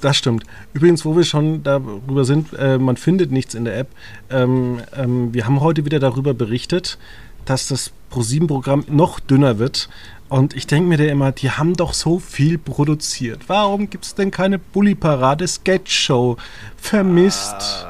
Das 0.00 0.16
stimmt. 0.16 0.44
Übrigens, 0.72 1.04
wo 1.04 1.14
wir 1.14 1.24
schon 1.24 1.62
darüber 1.62 2.24
sind, 2.24 2.54
äh, 2.54 2.78
man 2.78 2.96
findet 2.96 3.30
nichts 3.32 3.54
in 3.54 3.64
der 3.66 3.76
App. 3.78 3.88
Ähm, 4.30 4.80
ähm, 4.96 5.34
wir 5.34 5.44
haben 5.44 5.60
heute 5.60 5.84
wieder 5.84 5.98
darüber 5.98 6.32
berichtet, 6.32 6.98
dass 7.44 7.68
das 7.68 7.92
ProSieben-Programm 8.08 8.84
noch 8.88 9.20
dünner 9.20 9.58
wird. 9.58 9.90
Und 10.30 10.54
ich 10.56 10.66
denke 10.66 10.88
mir 10.88 10.96
da 10.96 11.04
immer, 11.04 11.32
die 11.32 11.50
haben 11.50 11.74
doch 11.74 11.92
so 11.92 12.18
viel 12.18 12.56
produziert. 12.56 13.48
Warum 13.48 13.90
gibt 13.90 14.04
es 14.06 14.14
denn 14.14 14.30
keine 14.30 14.58
Bully-Parade, 14.58 15.46
Sketch-Show, 15.46 16.36
Vermisst? 16.76 17.86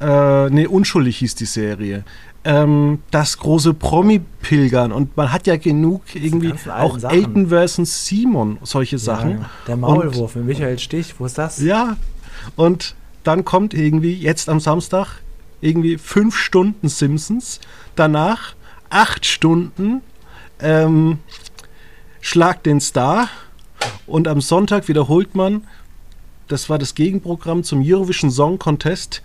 Äh, 0.00 0.50
nee, 0.50 0.66
Unschuldig 0.66 1.18
hieß 1.18 1.34
die 1.34 1.46
Serie. 1.46 2.04
Ähm, 2.44 3.02
das 3.10 3.38
große 3.38 3.74
Promi-Pilgern. 3.74 4.92
Und 4.92 5.16
man 5.16 5.32
hat 5.32 5.46
ja 5.46 5.56
genug 5.56 6.02
irgendwie 6.14 6.54
auch 6.68 6.98
Sachen. 6.98 7.16
Elton 7.16 7.48
versus 7.48 8.06
Simon, 8.06 8.58
solche 8.62 8.98
Sachen. 8.98 9.40
Ja, 9.40 9.50
der 9.66 9.76
Maulwurf 9.76 10.36
mit 10.36 10.46
Michael 10.46 10.78
Stich, 10.78 11.14
wo 11.18 11.26
ist 11.26 11.36
das? 11.36 11.60
Ja, 11.60 11.96
und 12.56 12.94
dann 13.24 13.44
kommt 13.44 13.74
irgendwie 13.74 14.14
jetzt 14.14 14.48
am 14.48 14.60
Samstag 14.60 15.20
irgendwie 15.60 15.98
fünf 15.98 16.36
Stunden 16.36 16.88
Simpsons, 16.88 17.60
danach 17.96 18.54
acht 18.90 19.26
Stunden 19.26 20.02
ähm, 20.60 21.18
Schlag 22.20 22.62
den 22.62 22.80
Star 22.80 23.28
und 24.06 24.28
am 24.28 24.40
Sonntag 24.40 24.88
wiederholt 24.88 25.34
man, 25.34 25.66
das 26.48 26.70
war 26.70 26.78
das 26.78 26.94
Gegenprogramm 26.94 27.62
zum 27.62 27.82
Eurovision 27.84 28.30
Song 28.30 28.58
Contest, 28.58 29.22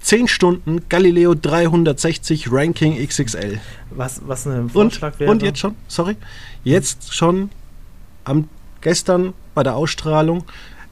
10 0.00 0.28
Stunden 0.28 0.88
Galileo 0.88 1.34
360 1.34 2.50
Ranking 2.50 2.96
XXL. 3.06 3.60
Was, 3.90 4.22
was 4.26 4.46
ein 4.46 4.62
Und, 4.62 4.70
Vorschlag 4.70 5.18
wäre. 5.18 5.30
und 5.30 5.42
jetzt 5.42 5.58
schon, 5.58 5.74
sorry, 5.88 6.16
jetzt 6.64 7.14
schon 7.14 7.50
am 8.24 8.48
gestern 8.80 9.34
bei 9.54 9.62
der 9.62 9.76
Ausstrahlung, 9.76 10.44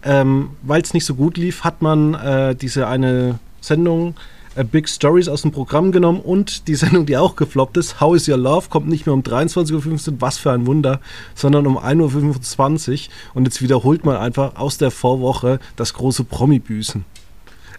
ähm, 0.03 0.51
weil 0.63 0.83
es 0.83 0.93
nicht 0.95 1.05
so 1.05 1.15
gut 1.15 1.37
lief, 1.37 1.65
hat 1.65 1.83
man 1.83 2.15
äh, 2.15 2.55
diese 2.55 2.89
eine 2.89 3.39
Sendung 3.61 4.15
äh, 4.57 4.65
Big 4.65 4.89
Stories 4.89 5.29
aus 5.29 5.43
dem 5.43 5.53
Programm 5.53 5.93
genommen 5.93 6.21
und 6.21 6.67
die 6.69 6.75
Sendung, 6.75 7.07
die 7.07 7.17
auch 7.17 7.37
gefloppt 7.37 7.77
ist, 7.77 8.01
How 8.01 8.17
is 8.17 8.29
Your 8.29 8.39
Love, 8.39 8.69
kommt 8.69 8.89
nicht 8.89 9.07
mehr 9.07 9.15
um 9.15 9.23
23.15 9.23 10.13
Uhr, 10.13 10.17
was 10.21 10.39
für 10.39 10.53
ein 10.53 10.67
Wunder, 10.67 11.01
sondern 11.35 11.67
um 11.67 11.79
1.25 11.79 12.93
Uhr 12.93 12.99
und 13.35 13.45
jetzt 13.45 13.63
wiederholt 13.63 14.05
man 14.05 14.17
einfach 14.17 14.57
aus 14.57 14.79
der 14.79 14.91
Vorwoche 14.91 15.61
das 15.77 15.95
große 15.95 16.25
Promi-Büßen. 16.25 17.05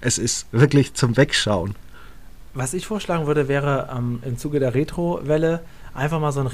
Es 0.01 0.17
ist 0.17 0.47
wirklich 0.51 0.93
zum 0.93 1.17
Wegschauen. 1.17 1.75
Was 2.53 2.73
ich 2.73 2.88
vorschlagen 2.88 3.27
würde, 3.27 3.47
wäre 3.47 3.89
ähm, 3.95 4.19
im 4.25 4.38
Zuge 4.38 4.60
der 4.60 4.73
Retro-Welle 4.73 5.62
einfach 5.93 6.19
mal 6.19 6.31
so 6.31 6.39
ein 6.39 6.47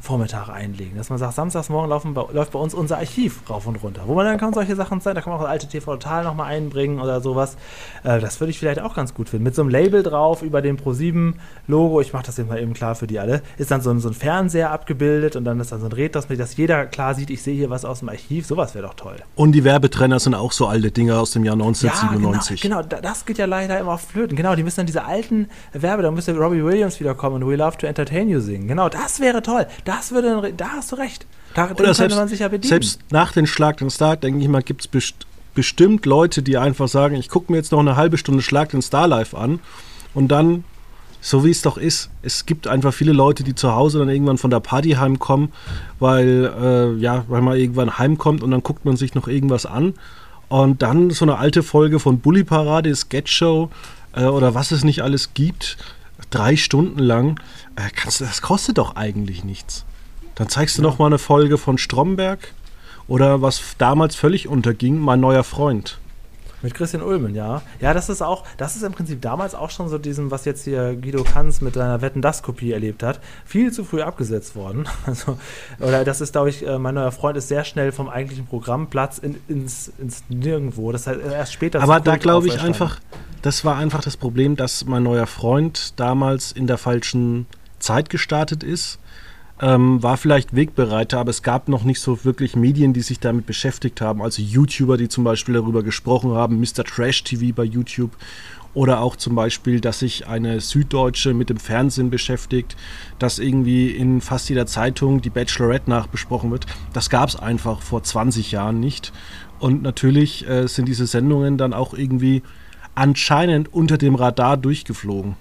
Retro-Vormittag 0.00 0.48
einlegen. 0.48 0.96
Dass 0.96 1.10
man 1.10 1.18
sagt, 1.18 1.34
samstagsmorgen 1.34 1.90
laufen 1.90 2.14
bei, 2.14 2.24
läuft 2.32 2.52
bei 2.52 2.58
uns 2.58 2.74
unser 2.74 2.98
Archiv 2.98 3.48
rauf 3.48 3.66
und 3.66 3.76
runter. 3.76 4.02
Wo 4.06 4.14
man 4.14 4.24
dann 4.26 4.38
kann 4.38 4.52
solche 4.52 4.76
Sachen 4.76 5.00
zeigen, 5.00 5.16
da 5.16 5.20
kann 5.20 5.32
man 5.32 5.38
auch 5.40 5.44
das 5.44 5.50
alte 5.52 5.68
TV 5.68 5.92
Total 5.92 6.24
nochmal 6.24 6.46
einbringen 6.52 7.00
oder 7.00 7.20
sowas. 7.20 7.56
Äh, 8.04 8.20
das 8.20 8.40
würde 8.40 8.50
ich 8.50 8.58
vielleicht 8.58 8.80
auch 8.80 8.94
ganz 8.94 9.14
gut 9.14 9.28
finden. 9.28 9.44
Mit 9.44 9.54
so 9.54 9.62
einem 9.62 9.70
Label 9.70 10.02
drauf 10.02 10.42
über 10.42 10.62
dem 10.62 10.76
Pro7-Logo, 10.76 12.00
ich 12.00 12.12
mache 12.12 12.24
das 12.26 12.36
jetzt 12.36 12.48
mal 12.48 12.58
eben 12.60 12.74
klar 12.74 12.94
für 12.94 13.06
die 13.06 13.18
alle, 13.18 13.42
ist 13.58 13.70
dann 13.70 13.80
so 13.80 13.90
ein, 13.90 14.00
so 14.00 14.08
ein 14.08 14.14
Fernseher 14.14 14.70
abgebildet 14.70 15.36
und 15.36 15.44
dann 15.44 15.60
ist 15.60 15.72
dann 15.72 15.80
so 15.80 15.86
ein 15.86 15.92
Retro, 15.92 16.20
dass 16.20 16.56
jeder 16.56 16.86
klar 16.86 17.14
sieht, 17.14 17.30
ich 17.30 17.42
sehe 17.42 17.54
hier 17.54 17.70
was 17.70 17.84
aus 17.84 18.00
dem 18.00 18.08
Archiv. 18.08 18.46
Sowas 18.46 18.74
wäre 18.74 18.86
doch 18.86 18.94
toll. 18.94 19.16
Und 19.36 19.52
die 19.52 19.64
Werbetrenner 19.64 20.18
sind 20.20 20.34
auch 20.34 20.52
so 20.52 20.66
alte 20.66 20.90
Dinge 20.90 21.18
aus 21.18 21.32
dem 21.32 21.44
Jahr 21.44 21.54
1997. 21.54 22.62
Ja, 22.62 22.68
genau, 22.68 22.76
genau, 22.82 22.88
da- 22.88 23.00
das 23.00 23.24
geht 23.26 23.38
ja 23.38 23.46
leider 23.46 23.78
immer 23.78 23.92
auf 23.92 24.02
Flöten. 24.02 24.36
Genau, 24.36 24.54
die 24.54 24.62
müssen 24.62 24.78
dann 24.78 24.86
diese 24.86 25.04
alten 25.04 25.48
Werbe, 25.72 26.02
da 26.02 26.10
müsste 26.10 26.36
Robbie 26.36 26.64
Williams 26.64 27.00
wiederkommen 27.00 27.42
und 27.42 27.48
We 27.50 27.56
Love 27.56 27.76
to 27.78 27.86
Entertain 27.86 28.28
You 28.28 28.40
singen. 28.40 28.68
Genau, 28.68 28.88
das 28.88 29.20
wäre 29.20 29.42
toll. 29.42 29.66
Das 29.84 29.89
würde, 30.12 30.30
ein 30.32 30.38
Re- 30.38 30.52
da 30.52 30.70
hast 30.72 30.92
du 30.92 30.96
recht. 30.96 31.26
Da 31.54 31.64
Oder 31.66 31.74
könnte 31.74 31.94
selbst, 31.94 32.16
man 32.16 32.28
sich 32.28 32.40
ja 32.40 32.48
bedienen. 32.48 32.68
selbst 32.68 33.00
nach 33.10 33.32
den 33.32 33.46
Schlag 33.46 33.78
den 33.78 33.90
Star, 33.90 34.16
denke 34.16 34.40
ich 34.40 34.48
mal, 34.48 34.62
gibt 34.62 34.82
es 34.82 34.88
best 34.88 35.14
bestimmt 35.54 36.06
Leute, 36.06 36.42
die 36.42 36.56
einfach 36.56 36.86
sagen, 36.86 37.16
ich 37.16 37.28
gucke 37.28 37.50
mir 37.50 37.58
jetzt 37.58 37.72
noch 37.72 37.80
eine 37.80 37.96
halbe 37.96 38.16
Stunde 38.18 38.40
Schlag 38.40 38.68
den 38.70 38.82
Star 38.82 39.08
live 39.08 39.34
an 39.34 39.58
und 40.14 40.28
dann, 40.28 40.62
so 41.20 41.44
wie 41.44 41.50
es 41.50 41.60
doch 41.62 41.76
ist, 41.76 42.08
es 42.22 42.46
gibt 42.46 42.68
einfach 42.68 42.94
viele 42.94 43.12
Leute, 43.12 43.42
die 43.42 43.56
zu 43.56 43.74
Hause 43.74 43.98
dann 43.98 44.08
irgendwann 44.08 44.38
von 44.38 44.50
der 44.50 44.60
Party 44.60 44.90
heimkommen, 44.92 45.50
weil, 45.98 46.52
äh, 46.62 46.92
ja, 47.00 47.24
weil 47.26 47.42
man 47.42 47.56
irgendwann 47.58 47.98
heimkommt 47.98 48.44
und 48.44 48.52
dann 48.52 48.62
guckt 48.62 48.84
man 48.84 48.96
sich 48.96 49.14
noch 49.16 49.26
irgendwas 49.26 49.66
an 49.66 49.94
und 50.48 50.82
dann 50.82 51.10
so 51.10 51.24
eine 51.24 51.36
alte 51.38 51.64
Folge 51.64 51.98
von 51.98 52.20
Bully 52.20 52.44
Parade, 52.44 52.94
Sketch-Show 52.94 53.70
äh, 54.14 54.24
oder 54.24 54.54
was 54.54 54.70
es 54.70 54.84
nicht 54.84 55.02
alles 55.02 55.34
gibt, 55.34 55.76
drei 56.30 56.56
Stunden 56.56 56.98
lang, 56.98 57.38
äh, 57.76 57.90
kannst 57.94 58.20
das 58.20 58.42
kostet 58.42 58.78
doch 58.78 58.96
eigentlich 58.96 59.44
nichts. 59.44 59.84
Dann 60.34 60.48
zeigst 60.48 60.78
du 60.78 60.82
noch 60.82 60.98
mal 60.98 61.06
eine 61.06 61.18
Folge 61.18 61.58
von 61.58 61.78
Stromberg 61.78 62.54
oder 63.06 63.42
was 63.42 63.76
damals 63.78 64.16
völlig 64.16 64.48
unterging, 64.48 64.98
mein 64.98 65.20
neuer 65.20 65.44
Freund. 65.44 65.99
Mit 66.62 66.74
Christian 66.74 67.02
Ulmen, 67.02 67.34
ja. 67.34 67.62
Ja, 67.80 67.94
das 67.94 68.08
ist 68.08 68.22
auch, 68.22 68.44
das 68.56 68.76
ist 68.76 68.82
im 68.82 68.92
Prinzip 68.92 69.22
damals 69.22 69.54
auch 69.54 69.70
schon 69.70 69.88
so 69.88 69.98
diesem, 69.98 70.30
was 70.30 70.44
jetzt 70.44 70.64
hier 70.64 70.94
Guido 70.94 71.24
Kanz 71.24 71.60
mit 71.60 71.74
seiner 71.74 72.02
Wetten-Das-Kopie 72.02 72.72
erlebt 72.72 73.02
hat, 73.02 73.20
viel 73.44 73.72
zu 73.72 73.84
früh 73.84 74.02
abgesetzt 74.02 74.56
worden. 74.56 74.86
Also, 75.06 75.38
oder 75.80 76.04
das 76.04 76.20
ist, 76.20 76.32
glaube 76.32 76.50
ich, 76.50 76.64
äh, 76.64 76.78
mein 76.78 76.94
neuer 76.94 77.10
Freund 77.10 77.36
ist 77.36 77.48
sehr 77.48 77.64
schnell 77.64 77.90
vom 77.90 78.08
eigentlichen 78.08 78.46
Programmplatz 78.46 79.18
in, 79.18 79.36
ins, 79.48 79.90
ins 79.98 80.22
Nirgendwo. 80.28 80.92
Das 80.92 81.06
heißt, 81.06 81.20
erst 81.20 81.52
später 81.52 81.82
Aber 81.82 81.98
da 82.00 82.16
glaube 82.16 82.46
ich 82.46 82.60
einfach, 82.60 83.00
das 83.42 83.64
war 83.64 83.76
einfach 83.76 84.02
das 84.02 84.16
Problem, 84.16 84.56
dass 84.56 84.84
mein 84.84 85.02
neuer 85.02 85.26
Freund 85.26 85.98
damals 85.98 86.52
in 86.52 86.66
der 86.66 86.78
falschen 86.78 87.46
Zeit 87.80 88.10
gestartet 88.10 88.62
ist. 88.62 88.98
Ähm, 89.60 90.02
war 90.02 90.16
vielleicht 90.16 90.54
Wegbereiter, 90.54 91.18
aber 91.18 91.30
es 91.30 91.42
gab 91.42 91.68
noch 91.68 91.84
nicht 91.84 92.00
so 92.00 92.24
wirklich 92.24 92.56
Medien, 92.56 92.92
die 92.92 93.02
sich 93.02 93.20
damit 93.20 93.46
beschäftigt 93.46 94.00
haben. 94.00 94.22
Also 94.22 94.42
YouTuber, 94.42 94.96
die 94.96 95.08
zum 95.08 95.24
Beispiel 95.24 95.54
darüber 95.54 95.82
gesprochen 95.82 96.32
haben, 96.32 96.60
Mr. 96.60 96.84
Trash 96.84 97.24
TV 97.24 97.54
bei 97.54 97.64
YouTube 97.64 98.16
oder 98.72 99.00
auch 99.00 99.16
zum 99.16 99.34
Beispiel, 99.34 99.80
dass 99.80 99.98
sich 99.98 100.26
eine 100.26 100.60
Süddeutsche 100.60 101.34
mit 101.34 101.50
dem 101.50 101.58
Fernsehen 101.58 102.08
beschäftigt, 102.08 102.76
dass 103.18 103.38
irgendwie 103.38 103.90
in 103.90 104.20
fast 104.20 104.48
jeder 104.48 104.66
Zeitung 104.66 105.20
die 105.20 105.30
Bachelorette 105.30 105.90
nachbesprochen 105.90 106.50
wird. 106.50 106.66
Das 106.92 107.10
gab 107.10 107.28
es 107.28 107.36
einfach 107.36 107.82
vor 107.82 108.02
20 108.02 108.52
Jahren 108.52 108.80
nicht. 108.80 109.12
Und 109.58 109.82
natürlich 109.82 110.48
äh, 110.48 110.68
sind 110.68 110.86
diese 110.86 111.06
Sendungen 111.06 111.58
dann 111.58 111.74
auch 111.74 111.92
irgendwie 111.94 112.42
anscheinend 112.94 113.72
unter 113.74 113.98
dem 113.98 114.14
Radar 114.14 114.56
durchgeflogen. 114.56 115.36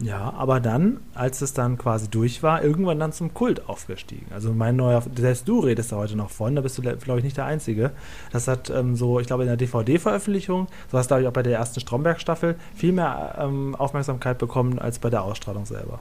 Ja, 0.00 0.32
aber 0.36 0.60
dann, 0.60 0.98
als 1.14 1.40
es 1.40 1.52
dann 1.52 1.78
quasi 1.78 2.08
durch 2.08 2.42
war, 2.42 2.62
irgendwann 2.62 2.98
dann 2.98 3.12
zum 3.12 3.32
Kult 3.32 3.68
aufgestiegen. 3.68 4.26
Also 4.34 4.52
mein 4.52 4.76
neuer, 4.76 5.02
selbst 5.16 5.48
du 5.48 5.60
redest 5.60 5.92
da 5.92 5.96
heute 5.96 6.16
noch 6.16 6.30
von, 6.30 6.56
da 6.56 6.62
bist 6.62 6.76
du, 6.78 6.82
glaube 6.82 7.18
ich, 7.18 7.24
nicht 7.24 7.36
der 7.36 7.46
Einzige. 7.46 7.92
Das 8.32 8.48
hat 8.48 8.70
ähm, 8.70 8.96
so, 8.96 9.20
ich 9.20 9.26
glaube, 9.26 9.44
in 9.44 9.48
der 9.48 9.56
DVD-Veröffentlichung, 9.56 10.66
so 10.90 10.98
hast 10.98 11.06
du, 11.06 11.08
glaube 11.10 11.22
ich, 11.22 11.28
auch 11.28 11.32
bei 11.32 11.42
der 11.42 11.58
ersten 11.58 11.80
Stromberg-Staffel 11.80 12.56
viel 12.74 12.92
mehr 12.92 13.36
ähm, 13.38 13.74
Aufmerksamkeit 13.76 14.38
bekommen 14.38 14.78
als 14.78 14.98
bei 14.98 15.10
der 15.10 15.22
Ausstrahlung 15.22 15.64
selber. 15.64 16.00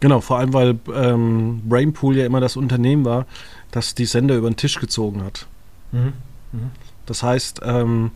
Genau, 0.00 0.20
vor 0.20 0.38
allem, 0.38 0.52
weil 0.52 0.78
ähm, 0.94 1.62
Brainpool 1.68 2.16
ja 2.16 2.26
immer 2.26 2.40
das 2.40 2.56
Unternehmen 2.56 3.04
war, 3.04 3.26
das 3.70 3.94
die 3.94 4.06
Sender 4.06 4.36
über 4.36 4.50
den 4.50 4.56
Tisch 4.56 4.80
gezogen 4.80 5.22
hat. 5.22 5.46
Mhm. 5.92 6.14
Mhm. 6.52 6.70
Das 7.06 7.22
heißt, 7.22 7.60
ähm, 7.64 8.10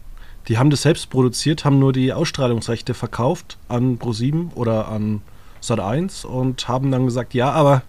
die 0.48 0.58
haben 0.58 0.70
das 0.70 0.82
selbst 0.82 1.10
produziert, 1.10 1.64
haben 1.64 1.78
nur 1.78 1.92
die 1.92 2.12
Ausstrahlungsrechte 2.12 2.94
verkauft 2.94 3.58
an 3.68 3.98
Pro7 3.98 4.52
oder 4.54 4.88
an 4.88 5.22
Sat1 5.62 6.26
und 6.26 6.68
haben 6.68 6.90
dann 6.90 7.06
gesagt, 7.06 7.34
ja, 7.34 7.50
aber 7.50 7.82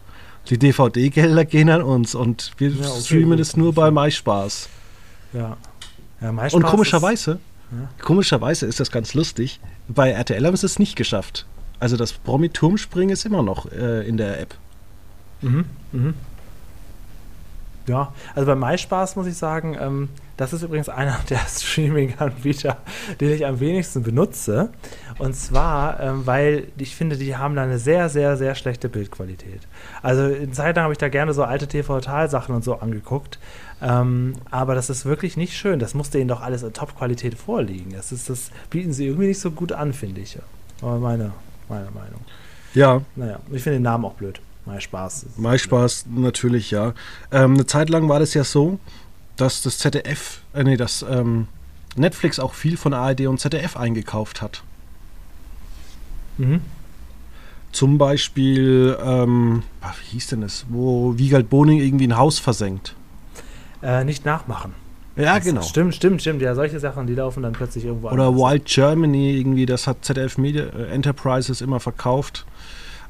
die 0.49 0.57
DVD-Gelder 0.57 1.45
gehen 1.45 1.69
an 1.69 1.81
uns 1.81 2.15
und 2.15 2.53
wir 2.57 2.69
ja, 2.69 2.87
okay, 2.87 3.01
streamen 3.01 3.39
es 3.39 3.57
nur 3.57 3.73
bei 3.73 3.91
MySpaß. 3.91 4.69
Ja. 5.33 5.57
ja 6.21 6.31
MySpaß 6.31 6.53
und 6.53 6.63
komischerweise, 6.63 7.31
ist, 7.31 7.39
ja. 7.71 7.89
komischerweise 8.03 8.65
ist 8.65 8.79
das 8.79 8.91
ganz 8.91 9.13
lustig, 9.13 9.59
bei 9.87 10.11
RTL 10.11 10.45
haben 10.45 10.55
sie 10.55 10.65
es 10.65 10.79
nicht 10.79 10.95
geschafft. 10.95 11.45
Also 11.79 11.97
das 11.97 12.13
Promi-Turmspringen 12.13 13.11
ist 13.11 13.25
immer 13.25 13.43
noch 13.43 13.69
äh, 13.71 14.07
in 14.07 14.17
der 14.17 14.39
App. 14.39 14.55
Mhm, 15.41 15.65
mhm. 15.91 16.13
Ja, 17.87 18.13
also 18.33 18.47
bei 18.47 18.55
MySpaß 18.55 19.15
muss 19.15 19.27
ich 19.27 19.35
sagen, 19.35 19.77
ähm, 19.79 20.09
das 20.37 20.53
ist 20.53 20.63
übrigens 20.63 20.89
einer 20.89 21.17
der 21.29 21.39
Streaming-Anbieter, 21.47 22.77
den 23.19 23.31
ich 23.31 23.45
am 23.45 23.59
wenigsten 23.59 24.03
benutze. 24.03 24.69
Und 25.17 25.35
zwar, 25.35 25.99
ähm, 25.99 26.25
weil 26.25 26.67
ich 26.77 26.95
finde, 26.95 27.15
die 27.17 27.37
haben 27.37 27.55
da 27.55 27.63
eine 27.63 27.79
sehr, 27.79 28.09
sehr, 28.09 28.35
sehr 28.35 28.53
schlechte 28.55 28.89
Bildqualität. 28.89 29.61
Also 30.01 30.27
in 30.27 30.53
Zeit 30.53 30.75
lang 30.75 30.83
habe 30.83 30.93
ich 30.93 30.97
da 30.97 31.09
gerne 31.09 31.33
so 31.33 31.43
alte 31.43 31.67
TV-Total-Sachen 31.67 32.53
und 32.53 32.63
so 32.63 32.75
angeguckt. 32.75 33.39
Ähm, 33.81 34.33
aber 34.51 34.75
das 34.75 34.89
ist 34.89 35.05
wirklich 35.05 35.37
nicht 35.37 35.55
schön. 35.55 35.79
Das 35.79 35.93
musste 35.93 36.19
ihnen 36.19 36.27
doch 36.27 36.41
alles 36.41 36.63
in 36.63 36.73
Top-Qualität 36.73 37.35
vorliegen. 37.35 37.93
Das, 37.93 38.11
ist, 38.11 38.29
das 38.29 38.51
bieten 38.69 38.93
sie 38.93 39.07
irgendwie 39.07 39.27
nicht 39.27 39.39
so 39.39 39.51
gut 39.51 39.71
an, 39.71 39.93
finde 39.93 40.21
ich. 40.21 40.37
Aber 40.81 40.99
meine, 40.99 41.31
meine 41.69 41.91
Meinung. 41.91 42.19
Ja. 42.73 43.01
Naja, 43.15 43.39
ich 43.51 43.63
finde 43.63 43.77
den 43.77 43.83
Namen 43.83 44.05
auch 44.05 44.13
blöd. 44.15 44.41
Mal 44.65 44.81
Spaß. 44.81 45.27
Mal 45.37 45.59
Spaß, 45.59 46.07
natürlich, 46.09 46.71
ja. 46.71 46.93
Ähm, 47.31 47.53
eine 47.53 47.65
Zeit 47.67 47.89
lang 47.89 48.09
war 48.09 48.19
das 48.19 48.33
ja 48.33 48.43
so, 48.43 48.79
dass 49.37 49.61
das 49.61 49.77
ZDF, 49.79 50.41
äh, 50.53 50.63
nee, 50.63 50.77
dass 50.77 51.05
ähm, 51.07 51.47
Netflix 51.95 52.39
auch 52.39 52.53
viel 52.53 52.77
von 52.77 52.93
ARD 52.93 53.21
und 53.27 53.39
ZDF 53.39 53.77
eingekauft 53.77 54.41
hat. 54.41 54.63
Mhm. 56.37 56.61
Zum 57.71 57.97
Beispiel, 57.97 58.97
ähm, 59.03 59.63
wie 59.81 60.11
hieß 60.13 60.27
denn 60.27 60.41
das, 60.41 60.65
wo 60.69 61.17
Wiegald 61.17 61.49
Boning 61.49 61.79
irgendwie 61.79 62.07
ein 62.07 62.17
Haus 62.17 62.39
versenkt. 62.39 62.95
Äh, 63.83 64.03
nicht 64.05 64.25
nachmachen. 64.25 64.73
Ja, 65.15 65.35
das 65.35 65.45
genau. 65.45 65.61
Stimmt, 65.61 65.95
stimmt, 65.95 66.21
stimmt. 66.21 66.41
Ja, 66.41 66.55
solche 66.55 66.79
Sachen, 66.79 67.07
die 67.07 67.15
laufen 67.15 67.43
dann 67.43 67.53
plötzlich 67.53 67.85
irgendwo 67.85 68.09
Oder 68.09 68.27
anders. 68.27 68.51
Wild 68.51 68.65
Germany, 68.65 69.37
irgendwie, 69.37 69.65
das 69.65 69.87
hat 69.87 70.03
ZDF 70.03 70.37
Media 70.37 70.65
äh, 70.65 70.87
Enterprises 70.87 71.61
immer 71.61 71.79
verkauft. 71.79 72.45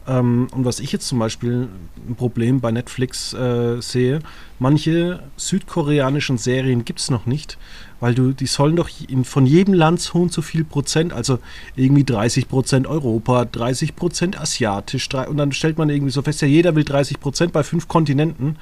Ähm, 0.08 0.48
und 0.52 0.66
was 0.66 0.80
ich 0.80 0.92
jetzt 0.92 1.08
zum 1.08 1.20
Beispiel 1.20 1.68
ein 2.08 2.16
Problem 2.16 2.62
bei 2.62 2.72
Netflix 2.72 3.34
äh, 3.34 3.82
sehe, 3.82 4.20
manche 4.60 5.24
südkoreanischen 5.38 6.38
Serien 6.38 6.86
gibt 6.86 7.00
es 7.00 7.10
noch 7.10 7.26
nicht, 7.26 7.58
weil 8.00 8.14
du, 8.14 8.32
die 8.32 8.46
sollen 8.46 8.76
doch 8.76 8.90
in, 9.08 9.26
von 9.26 9.46
jedem 9.46 9.74
Land 9.74 10.02
so 10.02 10.20
und 10.20 10.32
so 10.32 10.42
viel 10.42 10.64
Prozent, 10.64 11.12
also 11.12 11.40
irgendwie 11.76 12.04
30 12.04 12.48
Prozent 12.48 12.88
Europa, 12.88 13.46
30 13.46 13.96
Prozent 13.96 14.40
asiatisch, 14.40 15.10
und 15.14 15.38
dann 15.38 15.52
stellt 15.52 15.78
man 15.78 15.90
irgendwie 15.90 16.12
so 16.12 16.22
fest, 16.22 16.42
ja, 16.42 16.48
jeder 16.48 16.76
will 16.76 16.84
30 16.84 17.20
Prozent 17.20 17.52
bei 17.52 17.64
fünf 17.64 17.88
Kontinenten. 17.88 18.58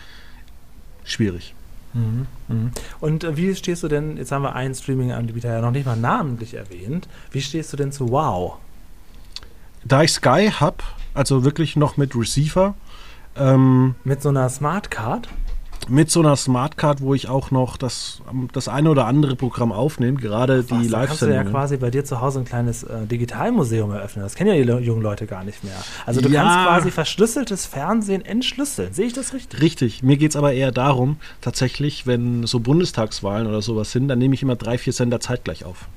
Schwierig. 1.03 1.53
Mhm, 1.93 2.25
mhm. 2.47 2.71
Und 3.01 3.23
äh, 3.23 3.37
wie 3.37 3.53
stehst 3.55 3.83
du 3.83 3.87
denn, 3.87 4.17
jetzt 4.17 4.31
haben 4.31 4.43
wir 4.43 4.55
einen 4.55 4.73
Streaming-Anbieter 4.73 5.53
ja 5.53 5.61
noch 5.61 5.71
nicht 5.71 5.85
mal 5.85 5.97
namentlich 5.97 6.53
erwähnt, 6.53 7.07
wie 7.31 7.41
stehst 7.41 7.71
du 7.73 7.77
denn 7.77 7.91
zu 7.91 8.09
Wow? 8.09 8.55
Da 9.83 10.01
ich 10.01 10.11
Sky 10.11 10.49
habe, 10.49 10.77
also 11.13 11.43
wirklich 11.43 11.75
noch 11.75 11.97
mit 11.97 12.15
Receiver. 12.15 12.75
Ähm, 13.35 13.95
mit 14.03 14.21
so 14.21 14.29
einer 14.29 14.49
Smartcard? 14.49 15.27
Mit 15.89 16.09
so 16.09 16.21
einer 16.21 16.37
Smartcard, 16.37 17.01
wo 17.01 17.13
ich 17.13 17.27
auch 17.27 17.51
noch 17.51 17.75
das, 17.75 18.21
das 18.53 18.69
eine 18.69 18.89
oder 18.89 19.05
andere 19.05 19.35
Programm 19.35 19.73
aufnehme, 19.73 20.17
gerade 20.17 20.63
Ach, 20.65 20.77
die 20.77 20.87
live 20.87 21.07
kannst 21.07 21.23
du 21.23 21.33
ja 21.33 21.43
quasi 21.43 21.75
bei 21.75 21.89
dir 21.89 22.05
zu 22.05 22.21
Hause 22.21 22.39
ein 22.39 22.45
kleines 22.45 22.83
äh, 22.83 23.05
Digitalmuseum 23.05 23.91
eröffnen. 23.91 24.23
Das 24.23 24.35
kennen 24.35 24.55
ja 24.55 24.77
die 24.77 24.85
jungen 24.85 25.01
Leute 25.01 25.27
gar 25.27 25.43
nicht 25.43 25.61
mehr. 25.63 25.75
Also 26.05 26.21
du 26.21 26.29
ja. 26.29 26.41
kannst 26.41 26.67
quasi 26.67 26.91
verschlüsseltes 26.91 27.65
Fernsehen 27.65 28.23
entschlüsseln. 28.23 28.93
Sehe 28.93 29.07
ich 29.07 29.13
das 29.13 29.33
richtig? 29.33 29.61
Richtig. 29.61 30.03
Mir 30.03 30.15
geht 30.15 30.31
es 30.31 30.35
aber 30.37 30.53
eher 30.53 30.71
darum, 30.71 31.17
tatsächlich, 31.41 32.07
wenn 32.07 32.47
so 32.47 32.61
Bundestagswahlen 32.61 33.47
oder 33.47 33.61
sowas 33.61 33.91
sind, 33.91 34.07
dann 34.07 34.19
nehme 34.19 34.35
ich 34.35 34.41
immer 34.41 34.55
drei, 34.55 34.77
vier 34.77 34.93
Sender 34.93 35.19
zeitgleich 35.19 35.65
auf. 35.65 35.89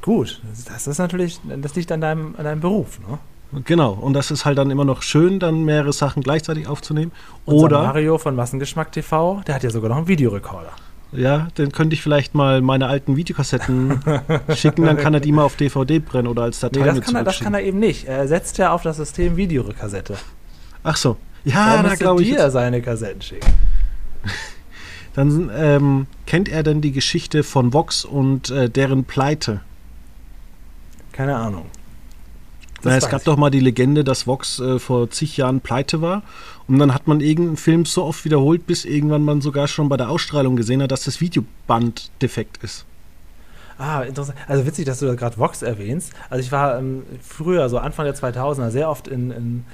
Gut, 0.00 0.40
das 0.66 0.86
ist 0.86 0.98
natürlich, 0.98 1.40
das 1.60 1.74
liegt 1.74 1.92
an 1.92 2.00
deinem, 2.00 2.36
an 2.36 2.44
deinem 2.44 2.60
Beruf, 2.60 3.00
ne? 3.00 3.18
Genau, 3.64 3.92
und 3.92 4.12
das 4.12 4.30
ist 4.30 4.44
halt 4.44 4.58
dann 4.58 4.70
immer 4.70 4.84
noch 4.84 5.02
schön, 5.02 5.40
dann 5.40 5.64
mehrere 5.64 5.92
Sachen 5.92 6.22
gleichzeitig 6.22 6.66
aufzunehmen. 6.66 7.12
Unser 7.46 7.64
Oder 7.64 7.82
Mario 7.82 8.18
von 8.18 8.36
Massengeschmack 8.36 8.92
TV, 8.92 9.40
der 9.46 9.54
hat 9.54 9.62
ja 9.62 9.70
sogar 9.70 9.88
noch 9.88 9.96
einen 9.96 10.08
Videorekorder. 10.08 10.72
Ja, 11.12 11.48
den 11.56 11.72
könnte 11.72 11.94
ich 11.94 12.02
vielleicht 12.02 12.34
mal 12.34 12.60
meine 12.60 12.86
alten 12.86 13.16
Videokassetten 13.16 14.00
schicken, 14.54 14.84
dann 14.84 14.98
kann 14.98 15.14
er 15.14 15.20
die 15.20 15.32
mal 15.32 15.44
auf 15.44 15.56
DVD 15.56 15.98
brennen 15.98 16.28
oder 16.28 16.42
als 16.42 16.60
Datei 16.60 16.80
nee, 16.80 16.86
das, 16.86 17.00
kann 17.00 17.14
er, 17.14 17.24
das 17.24 17.40
kann 17.40 17.54
er 17.54 17.62
eben 17.62 17.78
nicht. 17.78 18.06
Er 18.06 18.28
setzt 18.28 18.58
ja 18.58 18.72
auf 18.72 18.82
das 18.82 18.98
System 18.98 19.36
Videokassette. 19.36 20.16
Ach 20.82 20.96
so. 20.96 21.16
Ja, 21.44 21.82
da 21.82 21.94
glaube 21.94 22.22
ich. 22.22 22.30
dir 22.30 22.50
seine 22.50 22.82
Kassetten 22.82 23.22
schicken. 23.22 23.50
Dann 25.14 25.50
ähm, 25.56 26.06
kennt 26.26 26.50
er 26.50 26.62
denn 26.62 26.82
die 26.82 26.92
Geschichte 26.92 27.42
von 27.42 27.72
Vox 27.72 28.04
und 28.04 28.50
äh, 28.50 28.68
deren 28.68 29.04
Pleite? 29.04 29.62
Keine 31.12 31.34
Ahnung. 31.34 31.66
Na, 32.82 32.96
es 32.96 33.08
gab 33.08 33.24
doch 33.24 33.36
mal 33.36 33.50
die 33.50 33.60
Legende, 33.60 34.04
dass 34.04 34.26
Vox 34.26 34.60
äh, 34.60 34.78
vor 34.78 35.10
zig 35.10 35.36
Jahren 35.36 35.60
pleite 35.60 36.00
war. 36.00 36.22
Und 36.68 36.78
dann 36.78 36.94
hat 36.94 37.08
man 37.08 37.20
irgendeinen 37.20 37.56
Film 37.56 37.84
so 37.84 38.04
oft 38.04 38.24
wiederholt, 38.24 38.66
bis 38.66 38.84
irgendwann 38.84 39.22
man 39.22 39.40
sogar 39.40 39.66
schon 39.68 39.88
bei 39.88 39.96
der 39.96 40.10
Ausstrahlung 40.10 40.56
gesehen 40.56 40.82
hat, 40.82 40.92
dass 40.92 41.04
das 41.04 41.20
Videoband 41.20 42.10
defekt 42.22 42.58
ist. 42.62 42.84
Ah, 43.78 44.02
interessant. 44.02 44.36
Also 44.48 44.66
witzig, 44.66 44.84
dass 44.86 44.98
du 44.98 45.06
da 45.06 45.14
gerade 45.14 45.38
Vox 45.38 45.62
erwähnst. 45.62 46.12
Also 46.30 46.42
ich 46.42 46.50
war 46.50 46.78
ähm, 46.78 47.04
früher, 47.22 47.68
so 47.68 47.78
Anfang 47.78 48.04
der 48.04 48.14
2000er, 48.14 48.70
sehr 48.70 48.90
oft 48.90 49.06
in, 49.06 49.30
in 49.30 49.64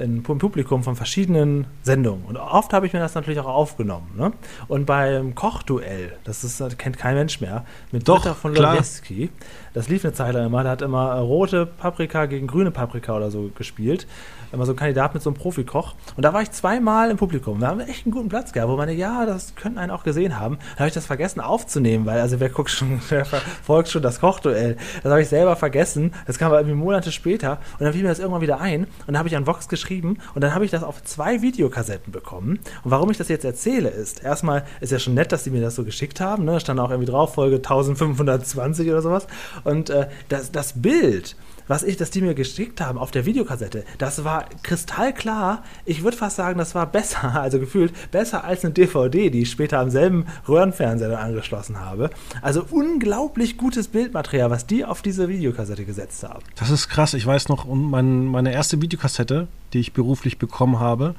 ein 0.00 0.22
Publikum 0.22 0.82
von 0.82 0.96
verschiedenen 0.96 1.66
Sendungen. 1.82 2.24
Und 2.24 2.36
oft 2.36 2.72
habe 2.72 2.86
ich 2.86 2.92
mir 2.92 2.98
das 2.98 3.14
natürlich 3.14 3.40
auch 3.40 3.46
aufgenommen. 3.46 4.10
Ne? 4.16 4.32
Und 4.68 4.86
beim 4.86 5.34
Kochduell, 5.34 6.12
das 6.24 6.44
ist, 6.44 6.60
das 6.60 6.76
kennt 6.78 6.98
kein 6.98 7.14
Mensch 7.14 7.40
mehr, 7.40 7.64
mit 7.92 8.08
Doch, 8.08 8.16
Britta 8.16 8.34
von 8.34 8.54
Lowieski, 8.54 9.30
das 9.74 9.88
lief 9.88 10.04
eine 10.04 10.14
Zeit 10.14 10.34
lang 10.34 10.46
immer, 10.46 10.62
der 10.62 10.72
hat 10.72 10.82
immer 10.82 11.14
rote 11.14 11.66
Paprika 11.66 12.26
gegen 12.26 12.46
grüne 12.46 12.70
Paprika 12.70 13.16
oder 13.16 13.30
so 13.30 13.50
gespielt 13.54 14.06
immer 14.52 14.66
so 14.66 14.72
ein 14.72 14.76
Kandidat 14.76 15.14
mit 15.14 15.22
so 15.22 15.30
einem 15.30 15.36
Profikoch. 15.36 15.94
Und 16.16 16.24
da 16.24 16.32
war 16.32 16.42
ich 16.42 16.50
zweimal 16.50 17.10
im 17.10 17.16
Publikum. 17.16 17.60
Da 17.60 17.68
haben 17.68 17.78
wir 17.78 17.88
echt 17.88 18.06
einen 18.06 18.12
guten 18.12 18.28
Platz 18.28 18.52
gehabt, 18.52 18.70
wo 18.70 18.76
meine, 18.76 18.92
ja, 18.92 19.26
das 19.26 19.54
könnten 19.54 19.78
einen 19.78 19.90
auch 19.90 20.02
gesehen 20.02 20.38
haben. 20.38 20.58
Da 20.74 20.80
habe 20.80 20.88
ich 20.88 20.94
das 20.94 21.06
vergessen 21.06 21.40
aufzunehmen, 21.40 22.06
weil, 22.06 22.20
also 22.20 22.40
wer 22.40 22.48
guckt 22.48 22.70
schon, 22.70 23.00
wer 23.08 23.24
verfolgt 23.24 23.88
schon 23.88 24.02
das 24.02 24.20
Kochduell. 24.20 24.76
Das 25.02 25.10
habe 25.10 25.22
ich 25.22 25.28
selber 25.28 25.56
vergessen. 25.56 26.12
Das 26.26 26.38
kam 26.38 26.48
aber 26.48 26.60
irgendwie 26.60 26.76
Monate 26.76 27.12
später. 27.12 27.58
Und 27.78 27.84
dann 27.84 27.92
fiel 27.92 28.02
mir 28.02 28.08
das 28.08 28.18
irgendwann 28.18 28.42
wieder 28.42 28.60
ein. 28.60 28.84
Und 28.84 28.90
dann 29.08 29.18
habe 29.18 29.28
ich 29.28 29.36
an 29.36 29.46
Vox 29.46 29.68
geschrieben. 29.68 30.18
Und 30.34 30.42
dann 30.42 30.54
habe 30.54 30.64
ich 30.64 30.70
das 30.70 30.82
auf 30.82 31.02
zwei 31.02 31.42
Videokassetten 31.42 32.12
bekommen. 32.12 32.58
Und 32.82 32.90
warum 32.90 33.10
ich 33.10 33.18
das 33.18 33.28
jetzt 33.28 33.44
erzähle, 33.44 33.88
ist, 33.88 34.22
erstmal 34.24 34.64
ist 34.80 34.92
ja 34.92 34.98
schon 34.98 35.14
nett, 35.14 35.32
dass 35.32 35.44
sie 35.44 35.50
mir 35.50 35.60
das 35.60 35.74
so 35.74 35.84
geschickt 35.84 36.20
haben. 36.20 36.44
Ne? 36.44 36.52
Da 36.52 36.60
stand 36.60 36.80
auch 36.80 36.90
irgendwie 36.90 37.10
drauf, 37.10 37.34
Folge 37.34 37.56
1520 37.56 38.90
oder 38.90 39.02
sowas. 39.02 39.26
Und 39.64 39.90
äh, 39.90 40.08
das, 40.28 40.52
das 40.52 40.80
Bild, 40.80 41.36
was 41.70 41.84
ich, 41.84 41.96
das 41.96 42.10
die 42.10 42.20
mir 42.20 42.34
geschickt 42.34 42.80
haben 42.80 42.98
auf 42.98 43.12
der 43.12 43.26
Videokassette, 43.26 43.84
das 43.98 44.24
war 44.24 44.46
kristallklar. 44.62 45.62
Ich 45.84 46.02
würde 46.02 46.16
fast 46.16 46.36
sagen, 46.36 46.58
das 46.58 46.74
war 46.74 46.86
besser, 46.86 47.34
also 47.40 47.60
gefühlt 47.60 47.92
besser 48.10 48.44
als 48.44 48.64
eine 48.64 48.74
DVD, 48.74 49.30
die 49.30 49.42
ich 49.42 49.50
später 49.50 49.78
am 49.78 49.88
selben 49.88 50.26
Röhrenfernseher 50.48 51.18
angeschlossen 51.18 51.80
habe. 51.80 52.10
Also 52.42 52.66
unglaublich 52.70 53.56
gutes 53.56 53.88
Bildmaterial, 53.88 54.50
was 54.50 54.66
die 54.66 54.84
auf 54.84 55.00
diese 55.00 55.28
Videokassette 55.28 55.84
gesetzt 55.84 56.24
haben. 56.24 56.42
Das 56.56 56.70
ist 56.70 56.88
krass. 56.88 57.14
Ich 57.14 57.24
weiß 57.24 57.48
noch, 57.48 57.66
mein, 57.66 58.26
meine 58.26 58.52
erste 58.52 58.82
Videokassette, 58.82 59.46
die 59.72 59.78
ich 59.78 59.92
beruflich 59.92 60.38
bekommen 60.38 60.80
habe, 60.80 61.14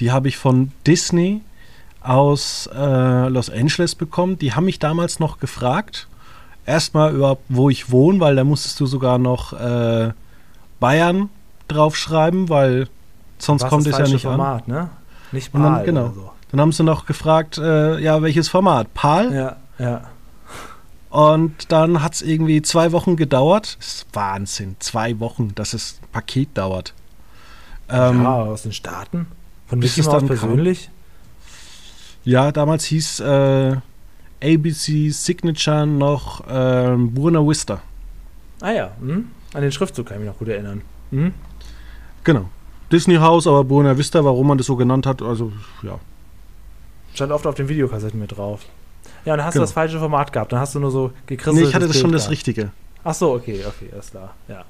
Die 0.00 0.10
habe 0.10 0.28
ich 0.28 0.36
von 0.36 0.72
Disney 0.86 1.42
aus 2.00 2.68
äh, 2.74 3.28
Los 3.28 3.48
Angeles 3.48 3.94
bekommen. 3.94 4.38
Die 4.38 4.52
haben 4.52 4.64
mich 4.64 4.78
damals 4.78 5.20
noch 5.20 5.38
gefragt, 5.38 6.08
erstmal 6.66 7.14
überhaupt, 7.14 7.44
wo 7.48 7.70
ich 7.70 7.90
wohne, 7.90 8.20
weil 8.20 8.36
da 8.36 8.44
musstest 8.44 8.80
du 8.80 8.86
sogar 8.86 9.18
noch 9.18 9.52
äh, 9.52 10.12
Bayern 10.80 11.30
draufschreiben, 11.68 12.48
weil 12.48 12.88
sonst 13.38 13.62
Was 13.62 13.70
kommt 13.70 13.86
es 13.86 13.98
ja 13.98 14.06
nicht 14.06 14.22
Format, 14.22 14.68
ne? 14.68 14.90
Nicht 15.32 15.54
an. 15.54 15.62
Mal 15.62 15.76
dann, 15.76 15.84
genau. 15.84 16.12
so. 16.14 16.30
Dann 16.50 16.60
haben 16.60 16.72
sie 16.72 16.84
noch 16.84 17.06
gefragt, 17.06 17.58
äh, 17.58 17.98
ja, 17.98 18.22
welches 18.22 18.48
Format? 18.48 18.92
PAL? 18.94 19.34
Ja, 19.34 19.56
ja. 19.78 20.02
Und 21.10 21.70
dann 21.70 22.02
hat 22.02 22.14
es 22.14 22.22
irgendwie 22.22 22.60
zwei 22.62 22.92
Wochen 22.92 23.16
gedauert. 23.16 23.76
Das 23.78 23.86
ist 23.86 24.06
Wahnsinn, 24.12 24.76
zwei 24.80 25.20
Wochen, 25.20 25.54
dass 25.54 25.70
das 25.70 26.00
Paket 26.12 26.56
dauert. 26.58 26.92
Ähm, 27.88 28.22
ja, 28.22 28.34
aus 28.34 28.62
den 28.62 28.72
Staaten? 28.72 29.26
Von 29.66 29.78
Mickey 29.78 30.00
es 30.00 30.06
Mouse 30.06 30.12
dann 30.12 30.28
kam. 30.28 30.38
persönlich? 30.38 30.90
Ja, 32.24 32.52
damals 32.52 32.84
hieß 32.86 33.20
äh, 33.20 33.76
ABC 34.44 35.10
Signature 35.10 35.86
noch 35.86 36.44
ähm, 36.48 37.12
Buena 37.12 37.40
Vista. 37.46 37.80
Ah 38.60 38.72
ja, 38.72 38.90
hm? 39.00 39.28
an 39.54 39.62
den 39.62 39.72
Schriftzug 39.72 40.06
kann 40.06 40.16
ich 40.16 40.20
mich 40.24 40.28
noch 40.30 40.38
gut 40.38 40.48
erinnern. 40.48 40.82
Hm? 41.10 41.32
Genau. 42.24 42.48
Disney 42.90 43.16
House, 43.16 43.46
aber 43.46 43.64
Buena 43.64 43.96
Vista, 43.96 44.24
warum 44.24 44.48
man 44.48 44.58
das 44.58 44.66
so 44.66 44.76
genannt 44.76 45.06
hat, 45.06 45.22
also 45.22 45.52
ja. 45.82 45.98
Stand 47.14 47.32
oft 47.32 47.46
auf 47.46 47.54
den 47.54 47.68
Videokassetten 47.68 48.18
mit 48.20 48.36
drauf. 48.36 48.62
Ja, 49.24 49.32
und 49.32 49.38
dann 49.38 49.46
hast 49.46 49.54
Genau. 49.54 49.62
du 49.62 49.66
das 49.66 49.72
falsche 49.72 49.98
Format 49.98 50.32
gehabt. 50.32 50.52
Dann 50.52 50.60
hast 50.60 50.74
du 50.74 50.80
nur 50.80 50.90
so 50.90 51.08
Nee, 51.08 51.36
gekrisselt. 51.36 51.68
ich 51.68 51.74
hatte 51.74 51.86
das 51.86 51.98
schon 51.98 52.12
das 52.12 52.30
Richtige. 52.30 52.70
Ach 53.04 53.14
so, 53.14 53.32
okay, 53.32 53.60
okay, 53.66 53.90
alles 53.92 54.10
klar. 54.10 54.34
Ja. 54.48 54.64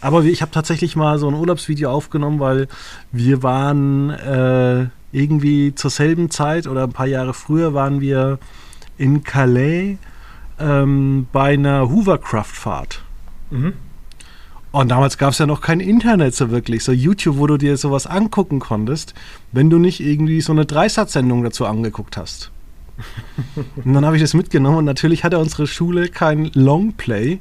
Aber 0.00 0.24
ich 0.24 0.40
habe 0.40 0.50
tatsächlich 0.50 0.96
mal 0.96 1.18
so 1.18 1.28
ein 1.28 1.34
Urlaubsvideo 1.34 1.90
aufgenommen, 1.90 2.40
weil 2.40 2.68
wir 3.12 3.42
waren 3.42 4.10
äh, 4.10 4.86
irgendwie 5.12 5.74
zur 5.74 5.90
selben 5.90 6.30
Zeit 6.30 6.66
oder 6.66 6.84
ein 6.84 6.92
paar 6.92 7.06
Jahre 7.06 7.34
früher 7.34 7.74
waren 7.74 8.00
wir 8.00 8.38
in 9.00 9.24
Calais 9.24 9.96
ähm, 10.58 11.26
bei 11.32 11.54
einer 11.54 11.88
Hoovercraft-Fahrt. 11.88 13.02
Mhm. 13.50 13.72
Und 14.72 14.88
damals 14.88 15.18
gab 15.18 15.30
es 15.32 15.38
ja 15.38 15.46
noch 15.46 15.62
kein 15.62 15.80
Internet 15.80 16.34
so 16.34 16.50
wirklich, 16.50 16.84
so 16.84 16.92
YouTube, 16.92 17.38
wo 17.38 17.46
du 17.48 17.56
dir 17.56 17.76
sowas 17.76 18.06
angucken 18.06 18.60
konntest, 18.60 19.14
wenn 19.50 19.68
du 19.68 19.78
nicht 19.78 20.00
irgendwie 20.00 20.40
so 20.40 20.52
eine 20.52 20.64
Dreisatz-Sendung 20.64 21.42
dazu 21.42 21.66
angeguckt 21.66 22.16
hast. 22.16 22.52
und 23.84 23.94
dann 23.94 24.04
habe 24.04 24.16
ich 24.16 24.22
das 24.22 24.34
mitgenommen 24.34 24.76
und 24.76 24.84
natürlich 24.84 25.24
hatte 25.24 25.38
unsere 25.38 25.66
Schule 25.66 26.08
kein 26.08 26.50
Longplay 26.52 27.40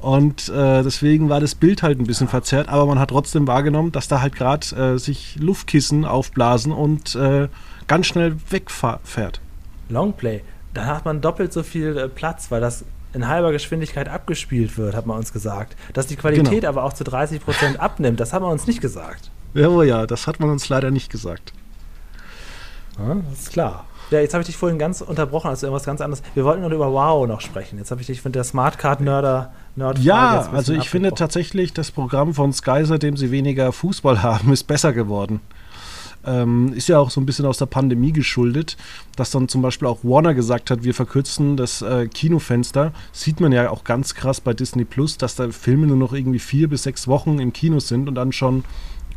und 0.00 0.48
äh, 0.48 0.82
deswegen 0.82 1.28
war 1.28 1.38
das 1.38 1.54
Bild 1.54 1.84
halt 1.84 2.00
ein 2.00 2.06
bisschen 2.06 2.26
verzerrt, 2.26 2.68
aber 2.68 2.86
man 2.86 2.98
hat 2.98 3.10
trotzdem 3.10 3.46
wahrgenommen, 3.46 3.92
dass 3.92 4.08
da 4.08 4.20
halt 4.20 4.34
gerade 4.34 4.66
äh, 4.76 4.98
sich 4.98 5.36
Luftkissen 5.38 6.04
aufblasen 6.04 6.72
und 6.72 7.14
äh, 7.14 7.46
ganz 7.86 8.06
schnell 8.06 8.36
wegfährt. 8.50 9.40
Longplay. 9.88 10.42
Da 10.76 10.84
hat 10.84 11.06
man 11.06 11.22
doppelt 11.22 11.54
so 11.54 11.62
viel 11.62 11.96
äh, 11.96 12.08
Platz, 12.08 12.50
weil 12.50 12.60
das 12.60 12.84
in 13.14 13.26
halber 13.28 13.50
Geschwindigkeit 13.50 14.10
abgespielt 14.10 14.76
wird, 14.76 14.94
hat 14.94 15.06
man 15.06 15.16
uns 15.16 15.32
gesagt. 15.32 15.74
Dass 15.94 16.06
die 16.06 16.16
Qualität 16.16 16.50
Genau. 16.60 16.68
aber 16.68 16.84
auch 16.84 16.92
zu 16.92 17.02
30% 17.02 17.76
abnimmt, 17.78 18.20
das 18.20 18.34
hat 18.34 18.42
man 18.42 18.50
uns 18.50 18.66
nicht 18.66 18.82
gesagt. 18.82 19.30
Ja, 19.54 19.68
oh 19.68 19.82
ja, 19.82 20.06
das 20.06 20.26
hat 20.26 20.38
man 20.38 20.50
uns 20.50 20.68
leider 20.68 20.90
nicht 20.90 21.10
gesagt. 21.10 21.54
Ja, 22.98 23.16
das 23.30 23.40
ist 23.40 23.52
klar. 23.52 23.86
Ja, 24.10 24.20
jetzt 24.20 24.34
habe 24.34 24.42
ich 24.42 24.46
dich 24.48 24.56
vorhin 24.58 24.78
ganz 24.78 25.00
unterbrochen, 25.00 25.48
also 25.48 25.66
irgendwas 25.66 25.84
ganz 25.86 26.02
anderes. 26.02 26.22
Wir 26.34 26.44
wollten 26.44 26.60
nur 26.60 26.70
über 26.70 26.92
Wow 26.92 27.26
noch 27.26 27.40
sprechen. 27.40 27.78
Jetzt 27.78 27.90
habe 27.90 28.02
ich 28.02 28.06
dich 28.06 28.20
von 28.20 28.32
der 28.32 28.44
Smartcard-Nerder 28.44 29.52
Nerd 29.76 29.98
Ja, 29.98 30.48
also 30.52 30.74
ich 30.74 30.90
finde 30.90 31.12
tatsächlich, 31.12 31.72
das 31.72 31.90
Programm 31.90 32.34
von 32.34 32.52
Sky, 32.52 32.82
seitdem 32.84 33.16
sie 33.16 33.30
weniger 33.30 33.72
Fußball 33.72 34.22
haben, 34.22 34.52
ist 34.52 34.64
besser 34.64 34.92
geworden. 34.92 35.40
Ähm, 36.26 36.72
ist 36.74 36.88
ja 36.88 36.98
auch 36.98 37.10
so 37.10 37.20
ein 37.20 37.26
bisschen 37.26 37.46
aus 37.46 37.58
der 37.58 37.66
Pandemie 37.66 38.12
geschuldet, 38.12 38.76
dass 39.14 39.30
dann 39.30 39.48
zum 39.48 39.62
Beispiel 39.62 39.86
auch 39.86 40.00
Warner 40.02 40.34
gesagt 40.34 40.70
hat, 40.70 40.82
wir 40.82 40.92
verkürzen 40.92 41.56
das 41.56 41.82
äh, 41.82 42.08
Kinofenster. 42.08 42.92
Sieht 43.12 43.40
man 43.40 43.52
ja 43.52 43.70
auch 43.70 43.84
ganz 43.84 44.14
krass 44.14 44.40
bei 44.40 44.52
Disney 44.52 44.84
Plus, 44.84 45.18
dass 45.18 45.36
da 45.36 45.50
Filme 45.50 45.86
nur 45.86 45.96
noch 45.96 46.12
irgendwie 46.12 46.40
vier 46.40 46.68
bis 46.68 46.82
sechs 46.82 47.06
Wochen 47.06 47.38
im 47.38 47.52
Kino 47.52 47.78
sind 47.78 48.08
und 48.08 48.16
dann 48.16 48.32
schon 48.32 48.64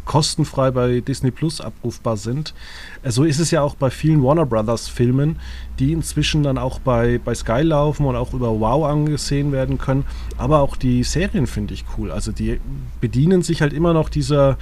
kostenfrei 0.09 0.71
bei 0.71 1.01
Disney 1.01 1.29
Plus 1.29 1.61
abrufbar 1.61 2.17
sind. 2.17 2.55
Äh, 3.03 3.11
So 3.11 3.23
ist 3.23 3.39
es 3.39 3.51
ja 3.51 3.61
auch 3.61 3.75
bei 3.75 3.91
vielen 3.91 4.23
Warner 4.23 4.45
Brothers 4.45 4.87
Filmen, 4.87 5.35
die 5.77 5.93
inzwischen 5.93 6.41
dann 6.41 6.57
auch 6.57 6.79
bei, 6.79 7.19
bei 7.23 7.35
Sky 7.35 7.61
laufen 7.61 8.05
und 8.05 8.15
auch 8.15 8.33
über 8.33 8.59
Wow 8.59 8.85
angesehen 8.85 9.51
werden 9.51 9.77
können. 9.77 10.05
Aber 10.37 10.61
auch 10.61 10.75
die 10.75 11.03
Serien 11.03 11.45
finde 11.45 11.75
ich 11.75 11.85
cool. 11.97 12.11
Also 12.11 12.31
die 12.31 12.59
bedienen 13.01 13.43
sich 13.43 13.61
halt 13.61 13.71
immer 13.71 13.93
noch 13.93 14.09
dieser 14.09 14.57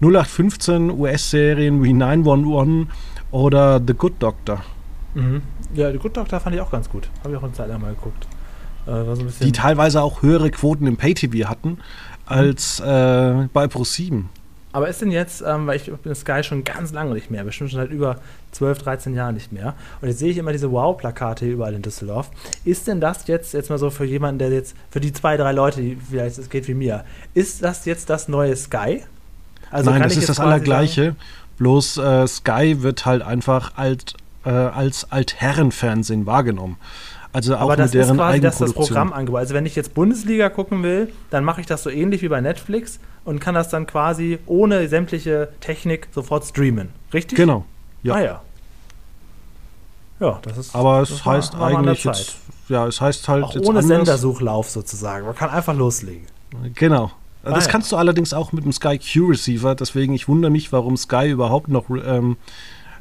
0815 0.00 0.90
US-Serien 0.90 1.82
wie 1.82 1.92
911 1.92 2.88
oder 3.30 3.80
The 3.84 3.94
Good 3.94 4.14
Doctor. 4.20 4.62
Mhm. 5.14 5.42
Ja, 5.74 5.90
die 5.90 5.98
Good 5.98 6.16
Doctor 6.16 6.40
fand 6.40 6.54
ich 6.54 6.62
auch 6.62 6.70
ganz 6.70 6.88
gut. 6.88 7.08
Habe 7.22 7.34
ich 7.34 7.38
auch 7.38 7.42
eine 7.42 7.52
Zeit 7.52 7.68
lang 7.68 7.80
mal 7.80 7.94
geguckt. 7.94 8.26
Äh, 8.86 9.14
so 9.14 9.44
Die 9.44 9.52
teilweise 9.52 10.02
auch 10.02 10.22
höhere 10.22 10.50
Quoten 10.50 10.86
im 10.86 10.96
Pay-TV 10.96 11.48
hatten 11.48 11.78
als 12.26 12.80
äh, 12.80 12.84
bei 13.52 13.64
Pro7. 13.64 14.24
Aber 14.70 14.88
ist 14.88 15.00
denn 15.00 15.10
jetzt, 15.10 15.42
ähm, 15.46 15.66
weil 15.66 15.76
ich 15.76 15.90
bin 15.90 16.14
Sky 16.14 16.42
schon 16.44 16.62
ganz 16.62 16.92
lange 16.92 17.14
nicht 17.14 17.30
mehr, 17.30 17.42
bestimmt 17.42 17.70
schon 17.70 17.80
seit 17.80 17.90
über 17.90 18.16
12, 18.52 18.78
13 18.78 19.14
Jahren 19.14 19.34
nicht 19.34 19.50
mehr. 19.50 19.74
Und 20.00 20.08
jetzt 20.08 20.18
sehe 20.18 20.30
ich 20.30 20.36
immer 20.36 20.52
diese 20.52 20.70
Wow-Plakate 20.70 21.46
hier 21.46 21.54
überall 21.54 21.74
in 21.74 21.82
Düsseldorf. 21.82 22.30
Ist 22.64 22.86
denn 22.86 23.00
das 23.00 23.26
jetzt, 23.26 23.54
jetzt 23.54 23.70
mal 23.70 23.78
so 23.78 23.88
für 23.88 24.04
jemanden, 24.04 24.38
der 24.38 24.50
jetzt, 24.50 24.76
für 24.90 25.00
die 25.00 25.12
zwei, 25.12 25.36
drei 25.38 25.52
Leute, 25.52 25.80
die 25.80 25.96
vielleicht 25.96 26.38
es 26.38 26.50
geht 26.50 26.68
wie 26.68 26.74
mir, 26.74 27.04
ist 27.32 27.62
das 27.62 27.86
jetzt 27.86 28.10
das 28.10 28.28
neue 28.28 28.54
Sky? 28.56 29.02
Also 29.70 29.90
Nein, 29.90 30.02
das 30.02 30.16
ist 30.16 30.28
das 30.28 30.40
Allergleiche. 30.40 31.16
Bloß 31.58 31.98
äh, 31.98 32.26
Sky 32.26 32.82
wird 32.82 33.04
halt 33.04 33.22
einfach 33.22 33.72
alt, 33.76 34.14
äh, 34.44 34.50
als 34.50 35.10
Altherrenfernsehen 35.10 36.24
wahrgenommen. 36.26 36.76
Also 37.32 37.56
auch 37.56 37.62
aber 37.62 37.76
das 37.76 37.92
mit 37.92 38.00
ist 38.00 38.06
deren 38.06 38.16
quasi 38.16 38.40
das. 38.40 38.72
Programmangebot. 38.72 39.38
Also 39.40 39.54
wenn 39.54 39.66
ich 39.66 39.76
jetzt 39.76 39.94
Bundesliga 39.94 40.48
gucken 40.48 40.82
will, 40.82 41.12
dann 41.30 41.44
mache 41.44 41.60
ich 41.60 41.66
das 41.66 41.82
so 41.82 41.90
ähnlich 41.90 42.22
wie 42.22 42.28
bei 42.28 42.40
Netflix 42.40 43.00
und 43.24 43.40
kann 43.40 43.54
das 43.54 43.68
dann 43.68 43.86
quasi 43.86 44.38
ohne 44.46 44.88
sämtliche 44.88 45.48
Technik 45.60 46.08
sofort 46.14 46.44
streamen. 46.46 46.88
Richtig? 47.12 47.36
Genau. 47.36 47.64
Ja. 48.02 48.14
Ah 48.14 48.20
ja. 48.20 48.42
Ja, 50.20 50.38
das 50.42 50.58
ist. 50.58 50.74
Aber 50.74 51.02
es 51.02 51.24
heißt 51.24 51.58
war 51.58 51.68
eigentlich 51.68 52.04
jetzt, 52.04 52.36
ja, 52.68 52.86
es 52.86 53.00
heißt 53.00 53.28
halt 53.28 53.44
Auch 53.44 53.54
jetzt 53.54 53.68
ohne 53.68 53.80
anders. 53.80 53.86
Sendersuchlauf 53.86 54.70
sozusagen. 54.70 55.26
Man 55.26 55.34
kann 55.36 55.50
einfach 55.50 55.74
loslegen. 55.76 56.26
Genau. 56.74 57.10
Ah, 57.44 57.52
das 57.54 57.66
ja. 57.66 57.70
kannst 57.72 57.90
du 57.92 57.96
allerdings 57.96 58.32
auch 58.34 58.52
mit 58.52 58.64
dem 58.64 58.72
Sky 58.72 58.98
Q 58.98 59.26
Receiver. 59.26 59.74
Deswegen, 59.74 60.12
ich 60.14 60.28
wundere 60.28 60.50
mich, 60.50 60.72
warum 60.72 60.96
Sky 60.96 61.30
überhaupt 61.30 61.68
noch 61.68 61.88
ähm, 61.90 62.36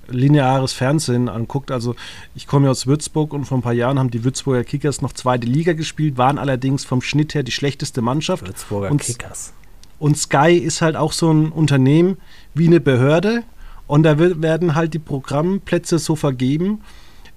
lineares 0.09 0.73
Fernsehen 0.73 1.27
anguckt. 1.29 1.71
Also 1.71 1.95
ich 2.35 2.47
komme 2.47 2.65
ja 2.65 2.71
aus 2.71 2.87
Würzburg 2.87 3.33
und 3.33 3.45
vor 3.45 3.57
ein 3.57 3.61
paar 3.61 3.73
Jahren 3.73 3.99
haben 3.99 4.11
die 4.11 4.23
Würzburger 4.23 4.63
Kickers 4.63 5.01
noch 5.01 5.13
zweite 5.13 5.47
Liga 5.47 5.73
gespielt, 5.73 6.17
waren 6.17 6.37
allerdings 6.37 6.85
vom 6.85 7.01
Schnitt 7.01 7.33
her 7.33 7.43
die 7.43 7.51
schlechteste 7.51 8.01
Mannschaft. 8.01 8.45
Würzburger 8.45 8.91
Und- 8.91 9.01
Kickers. 9.01 9.53
Und 9.99 10.15
Sky 10.17 10.55
ist 10.57 10.81
halt 10.83 10.95
auch 10.95 11.11
so 11.11 11.31
ein 11.31 11.51
Unternehmen 11.51 12.17
wie 12.53 12.67
eine 12.67 12.79
Behörde. 12.79 13.43
Und 13.87 14.03
da 14.03 14.19
wird, 14.19 14.41
werden 14.43 14.75
halt 14.75 14.93
die 14.93 14.99
Programmplätze 14.99 15.97
so 15.97 16.15
vergeben, 16.15 16.81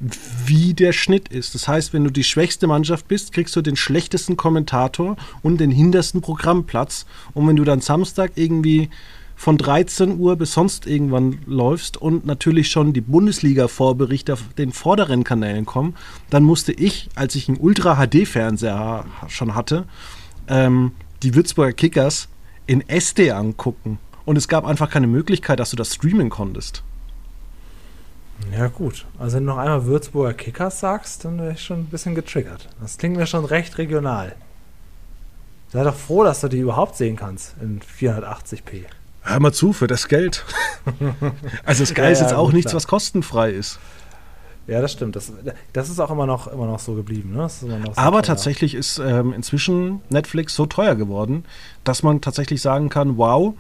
wie 0.01 0.73
der 0.73 0.93
Schnitt 0.93 1.29
ist. 1.29 1.55
Das 1.55 1.69
heißt, 1.69 1.93
wenn 1.93 2.05
du 2.05 2.11
die 2.11 2.25
schwächste 2.25 2.67
Mannschaft 2.67 3.07
bist, 3.07 3.33
kriegst 3.33 3.55
du 3.55 3.61
den 3.61 3.77
schlechtesten 3.77 4.37
Kommentator 4.37 5.17
und 5.43 5.59
den 5.59 5.71
hintersten 5.71 6.23
Programmplatz. 6.23 7.05
Und 7.35 7.47
wenn 7.47 7.57
du 7.57 7.65
dann 7.65 7.83
Samstag 7.83 8.33
irgendwie 8.35 8.89
von 9.37 9.59
13 9.59 10.19
Uhr 10.19 10.37
bis 10.37 10.55
sonst 10.55 10.87
irgendwann 10.87 11.39
läufst 11.47 11.99
und 11.99 12.27
natürlich 12.27 12.71
schon 12.71 12.93
die 12.93 13.01
Bundesliga-Vorberichte 13.03 14.35
auf 14.35 14.43
den 14.57 14.73
vorderen 14.73 15.23
Kanälen 15.25 15.67
kommen, 15.67 15.95
dann 16.31 16.45
musste 16.45 16.73
ich, 16.73 17.09
als 17.15 17.35
ich 17.35 17.49
einen 17.49 17.59
Ultra-HD-Fernseher 17.59 19.05
schon 19.29 19.55
hatte, 19.55 19.85
ähm, 20.49 20.93
die 21.23 21.35
Würzburger 21.35 21.73
Kickers 21.73 22.29
in 22.67 22.87
SD 22.89 23.33
angucken. 23.33 23.99
Und 24.25 24.37
es 24.37 24.49
gab 24.49 24.65
einfach 24.65 24.91
keine 24.91 25.07
Möglichkeit, 25.07 25.59
dass 25.59 25.71
du 25.71 25.77
das 25.77 25.95
streamen 25.95 26.31
konntest. 26.31 26.83
Ja, 28.57 28.69
gut. 28.69 29.07
Also, 29.19 29.37
wenn 29.37 29.47
du 29.47 29.53
noch 29.53 29.59
einmal 29.59 29.87
Würzburger 29.87 30.35
Kickers 30.35 30.81
sagst, 30.81 31.25
dann 31.25 31.39
wäre 31.39 31.53
ich 31.53 31.63
schon 31.63 31.81
ein 31.81 31.87
bisschen 31.87 32.15
getriggert. 32.15 32.69
Das 32.81 32.99
klingt 32.99 33.17
mir 33.17 33.27
schon 33.27 33.45
recht 33.45 33.79
regional. 33.79 34.35
Sei 35.73 35.85
doch 35.85 35.95
froh, 35.95 36.25
dass 36.25 36.41
du 36.41 36.49
die 36.49 36.59
überhaupt 36.59 36.97
sehen 36.97 37.17
kannst 37.17 37.55
in 37.61 37.81
480p. 37.81 38.85
Hör 39.23 39.41
mal 39.41 39.53
zu, 39.53 39.73
für 39.73 39.87
das 39.87 40.09
Geld. 40.09 40.45
also 41.65 41.85
Sky 41.85 42.01
Ja, 42.01 42.09
ist 42.09 42.19
ja, 42.21 42.27
jetzt 42.27 42.35
auch 42.35 42.47
gut, 42.47 42.55
nichts, 42.55 42.75
was 42.75 42.87
kostenfrei 42.87 43.51
ist. 43.51 43.79
Ja, 44.67 44.81
das 44.81 44.93
stimmt. 44.93 45.17
Das, 45.17 45.33
das 45.73 45.91
ist 45.91 46.01
auch 46.01 46.11
immer 46.11 46.27
noch, 46.27 46.47
immer 46.47 46.67
noch 46.67 46.79
so 46.79 46.95
geblieben. 46.95 47.35
Ne? 47.35 47.49
Sehr 47.49 47.81
Aber 47.97 48.19
teuer. 48.19 48.23
tatsächlich 48.23 48.75
ist 48.75 48.99
ähm, 48.99 49.33
inzwischen 49.33 50.01
Netflix 50.11 50.55
so 50.55 50.67
teuer 50.67 50.95
geworden, 50.95 51.45
dass 51.85 52.03
man 52.03 52.21
tatsächlich 52.21 52.63
sagen 52.63 52.89
kann, 52.89 53.17
wow, 53.17 53.55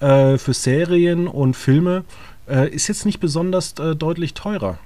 äh, 0.00 0.38
für 0.38 0.54
Serien 0.54 1.28
und 1.28 1.54
Filme 1.54 2.04
äh, 2.48 2.68
ist 2.68 2.88
jetzt 2.88 3.06
nicht 3.06 3.20
besonders 3.20 3.74
äh, 3.78 3.94
deutlich 3.94 4.34
teurer. 4.34 4.78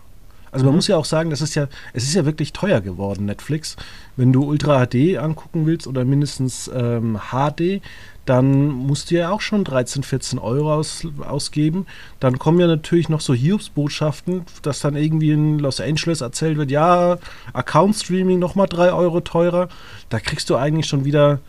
Also 0.53 0.65
man 0.65 0.73
mhm. 0.73 0.79
muss 0.79 0.89
ja 0.89 0.97
auch 0.97 1.05
sagen, 1.05 1.31
das 1.31 1.41
ist 1.41 1.55
ja, 1.55 1.69
es 1.93 2.05
ist 2.05 2.15
ja 2.15 2.25
wirklich 2.25 2.53
teuer 2.53 2.81
geworden, 2.81 3.27
Netflix. 3.27 3.77
Wenn 4.17 4.33
du 4.33 4.45
Ultra 4.45 4.85
HD 4.85 5.17
angucken 5.19 5.67
willst 5.67 5.87
oder 5.87 6.05
mindestens 6.05 6.71
ähm, 6.75 7.19
HD, 7.31 7.81
dann 8.27 8.69
musst 8.69 9.11
du 9.11 9.17
ja 9.17 9.31
auch 9.31 9.41
schon 9.41 9.65
13, 9.65 10.03
14 10.03 10.39
Euro 10.39 10.75
aus, 10.75 11.07
ausgeben. 11.21 11.87
Dann 12.21 12.39
kommen 12.39 12.61
ja 12.61 12.67
natürlich 12.67 13.09
noch 13.09 13.21
so 13.21 13.35
Hiobsbotschaften, 13.35 14.45
dass 14.63 14.81
dann 14.81 14.97
irgendwie 14.97 15.31
in 15.31 15.59
Los 15.59 15.81
Angeles 15.81 16.21
erzählt 16.21 16.57
wird, 16.57 16.71
ja, 16.71 17.19
Account-Streaming 17.53 18.39
nochmal 18.39 18.67
3 18.69 18.93
Euro 18.93 19.21
teurer. 19.21 19.69
Da 20.11 20.21
kriegst 20.21 20.51
du 20.51 20.57
eigentlich 20.57 20.87
schon 20.87 21.05
wieder. 21.05 21.41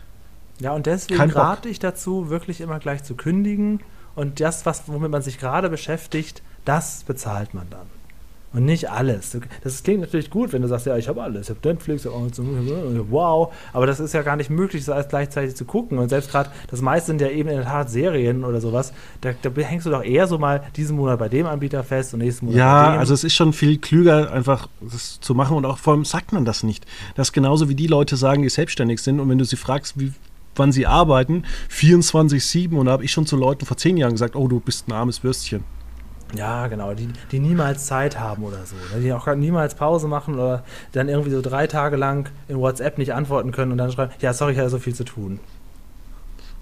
Ja, 0.60 0.72
und 0.72 0.86
deswegen 0.86 1.30
rate 1.30 1.68
ich 1.68 1.78
dazu, 1.78 2.30
wirklich 2.30 2.60
immer 2.60 2.78
gleich 2.78 3.02
zu 3.04 3.14
kündigen. 3.14 3.80
Und 4.14 4.40
das, 4.40 4.66
was, 4.66 4.84
womit 4.86 5.10
man 5.10 5.22
sich 5.22 5.38
gerade 5.38 5.68
beschäftigt, 5.70 6.42
das 6.64 7.04
bezahlt 7.04 7.54
man 7.54 7.68
dann. 7.70 7.86
Und 8.54 8.66
nicht 8.66 8.90
alles. 8.90 9.34
Das 9.64 9.82
klingt 9.82 10.02
natürlich 10.02 10.28
gut, 10.28 10.52
wenn 10.52 10.60
du 10.60 10.68
sagst, 10.68 10.84
ja, 10.84 10.98
ich 10.98 11.08
habe 11.08 11.22
alles, 11.22 11.48
ich 11.48 11.56
habe 11.56 11.66
Netflix, 11.66 12.04
wow, 12.04 13.50
aber 13.72 13.86
das 13.86 13.98
ist 13.98 14.12
ja 14.12 14.20
gar 14.20 14.36
nicht 14.36 14.50
möglich, 14.50 14.84
das 14.84 14.94
alles 14.94 15.08
gleichzeitig 15.08 15.56
zu 15.56 15.64
gucken. 15.64 15.96
Und 15.96 16.10
selbst 16.10 16.30
gerade, 16.30 16.50
das 16.70 16.82
meiste 16.82 17.06
sind 17.06 17.22
ja 17.22 17.28
eben 17.28 17.48
in 17.48 17.56
der 17.56 17.64
Tat 17.64 17.88
Serien 17.88 18.44
oder 18.44 18.60
sowas, 18.60 18.92
da, 19.22 19.30
da, 19.40 19.50
hängst 19.62 19.86
du 19.86 19.90
doch 19.90 20.04
eher 20.04 20.26
so 20.26 20.36
mal 20.36 20.64
diesen 20.76 20.96
Monat 20.96 21.18
bei 21.18 21.30
dem 21.30 21.46
Anbieter 21.46 21.82
fest 21.82 22.12
und 22.12 22.20
nächsten 22.20 22.44
Monat 22.44 22.58
ja, 22.58 22.74
bei 22.74 22.88
dem. 22.88 22.94
Ja, 22.94 23.00
also 23.00 23.14
es 23.14 23.24
ist 23.24 23.34
schon 23.34 23.54
viel 23.54 23.78
klüger, 23.78 24.30
einfach 24.30 24.68
das 24.82 25.18
zu 25.20 25.34
machen 25.34 25.56
und 25.56 25.64
auch 25.64 25.78
vor 25.78 25.94
allem 25.94 26.04
sagt 26.04 26.34
man 26.34 26.44
das 26.44 26.62
nicht. 26.62 26.84
Das 27.14 27.28
ist 27.28 27.32
genauso 27.32 27.70
wie 27.70 27.74
die 27.74 27.86
Leute 27.86 28.16
sagen, 28.18 28.42
die 28.42 28.50
selbstständig 28.50 29.00
sind 29.00 29.18
und 29.18 29.30
wenn 29.30 29.38
du 29.38 29.46
sie 29.46 29.56
fragst, 29.56 29.98
wie, 29.98 30.12
wann 30.56 30.72
sie 30.72 30.86
arbeiten, 30.86 31.44
24-7 31.70 32.76
und 32.76 32.86
da 32.86 32.92
habe 32.92 33.04
ich 33.04 33.12
schon 33.12 33.26
zu 33.26 33.36
Leuten 33.36 33.66
vor 33.66 33.76
zehn 33.76 33.96
Jahren 33.96 34.12
gesagt, 34.12 34.36
oh, 34.36 34.48
du 34.48 34.60
bist 34.60 34.88
ein 34.88 34.92
armes 34.92 35.24
Würstchen. 35.24 35.64
Ja, 36.34 36.66
genau, 36.66 36.94
die, 36.94 37.08
die 37.30 37.40
niemals 37.40 37.86
Zeit 37.86 38.18
haben 38.18 38.42
oder 38.42 38.64
so. 38.64 38.76
Ne? 38.94 39.02
Die 39.02 39.12
auch 39.12 39.26
niemals 39.34 39.74
Pause 39.74 40.08
machen 40.08 40.34
oder 40.34 40.64
dann 40.92 41.08
irgendwie 41.08 41.30
so 41.30 41.42
drei 41.42 41.66
Tage 41.66 41.96
lang 41.96 42.30
in 42.48 42.58
WhatsApp 42.58 42.96
nicht 42.98 43.12
antworten 43.12 43.52
können 43.52 43.72
und 43.72 43.78
dann 43.78 43.92
schreiben, 43.92 44.12
ja, 44.20 44.32
sorry, 44.32 44.52
ich 44.52 44.58
hatte 44.58 44.70
so 44.70 44.78
viel 44.78 44.94
zu 44.94 45.04
tun. 45.04 45.40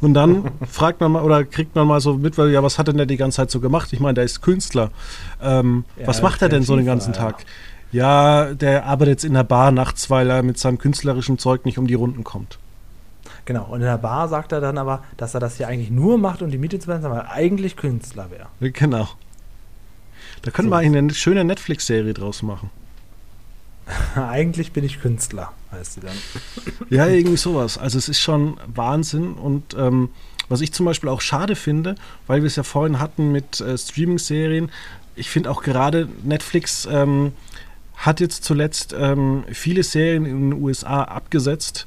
Und 0.00 0.14
dann 0.14 0.50
fragt 0.68 1.00
man 1.00 1.12
mal 1.12 1.22
oder 1.22 1.44
kriegt 1.44 1.74
man 1.76 1.86
mal 1.86 2.00
so 2.00 2.14
mit, 2.14 2.36
weil 2.36 2.50
ja, 2.50 2.62
was 2.62 2.78
hat 2.78 2.88
denn 2.88 2.96
der 2.96 3.06
die 3.06 3.16
ganze 3.16 3.36
Zeit 3.36 3.50
so 3.50 3.60
gemacht? 3.60 3.92
Ich 3.92 4.00
meine, 4.00 4.14
der 4.14 4.24
ist 4.24 4.40
Künstler. 4.40 4.90
Ähm, 5.40 5.84
ja, 5.96 6.06
was 6.06 6.22
macht 6.22 6.42
er 6.42 6.48
denn 6.48 6.62
so 6.62 6.74
den 6.74 6.86
ganzen 6.86 7.12
Tag? 7.12 7.44
Ja. 7.92 8.46
ja, 8.46 8.54
der 8.54 8.86
arbeitet 8.86 9.12
jetzt 9.12 9.24
in 9.24 9.34
der 9.34 9.44
Bar 9.44 9.70
nachts, 9.70 10.10
weil 10.10 10.30
er 10.30 10.42
mit 10.42 10.58
seinem 10.58 10.78
künstlerischen 10.78 11.38
Zeug 11.38 11.64
nicht 11.64 11.78
um 11.78 11.86
die 11.86 11.94
Runden 11.94 12.24
kommt. 12.24 12.58
Genau, 13.44 13.64
und 13.64 13.80
in 13.80 13.86
der 13.86 13.98
Bar 13.98 14.28
sagt 14.28 14.52
er 14.52 14.60
dann 14.60 14.78
aber, 14.78 15.02
dass 15.16 15.34
er 15.34 15.40
das 15.40 15.56
hier 15.56 15.68
eigentlich 15.68 15.90
nur 15.90 16.18
macht, 16.18 16.42
um 16.42 16.50
die 16.50 16.58
Miete 16.58 16.78
zu 16.78 16.86
bezahlen, 16.86 17.14
weil 17.14 17.20
er 17.20 17.32
eigentlich 17.32 17.76
Künstler 17.76 18.30
wäre. 18.30 18.46
Genau. 18.72 19.08
Da 20.42 20.50
können 20.50 20.68
so. 20.68 20.74
wir 20.74 20.78
eine 20.78 21.14
schöne 21.14 21.44
Netflix-Serie 21.44 22.14
draus 22.14 22.42
machen. 22.42 22.70
Eigentlich 24.14 24.72
bin 24.72 24.84
ich 24.84 25.00
Künstler, 25.00 25.52
heißt 25.72 25.94
sie 25.94 26.00
dann. 26.00 26.16
Ja, 26.88 27.06
irgendwie 27.06 27.36
sowas. 27.36 27.76
Also 27.76 27.98
es 27.98 28.08
ist 28.08 28.20
schon 28.20 28.58
Wahnsinn 28.66 29.34
und 29.34 29.74
ähm, 29.74 30.10
was 30.48 30.60
ich 30.60 30.72
zum 30.72 30.86
Beispiel 30.86 31.08
auch 31.08 31.20
schade 31.20 31.56
finde, 31.56 31.94
weil 32.26 32.42
wir 32.42 32.46
es 32.46 32.56
ja 32.56 32.62
vorhin 32.62 32.98
hatten 32.98 33.32
mit 33.32 33.60
äh, 33.60 33.76
Streaming-Serien, 33.76 34.70
ich 35.16 35.28
finde 35.28 35.50
auch 35.50 35.62
gerade 35.62 36.08
Netflix 36.22 36.88
ähm, 36.90 37.32
hat 37.96 38.20
jetzt 38.20 38.44
zuletzt 38.44 38.94
ähm, 38.98 39.44
viele 39.52 39.82
Serien 39.82 40.24
in 40.24 40.50
den 40.50 40.62
USA 40.62 41.02
abgesetzt, 41.02 41.86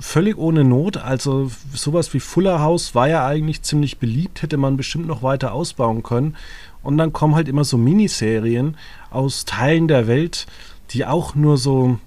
völlig 0.00 0.36
ohne 0.38 0.64
Not. 0.64 0.96
Also 0.96 1.50
sowas 1.72 2.12
wie 2.14 2.20
Fuller 2.20 2.60
House 2.60 2.94
war 2.94 3.08
ja 3.08 3.26
eigentlich 3.26 3.62
ziemlich 3.62 3.98
beliebt, 3.98 4.42
hätte 4.42 4.56
man 4.56 4.76
bestimmt 4.76 5.06
noch 5.06 5.22
weiter 5.22 5.52
ausbauen 5.52 6.02
können. 6.02 6.36
Und 6.82 6.98
dann 6.98 7.12
kommen 7.12 7.34
halt 7.34 7.48
immer 7.48 7.64
so 7.64 7.78
Miniserien 7.78 8.76
aus 9.10 9.44
Teilen 9.44 9.88
der 9.88 10.06
Welt, 10.06 10.46
die 10.90 11.06
auch 11.06 11.34
nur 11.34 11.56
so 11.56 11.98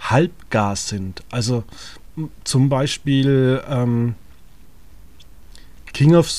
Halbgas 0.00 0.88
sind. 0.88 1.22
Also 1.30 1.64
zum 2.44 2.68
Beispiel 2.68 3.62
ähm, 3.68 4.14
King 5.92 6.14
of 6.14 6.30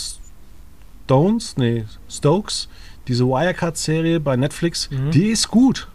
Stones, 1.05 1.57
nee, 1.57 1.85
Stokes, 2.09 2.69
diese 3.07 3.25
Wirecard-Serie 3.25 4.19
bei 4.19 4.35
Netflix, 4.35 4.89
mhm. 4.91 5.11
die 5.11 5.27
ist 5.27 5.49
gut. 5.49 5.87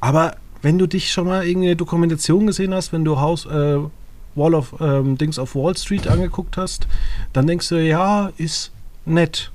Aber 0.00 0.36
wenn 0.62 0.78
du 0.78 0.86
dich 0.86 1.12
schon 1.12 1.26
mal 1.26 1.46
irgendeine 1.46 1.76
Dokumentation 1.76 2.46
gesehen 2.46 2.74
hast, 2.74 2.92
wenn 2.92 3.04
du 3.04 3.20
Haus, 3.20 3.46
äh, 3.46 3.78
Wall 4.34 4.54
of 4.54 4.74
ähm, 4.80 5.18
Dings 5.18 5.38
of 5.38 5.54
Wall 5.54 5.76
Street 5.76 6.06
angeguckt 6.06 6.56
hast, 6.56 6.86
dann 7.32 7.46
denkst 7.46 7.68
du, 7.68 7.76
ja, 7.76 8.32
ist 8.36 8.72
nett. 9.04 9.50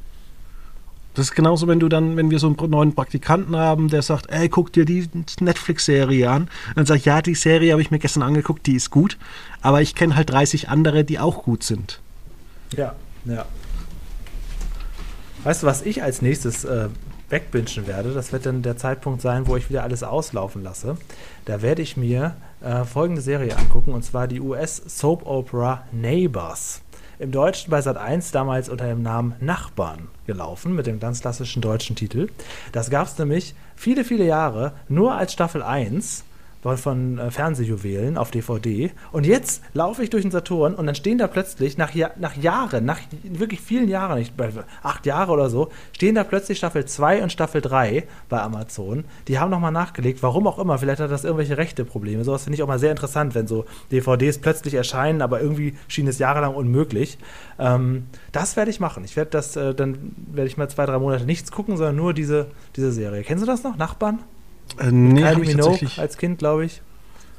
Das 1.13 1.27
ist 1.27 1.35
genauso, 1.35 1.67
wenn 1.67 1.79
du 1.79 1.89
dann, 1.89 2.17
wenn 2.17 2.31
wir 2.31 2.39
so 2.39 2.47
einen 2.47 2.71
neuen 2.71 2.95
Praktikanten 2.95 3.55
haben, 3.55 3.87
der 3.87 4.01
sagt, 4.01 4.31
ey, 4.31 4.49
guck 4.49 4.73
dir 4.73 4.83
die 4.83 5.07
Netflix-Serie 5.39 6.29
an. 6.29 6.49
Dann 6.75 6.87
sag 6.87 6.95
ich, 6.97 7.05
ja, 7.05 7.21
die 7.21 7.35
Serie 7.35 7.71
habe 7.71 7.83
ich 7.83 7.91
mir 7.91 7.99
gestern 7.99 8.23
angeguckt, 8.23 8.65
die 8.65 8.75
ist 8.75 8.89
gut. 8.89 9.17
Aber 9.61 9.81
ich 9.81 9.93
kenne 9.93 10.15
halt 10.15 10.31
30 10.31 10.69
andere, 10.69 11.03
die 11.03 11.19
auch 11.19 11.43
gut 11.43 11.63
sind. 11.63 11.99
Ja, 12.75 12.95
ja. 13.25 13.45
Weißt 15.43 15.61
du, 15.61 15.67
was 15.67 15.83
ich 15.83 16.01
als 16.01 16.23
nächstes 16.23 16.63
äh, 16.63 16.89
wegbingen 17.33 17.87
werde? 17.87 18.13
Das 18.13 18.31
wird 18.31 18.45
dann 18.45 18.61
der 18.61 18.77
Zeitpunkt 18.77 19.21
sein, 19.21 19.47
wo 19.47 19.57
ich 19.57 19.69
wieder 19.69 19.83
alles 19.83 20.03
auslaufen 20.03 20.63
lasse. 20.63 20.97
Da 21.45 21.61
werde 21.61 21.81
ich 21.81 21.97
mir 21.97 22.35
äh, 22.61 22.85
folgende 22.85 23.21
Serie 23.21 23.57
angucken, 23.57 23.91
und 23.91 24.03
zwar 24.03 24.27
die 24.27 24.39
US-Soap-Opera 24.39 25.83
Neighbors 25.91 26.81
im 27.19 27.31
Deutschen 27.31 27.69
bei 27.71 27.81
Sat 27.81 27.97
1 27.97 28.31
damals 28.31 28.69
unter 28.69 28.87
dem 28.87 29.01
Namen 29.01 29.35
Nachbarn 29.39 30.09
gelaufen, 30.27 30.75
mit 30.75 30.87
dem 30.87 30.99
ganz 30.99 31.21
klassischen 31.21 31.61
deutschen 31.61 31.95
Titel. 31.95 32.29
Das 32.71 32.89
gab 32.89 33.07
es 33.07 33.17
nämlich 33.17 33.55
viele, 33.75 34.03
viele 34.03 34.25
Jahre 34.25 34.73
nur 34.87 35.15
als 35.15 35.33
Staffel 35.33 35.63
1 35.63 36.23
von 36.63 37.19
äh, 37.19 37.29
Fernsehjuwelen 37.31 38.17
auf 38.17 38.31
DVD. 38.31 38.91
Und 39.11 39.25
jetzt 39.25 39.61
laufe 39.73 40.03
ich 40.03 40.09
durch 40.09 40.23
den 40.23 40.31
Saturn 40.31 40.75
und 40.75 40.85
dann 40.85 40.95
stehen 40.95 41.17
da 41.17 41.27
plötzlich 41.27 41.77
nach, 41.77 41.91
nach 42.17 42.35
Jahren, 42.37 42.85
nach 42.85 42.99
wirklich 43.23 43.61
vielen 43.61 43.89
Jahren, 43.89 44.19
nicht 44.19 44.37
bei 44.37 44.49
acht 44.81 45.05
Jahre 45.05 45.31
oder 45.31 45.49
so, 45.49 45.69
stehen 45.91 46.15
da 46.15 46.23
plötzlich 46.23 46.57
Staffel 46.57 46.85
2 46.85 47.23
und 47.23 47.31
Staffel 47.31 47.61
3 47.61 48.05
bei 48.29 48.41
Amazon. 48.41 49.03
Die 49.27 49.39
haben 49.39 49.51
nochmal 49.51 49.71
nachgelegt, 49.71 50.23
warum 50.23 50.47
auch 50.47 50.59
immer. 50.59 50.77
Vielleicht 50.77 51.01
hat 51.01 51.11
das 51.11 51.23
irgendwelche 51.23 51.57
rechte 51.57 51.85
Probleme. 51.85 52.23
Sowas 52.23 52.43
finde 52.43 52.55
ich 52.55 52.63
auch 52.63 52.67
mal 52.67 52.79
sehr 52.79 52.91
interessant, 52.91 53.35
wenn 53.35 53.47
so 53.47 53.65
DVDs 53.91 54.39
plötzlich 54.39 54.73
erscheinen, 54.73 55.21
aber 55.21 55.41
irgendwie 55.41 55.75
schien 55.87 56.07
es 56.07 56.19
jahrelang 56.19 56.55
unmöglich. 56.55 57.17
Ähm, 57.59 58.07
das 58.31 58.55
werde 58.55 58.71
ich 58.71 58.79
machen. 58.79 59.03
Ich 59.03 59.15
werde 59.15 59.31
das, 59.31 59.55
äh, 59.55 59.75
dann 59.75 60.15
werde 60.31 60.47
ich 60.47 60.57
mal 60.57 60.69
zwei, 60.69 60.85
drei 60.85 60.99
Monate 60.99 61.25
nichts 61.25 61.51
gucken, 61.51 61.77
sondern 61.77 61.95
nur 61.95 62.13
diese, 62.13 62.47
diese 62.75 62.91
Serie. 62.91 63.23
Kennst 63.23 63.43
du 63.43 63.47
das 63.47 63.63
noch? 63.63 63.75
Nachbarn? 63.75 64.19
Äh, 64.79 64.91
nee, 64.91 65.23
habe 65.23 65.43
ich 65.43 65.55
tatsächlich. 65.55 65.99
Als 65.99 66.17
Kind, 66.17 66.39
glaube 66.39 66.65
ich. 66.65 66.81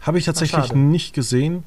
Habe 0.03 0.19
ich 0.19 0.25
tatsächlich 0.25 0.71
Ach, 0.71 0.75
nicht 0.75 1.15
gesehen. 1.15 1.65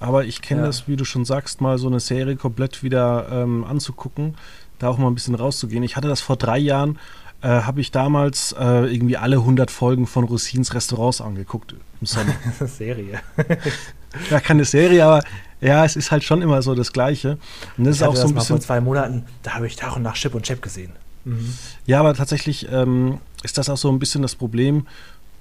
Aber 0.00 0.24
ich 0.24 0.42
kenne 0.42 0.60
ja. 0.60 0.66
das, 0.66 0.86
wie 0.86 0.96
du 0.96 1.04
schon 1.04 1.24
sagst, 1.24 1.60
mal 1.60 1.78
so 1.78 1.88
eine 1.88 2.00
Serie 2.00 2.36
komplett 2.36 2.82
wieder 2.82 3.28
ähm, 3.32 3.64
anzugucken, 3.64 4.36
da 4.78 4.88
auch 4.88 4.98
mal 4.98 5.08
ein 5.08 5.14
bisschen 5.14 5.34
rauszugehen. 5.34 5.82
Ich 5.82 5.96
hatte 5.96 6.08
das 6.08 6.20
vor 6.20 6.36
drei 6.36 6.58
Jahren, 6.58 6.98
äh, 7.42 7.48
habe 7.48 7.80
ich 7.80 7.90
damals 7.90 8.52
äh, 8.52 8.92
irgendwie 8.92 9.16
alle 9.16 9.36
100 9.36 9.70
Folgen 9.70 10.06
von 10.06 10.24
Rosins 10.24 10.74
Restaurants 10.74 11.20
angeguckt 11.20 11.74
im 12.00 12.06
Sommer. 12.06 12.34
Serie. 12.66 13.20
ja, 14.30 14.40
keine 14.40 14.64
Serie, 14.64 15.04
aber 15.04 15.24
ja, 15.60 15.84
es 15.84 15.96
ist 15.96 16.12
halt 16.12 16.22
schon 16.22 16.42
immer 16.42 16.62
so 16.62 16.74
das 16.74 16.92
Gleiche. 16.92 17.38
Und 17.76 17.84
das 17.84 17.96
ich 17.96 18.02
ist 18.02 18.06
auch 18.06 18.14
so 18.14 18.28
ein 18.28 18.34
bisschen. 18.34 18.56
Vor 18.56 18.60
zwei 18.60 18.80
Monaten, 18.80 19.24
da 19.42 19.54
habe 19.54 19.66
ich 19.66 19.74
Tag 19.74 19.96
und 19.96 20.02
Nacht 20.02 20.16
Chip 20.16 20.34
und 20.34 20.44
Chap 20.44 20.62
gesehen. 20.62 20.92
Mhm. 21.24 21.54
Ja, 21.86 21.98
aber 22.00 22.14
tatsächlich 22.14 22.68
ähm, 22.70 23.18
ist 23.42 23.58
das 23.58 23.68
auch 23.68 23.76
so 23.76 23.90
ein 23.90 23.98
bisschen 23.98 24.22
das 24.22 24.34
Problem, 24.34 24.86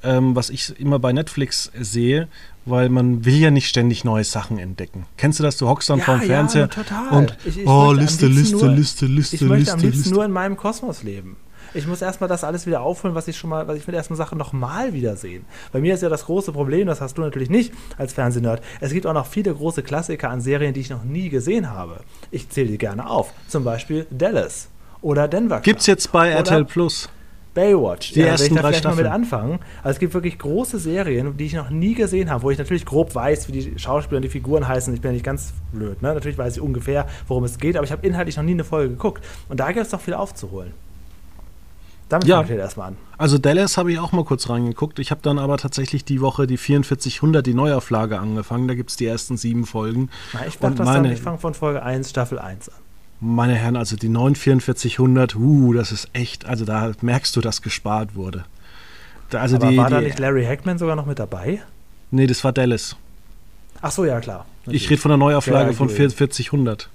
ähm, 0.04 0.36
was 0.36 0.50
ich 0.50 0.80
immer 0.80 1.00
bei 1.00 1.14
Netflix 1.14 1.72
sehe, 1.80 2.28
weil 2.66 2.90
man 2.90 3.26
will 3.26 3.36
ja 3.36 3.52
nicht 3.52 3.68
ständig 3.68 4.04
neue 4.04 4.24
Sachen 4.24 4.60
entdecken. 4.60 5.06
Kennst 5.18 5.40
du 5.40 5.44
das? 5.44 5.58
Du 5.58 5.68
hockst 5.68 5.90
dann 5.90 6.00
ja, 6.00 6.06
vorm 6.06 6.22
ja, 6.22 6.28
Fernseher 6.28 6.70
total. 6.70 7.10
und 7.10 7.38
ich, 7.46 7.60
ich 7.60 7.68
oh, 7.68 7.92
Liste, 7.94 8.28
Liste, 8.28 8.58
nur, 8.58 8.70
Liste, 8.70 9.06
Liste, 9.06 9.36
ich 9.36 9.42
möchte 9.42 9.74
am 9.74 9.80
liebsten 9.80 10.00
Liste. 10.00 10.14
nur 10.14 10.26
in 10.26 10.32
meinem 10.32 10.58
Kosmos 10.58 11.04
leben. 11.04 11.38
Ich 11.74 11.86
muss 11.86 12.02
erstmal 12.02 12.30
das 12.30 12.44
alles 12.44 12.66
wieder 12.66 12.82
aufholen, 12.82 13.14
was 13.14 13.28
ich 13.28 13.38
schon 13.38 13.50
mal, 13.50 13.68
was 13.68 13.78
ich 13.78 13.88
will 13.88 13.94
erstmal 13.94 14.18
Sachen 14.18 14.38
nochmal 14.38 14.94
wiedersehen. 14.94 15.46
Bei 15.72 15.80
mir 15.80 15.94
ist 15.94 16.02
ja 16.02 16.10
das 16.10 16.26
große 16.26 16.52
Problem, 16.52 16.88
das 16.88 17.02
hast 17.02 17.18
du 17.18 17.22
natürlich 17.22 17.50
nicht 17.50 17.74
als 17.98 18.14
Fernsehnerd. 18.14 18.64
Es 18.80 18.94
gibt 18.94 19.06
auch 19.06 19.14
noch 19.14 19.28
viele 19.28 19.54
große 19.54 19.84
Klassiker 19.84 20.30
an 20.30 20.42
Serien, 20.42 20.74
die 20.74 20.80
ich 20.80 20.90
noch 20.90 21.04
nie 21.04 21.30
gesehen 21.30 21.70
habe. 21.70 22.00
Ich 22.32 22.50
zähle 22.50 22.70
die 22.70 22.78
gerne 22.78 23.10
auf. 23.10 23.34
Zum 23.48 23.64
Beispiel 23.64 24.08
Dallas 24.10 24.70
oder 25.02 25.28
Denver. 25.28 25.60
Gibt 25.60 25.82
es 25.82 25.88
jetzt 25.88 26.12
bei 26.12 26.30
RTL 26.30 26.66
Plus? 26.66 27.10
Baywatch. 27.58 28.14
Die 28.14 28.20
ja, 28.20 28.28
ersten 28.28 28.56
drei 28.56 28.72
Staffeln. 28.72 28.98
Mal 28.98 29.04
mit 29.04 29.12
anfangen. 29.12 29.60
Also 29.82 29.96
es 29.96 30.00
gibt 30.00 30.14
wirklich 30.14 30.38
große 30.38 30.78
Serien, 30.78 31.36
die 31.38 31.46
ich 31.46 31.54
noch 31.54 31.72
nie 31.72 31.96
gesehen 31.96 32.30
habe, 32.30 32.44
wo 32.44 32.52
ich 32.52 32.60
natürlich 32.60 32.86
grob 32.86 33.16
weiß, 33.16 33.48
wie 33.48 33.52
die 33.52 33.80
Schauspieler 33.80 34.18
und 34.18 34.22
die 34.22 34.30
Figuren 34.30 34.68
heißen. 34.68 34.94
Ich 34.94 35.02
bin 35.02 35.10
ja 35.10 35.14
nicht 35.14 35.26
ganz 35.26 35.54
blöd. 35.74 36.04
Ne? 36.04 36.14
Natürlich 36.14 36.38
weiß 36.38 36.58
ich 36.58 36.62
ungefähr, 36.62 37.08
worum 37.28 37.46
es 37.46 37.58
geht, 37.58 37.76
aber 37.76 37.84
ich 37.84 37.92
habe 37.92 38.06
inhaltlich 38.06 38.38
noch 38.38 38.44
nie 38.44 38.52
eine 38.52 38.64
Folge 38.64 38.90
geguckt. 38.90 39.24
Und 39.50 39.60
da 39.60 39.72
gibt 39.72 39.84
es 39.84 39.90
doch 39.90 40.00
viel 40.00 40.14
aufzuholen. 40.14 40.72
Damit 42.10 42.28
ja. 42.28 42.38
fange 42.38 42.54
ich 42.54 42.60
erstmal 42.60 42.90
an. 42.90 42.98
Also 43.18 43.40
Dallas 43.40 43.76
habe 43.78 43.92
ich 43.92 43.98
auch 43.98 44.12
mal 44.12 44.24
kurz 44.24 44.50
reingeguckt. 44.50 45.00
Ich 45.00 45.10
habe 45.10 45.22
dann 45.24 45.40
aber 45.40 45.58
tatsächlich 45.58 46.06
die 46.06 46.22
Woche 46.22 46.46
die 46.46 46.58
4400, 46.58 47.46
die 47.46 47.56
Neuauflage 47.56 48.20
angefangen. 48.20 48.68
Da 48.68 48.76
gibt 48.76 48.92
es 48.92 48.98
die 48.98 49.08
ersten 49.08 49.36
sieben 49.36 49.66
Folgen. 49.66 50.10
Na, 50.32 50.42
ich 50.42 50.60
ich 50.60 51.22
fange 51.22 51.38
von 51.40 51.54
Folge 51.56 51.82
1, 51.82 52.12
Staffel 52.12 52.38
1 52.38 52.70
an 52.70 52.87
meine 53.20 53.56
Herren, 53.56 53.76
also 53.76 53.96
die 53.96 54.10
94400, 54.10 55.36
uh, 55.36 55.74
das 55.74 55.92
ist 55.92 56.10
echt, 56.14 56.46
also 56.46 56.66
da 56.66 56.92
merkst 57.02 57.36
du, 57.36 57.42
dass 57.42 57.62
gespart 57.62 58.16
wurde. 58.16 58.46
Also 59.32 59.58
Aber 59.58 59.70
die, 59.70 59.78
war 59.78 59.90
da 59.90 60.00
die, 60.00 60.06
nicht 60.06 60.20
Larry 60.20 60.46
Hackman 60.46 60.78
sogar 60.78 60.96
noch 60.96 61.06
mit 61.06 61.20
dabei? 61.20 61.62
nee, 62.12 62.28
das 62.28 62.44
war 62.44 62.54
Dallas. 62.54 62.96
Ach 63.82 63.92
so, 63.92 64.06
ja, 64.06 64.20
klar. 64.20 64.46
Ich 64.66 64.90
rede 64.90 65.02
von 65.02 65.10
der 65.10 65.18
Neuauflage 65.18 65.72
Ja, 65.72 65.76
von 65.76 65.88
gut. 65.88 65.96
4000. 65.98 66.90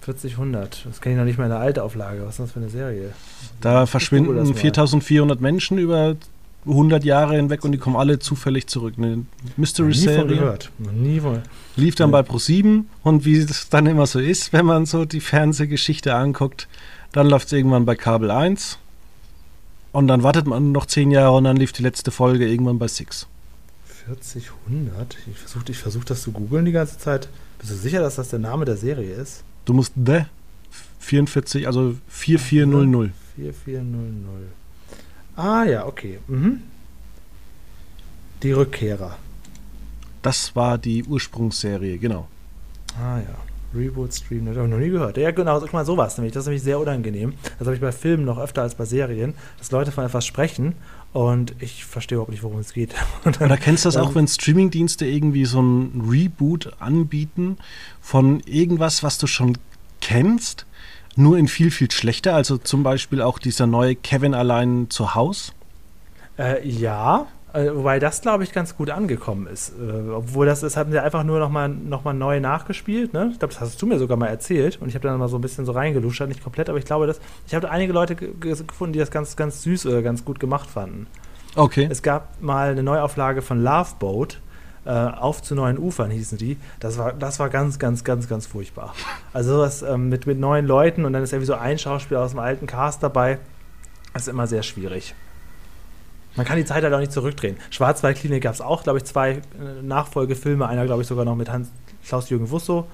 4000. 0.00 0.82
Das 0.84 1.00
kenne 1.00 1.14
ich 1.14 1.18
noch 1.18 1.24
nicht 1.24 1.38
mal 1.38 1.44
in 1.44 1.50
der 1.50 1.60
Altauflage. 1.60 2.22
Was 2.22 2.30
ist 2.34 2.40
das 2.40 2.52
für 2.52 2.60
eine 2.60 2.68
Serie? 2.68 3.12
Da 3.60 3.86
verschwinden 3.86 4.34
mal. 4.34 4.54
4400 4.54 5.40
Menschen 5.40 5.78
über 5.78 6.16
100 6.66 7.04
Jahre 7.04 7.36
hinweg 7.36 7.64
und 7.64 7.72
die 7.72 7.78
kommen 7.78 7.96
alle 7.96 8.18
zufällig 8.18 8.66
zurück. 8.66 8.94
Eine 8.96 9.08
Nie 9.08 9.14
von 9.24 9.24
Mystery-Serie. 9.56 10.26
gehört. 10.26 10.70
Nie 10.78 11.20
von. 11.20 11.40
Lief 11.76 11.94
dann 11.94 12.10
Ja. 12.10 12.20
bei 12.22 12.28
Pro7 12.28 12.84
und 13.02 13.24
wie 13.24 13.36
es 13.38 13.68
dann 13.68 13.86
immer 13.86 14.06
so 14.06 14.18
ist, 14.18 14.52
wenn 14.52 14.66
man 14.66 14.86
so 14.86 15.04
die 15.04 15.20
Fernsehgeschichte 15.20 16.14
anguckt, 16.14 16.68
dann 17.12 17.28
läuft 17.28 17.46
es 17.46 17.52
irgendwann 17.52 17.84
bei 17.84 17.94
Kabel 17.94 18.30
1 18.30 18.78
und 19.92 20.08
dann 20.08 20.22
wartet 20.22 20.46
man 20.46 20.72
noch 20.72 20.86
10 20.86 21.10
Jahre 21.10 21.36
und 21.36 21.44
dann 21.44 21.56
lief 21.56 21.72
die 21.72 21.82
letzte 21.82 22.10
Folge 22.10 22.48
irgendwann 22.48 22.78
bei 22.78 22.88
Six. 22.88 23.26
4000? 24.06 25.16
Ich 25.30 25.38
versuche 25.38 25.64
ich 25.70 25.78
versuch 25.78 26.04
das 26.04 26.22
zu 26.22 26.32
googeln 26.32 26.64
die 26.64 26.72
ganze 26.72 26.98
Zeit. 26.98 27.28
Bist 27.58 27.72
du 27.72 27.76
sicher, 27.76 28.00
dass 28.00 28.16
das 28.16 28.28
der 28.28 28.38
Name 28.38 28.64
der 28.64 28.76
Serie 28.76 29.12
ist? 29.14 29.42
Du 29.64 29.72
musst 29.72 29.92
The 29.96 30.22
44, 31.00 31.66
also 31.66 31.96
4400. 32.08 33.10
4400. 33.36 34.48
Ah 35.36 35.64
ja, 35.64 35.86
okay. 35.86 36.18
Mhm. 36.26 36.62
Die 38.42 38.52
Rückkehrer. 38.52 39.16
Das 40.22 40.56
war 40.56 40.78
die 40.78 41.04
Ursprungsserie, 41.04 41.98
genau. 41.98 42.26
Ah 42.98 43.18
ja. 43.18 43.36
Reboot 43.74 44.14
Stream, 44.14 44.46
das 44.46 44.56
habe 44.56 44.66
ich 44.66 44.72
noch 44.72 44.78
nie 44.78 44.90
gehört. 44.90 45.16
Ja, 45.16 45.30
genau, 45.30 45.60
guck 45.60 45.72
mal, 45.72 45.84
sowas 45.84 46.16
nämlich. 46.16 46.32
Das 46.32 46.42
ist 46.42 46.46
nämlich 46.46 46.62
sehr 46.62 46.78
unangenehm. 46.78 47.34
Das 47.58 47.66
habe 47.66 47.74
ich 47.74 47.80
bei 47.80 47.92
Filmen 47.92 48.24
noch 48.24 48.38
öfter 48.38 48.62
als 48.62 48.74
bei 48.74 48.84
Serien, 48.84 49.34
dass 49.58 49.70
Leute 49.70 49.92
von 49.92 50.04
etwas 50.04 50.24
sprechen 50.24 50.74
und 51.12 51.54
ich 51.60 51.84
verstehe 51.84 52.16
überhaupt 52.16 52.30
nicht, 52.30 52.42
worum 52.42 52.58
es 52.58 52.72
geht. 52.72 52.94
Und 53.24 53.40
Oder 53.40 53.56
kennst 53.56 53.84
du 53.84 53.88
das 53.88 53.96
auch, 53.96 54.14
wenn 54.14 54.28
Streamingdienste 54.28 55.06
irgendwie 55.06 55.46
so 55.46 55.62
ein 55.62 56.08
Reboot 56.10 56.72
anbieten 56.78 57.56
von 58.00 58.40
irgendwas, 58.40 59.02
was 59.02 59.16
du 59.16 59.26
schon 59.26 59.56
kennst, 60.00 60.66
nur 61.16 61.38
in 61.38 61.48
viel, 61.48 61.70
viel 61.70 61.90
schlechter? 61.90 62.34
Also 62.34 62.58
zum 62.58 62.82
Beispiel 62.82 63.22
auch 63.22 63.38
dieser 63.38 63.66
neue 63.66 63.94
Kevin 63.96 64.34
allein 64.34 64.86
zu 64.90 65.14
Haus. 65.14 65.52
Äh, 66.38 66.66
ja, 66.68 67.26
äh, 67.54 67.70
wobei 67.74 67.98
das, 67.98 68.20
glaube 68.20 68.44
ich, 68.44 68.52
ganz 68.52 68.76
gut 68.76 68.90
angekommen 68.90 69.46
ist. 69.46 69.70
Äh, 69.70 70.10
obwohl 70.10 70.44
das, 70.44 70.60
das 70.60 70.76
haben 70.76 70.92
sie 70.92 71.02
einfach 71.02 71.24
nur 71.24 71.38
nochmal 71.38 71.68
noch 71.70 72.04
mal 72.04 72.12
neu 72.12 72.40
nachgespielt. 72.40 73.14
Ne? 73.14 73.30
Ich 73.32 73.38
glaube, 73.38 73.54
das 73.54 73.60
hast 73.62 73.80
du 73.80 73.86
mir 73.86 73.98
sogar 73.98 74.18
mal 74.18 74.26
erzählt. 74.26 74.78
Und 74.80 74.88
ich 74.88 74.94
habe 74.94 75.08
dann 75.08 75.18
mal 75.18 75.28
so 75.28 75.38
ein 75.38 75.40
bisschen 75.40 75.64
so 75.64 75.72
reingeluschert, 75.72 76.28
nicht 76.28 76.42
komplett, 76.42 76.68
aber 76.68 76.78
ich 76.78 76.84
glaube, 76.84 77.06
dass, 77.06 77.20
ich 77.46 77.54
habe 77.54 77.70
einige 77.70 77.92
Leute 77.94 78.14
ge- 78.16 78.32
ge- 78.38 78.54
gefunden, 78.66 78.92
die 78.92 78.98
das 78.98 79.10
ganz, 79.10 79.36
ganz 79.36 79.62
süß 79.62 79.86
oder 79.86 80.02
ganz 80.02 80.24
gut 80.24 80.38
gemacht 80.38 80.68
fanden. 80.68 81.06
Okay. 81.54 81.88
Es 81.90 82.02
gab 82.02 82.42
mal 82.42 82.72
eine 82.72 82.82
Neuauflage 82.82 83.40
von 83.40 83.62
Love 83.62 83.92
Boat. 83.98 84.40
Äh, 84.86 84.90
auf 84.90 85.42
zu 85.42 85.56
neuen 85.56 85.78
Ufern 85.78 86.12
hießen 86.12 86.38
die. 86.38 86.56
Das 86.78 86.96
war, 86.96 87.12
das 87.12 87.40
war 87.40 87.48
ganz, 87.48 87.80
ganz, 87.80 88.04
ganz, 88.04 88.28
ganz 88.28 88.46
furchtbar. 88.46 88.94
Also 89.32 89.56
sowas 89.56 89.82
ähm, 89.82 90.08
mit, 90.08 90.26
mit 90.26 90.38
neuen 90.38 90.64
Leuten 90.64 91.04
und 91.04 91.12
dann 91.12 91.24
ist 91.24 91.32
irgendwie 91.32 91.46
so 91.46 91.54
ein 91.54 91.76
Schauspieler 91.76 92.20
aus 92.20 92.30
dem 92.30 92.38
alten 92.38 92.68
Cast 92.68 93.02
dabei. 93.02 93.38
Das 94.12 94.22
ist 94.22 94.28
immer 94.28 94.46
sehr 94.46 94.62
schwierig. 94.62 95.14
Man 96.36 96.46
kann 96.46 96.56
die 96.56 96.64
Zeit 96.64 96.84
halt 96.84 96.94
auch 96.94 97.00
nicht 97.00 97.10
zurückdrehen. 97.10 97.56
Schwarzwaldklinik 97.70 98.44
gab 98.44 98.54
es 98.54 98.60
auch, 98.60 98.84
glaube 98.84 98.98
ich, 98.98 99.04
zwei 99.04 99.30
äh, 99.32 99.42
Nachfolgefilme. 99.82 100.68
Einer, 100.68 100.86
glaube 100.86 101.02
ich, 101.02 101.08
sogar 101.08 101.24
noch 101.24 101.34
mit 101.34 101.50
Hans 101.50 101.70
Klaus-Jürgen 102.06 102.50
Wusso. 102.50 102.86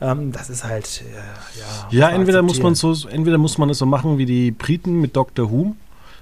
Ähm, 0.00 0.30
das 0.30 0.50
ist 0.50 0.62
halt, 0.62 1.02
äh, 1.02 1.58
ja. 1.58 2.08
Ja, 2.08 2.14
entweder 2.14 2.42
muss 2.42 2.62
man 2.62 2.76
so, 2.76 2.94
entweder 3.08 3.38
muss 3.38 3.58
man 3.58 3.70
es 3.70 3.78
so 3.78 3.86
machen 3.86 4.18
wie 4.18 4.26
die 4.26 4.52
Briten 4.52 5.00
mit 5.00 5.16
Doctor 5.16 5.50
Who, 5.50 5.74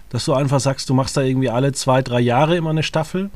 dass 0.09 0.25
du 0.25 0.33
einfach 0.33 0.61
sagst, 0.61 0.89
du 0.89 0.95
machst 0.95 1.17
da 1.17 1.21
irgendwie 1.21 1.51
alle 1.51 1.73
zwei, 1.73 2.01
drei 2.01 2.21
Jahre 2.21 2.57
immer 2.57 2.71
eine 2.71 2.83
Staffel. 2.83 3.29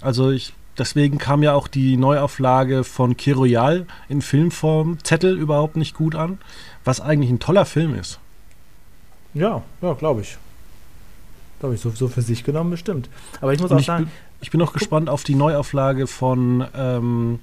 Also 0.00 0.30
ich, 0.30 0.52
deswegen 0.78 1.18
kam 1.18 1.42
ja 1.42 1.54
auch 1.54 1.68
die 1.68 1.96
Neuauflage 1.96 2.84
von 2.84 3.16
Kiroyal 3.16 3.86
in 4.08 4.22
Filmform 4.22 4.98
Zettel 5.04 5.36
überhaupt 5.38 5.76
nicht 5.76 5.94
gut 5.94 6.14
an, 6.14 6.38
was 6.84 7.00
eigentlich 7.00 7.30
ein 7.30 7.38
toller 7.40 7.64
Film 7.66 7.94
ist. 7.94 8.18
Ja, 9.34 9.62
ja, 9.82 9.92
glaube 9.94 10.22
ich. 10.22 10.38
Glaube 11.60 11.74
ich, 11.74 11.80
so, 11.80 11.90
so 11.90 12.08
für 12.08 12.22
sich 12.22 12.44
genommen 12.44 12.70
bestimmt. 12.70 13.08
Aber 13.40 13.52
ich 13.52 13.60
muss 13.60 13.70
Und 13.70 13.78
auch 13.78 13.84
sagen, 13.84 14.04
bin, 14.04 14.12
ich 14.40 14.50
bin 14.50 14.62
auch 14.62 14.72
gespannt 14.72 15.08
auf 15.08 15.24
die 15.24 15.34
Neuauflage 15.34 16.06
von 16.06 16.64
ähm, 16.74 17.40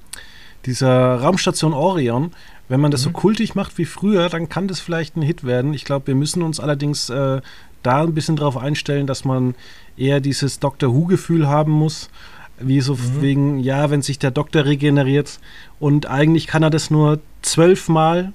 dieser 0.66 1.20
Raumstation 1.20 1.74
Orion. 1.74 2.32
Wenn 2.68 2.80
man 2.80 2.92
das 2.92 3.02
so 3.04 3.10
Mhm. 3.10 3.14
kultig 3.14 3.56
macht 3.56 3.78
wie 3.78 3.86
früher, 3.86 4.30
dann 4.30 4.50
kann 4.50 4.68
das 4.68 4.80
vielleicht 4.80 5.16
ein 5.16 5.22
Hit 5.22 5.44
werden. 5.44 5.74
Ich 5.74 5.86
glaube, 5.86 6.08
wir 6.08 6.16
müssen 6.16 6.42
uns 6.42 6.60
allerdings 6.60 7.10
äh, 7.10 7.42
da 7.84 8.02
ein 8.02 8.16
bisschen 8.16 8.36
darauf 8.38 8.58
einstellen, 8.58 9.06
dass 9.06 9.26
man 9.26 9.54
eher 9.98 10.20
dieses 10.20 10.60
Doctor 10.60 10.94
Who-Gefühl 10.94 11.48
haben 11.48 11.72
muss. 11.72 12.10
Wie 12.60 12.80
so 12.82 12.94
Mhm. 12.96 13.22
wegen, 13.22 13.60
ja, 13.60 13.90
wenn 13.90 14.02
sich 14.02 14.18
der 14.20 14.32
Doktor 14.32 14.66
regeneriert 14.66 15.40
und 15.80 16.06
eigentlich 16.06 16.48
kann 16.48 16.64
er 16.64 16.70
das 16.70 16.90
nur 16.90 17.20
zwölfmal, 17.42 18.32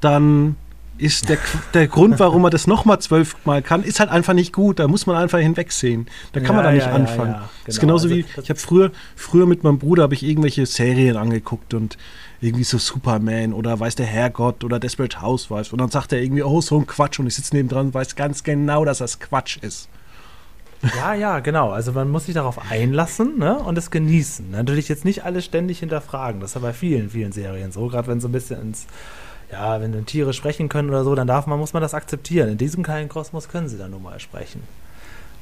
dann 0.00 0.56
ist 0.98 1.28
der, 1.28 1.36
der 1.74 1.88
Grund, 1.88 2.18
warum 2.20 2.44
er 2.44 2.50
das 2.50 2.66
nochmal 2.66 2.98
zwölfmal 3.00 3.60
kann, 3.60 3.82
ist 3.82 4.00
halt 4.00 4.08
einfach 4.10 4.32
nicht 4.32 4.52
gut. 4.54 4.78
Da 4.78 4.88
muss 4.88 5.04
man 5.06 5.16
einfach 5.16 5.38
hinwegsehen. 5.38 6.06
Da 6.32 6.40
kann 6.40 6.56
man 6.56 6.64
Ja, 6.64 6.70
da 6.70 6.74
nicht 6.74 6.86
ja, 6.86 6.92
anfangen. 6.94 7.32
ja, 7.32 7.50
Das 7.66 7.74
ist 7.74 7.80
genau. 7.80 7.92
genauso 7.98 8.04
Also 8.08 8.16
wie, 8.16 8.24
ich 8.42 8.48
habe 8.48 8.58
früher, 8.58 8.90
früher 9.14 9.46
mit 9.46 9.62
meinem 9.62 9.78
Bruder 9.78 10.04
habe 10.04 10.14
ich 10.14 10.22
irgendwelche 10.22 10.64
Serien 10.64 11.16
angeguckt 11.18 11.74
und 11.74 11.98
irgendwie 12.40 12.64
so 12.64 12.78
Superman 12.78 13.52
oder 13.52 13.78
weiß 13.78 13.94
der 13.96 14.06
Herrgott 14.06 14.64
oder 14.64 14.78
Desperate 14.78 15.20
Housewives 15.20 15.72
und 15.72 15.80
dann 15.80 15.90
sagt 15.90 16.12
er 16.12 16.22
irgendwie, 16.22 16.42
oh, 16.42 16.60
so 16.62 16.78
ein 16.78 16.86
Quatsch 16.86 17.18
und 17.18 17.26
ich 17.26 17.34
sitze 17.34 17.54
neben 17.54 17.68
dran 17.68 17.86
und 17.86 17.94
weiß 17.94 18.14
ganz 18.16 18.42
genau, 18.42 18.84
dass 18.86 18.98
das 18.98 19.20
Quatsch 19.20 19.58
ist. 19.62 19.88
Ja, 20.96 21.14
ja, 21.14 21.40
genau. 21.40 21.70
Also 21.70 21.92
man 21.92 22.10
muss 22.10 22.26
sich 22.26 22.34
darauf 22.34 22.70
einlassen 22.70 23.38
ne? 23.38 23.58
und 23.58 23.76
es 23.78 23.90
genießen. 23.90 24.50
Natürlich 24.50 24.88
jetzt 24.88 25.04
nicht 25.04 25.24
alles 25.24 25.44
ständig 25.44 25.80
hinterfragen. 25.80 26.40
Das 26.40 26.50
ist 26.50 26.54
ja 26.54 26.60
bei 26.60 26.72
vielen, 26.72 27.10
vielen 27.10 27.32
Serien 27.32 27.72
so. 27.72 27.88
Gerade 27.88 28.08
wenn 28.08 28.20
so 28.20 28.28
ein 28.28 28.32
bisschen 28.32 28.60
ins, 28.60 28.86
ja, 29.50 29.80
wenn 29.80 30.06
Tiere 30.06 30.32
sprechen 30.32 30.68
können 30.68 30.90
oder 30.90 31.04
so, 31.04 31.14
dann 31.14 31.26
darf 31.26 31.46
man, 31.46 31.58
muss 31.58 31.72
man 31.72 31.82
das 31.82 31.94
akzeptieren. 31.94 32.48
In 32.50 32.58
diesem 32.58 32.82
kleinen 32.82 33.08
Kosmos 33.08 33.48
können 33.48 33.68
sie 33.68 33.78
dann 33.78 33.90
nun 33.90 34.02
mal 34.02 34.20
sprechen. 34.20 34.62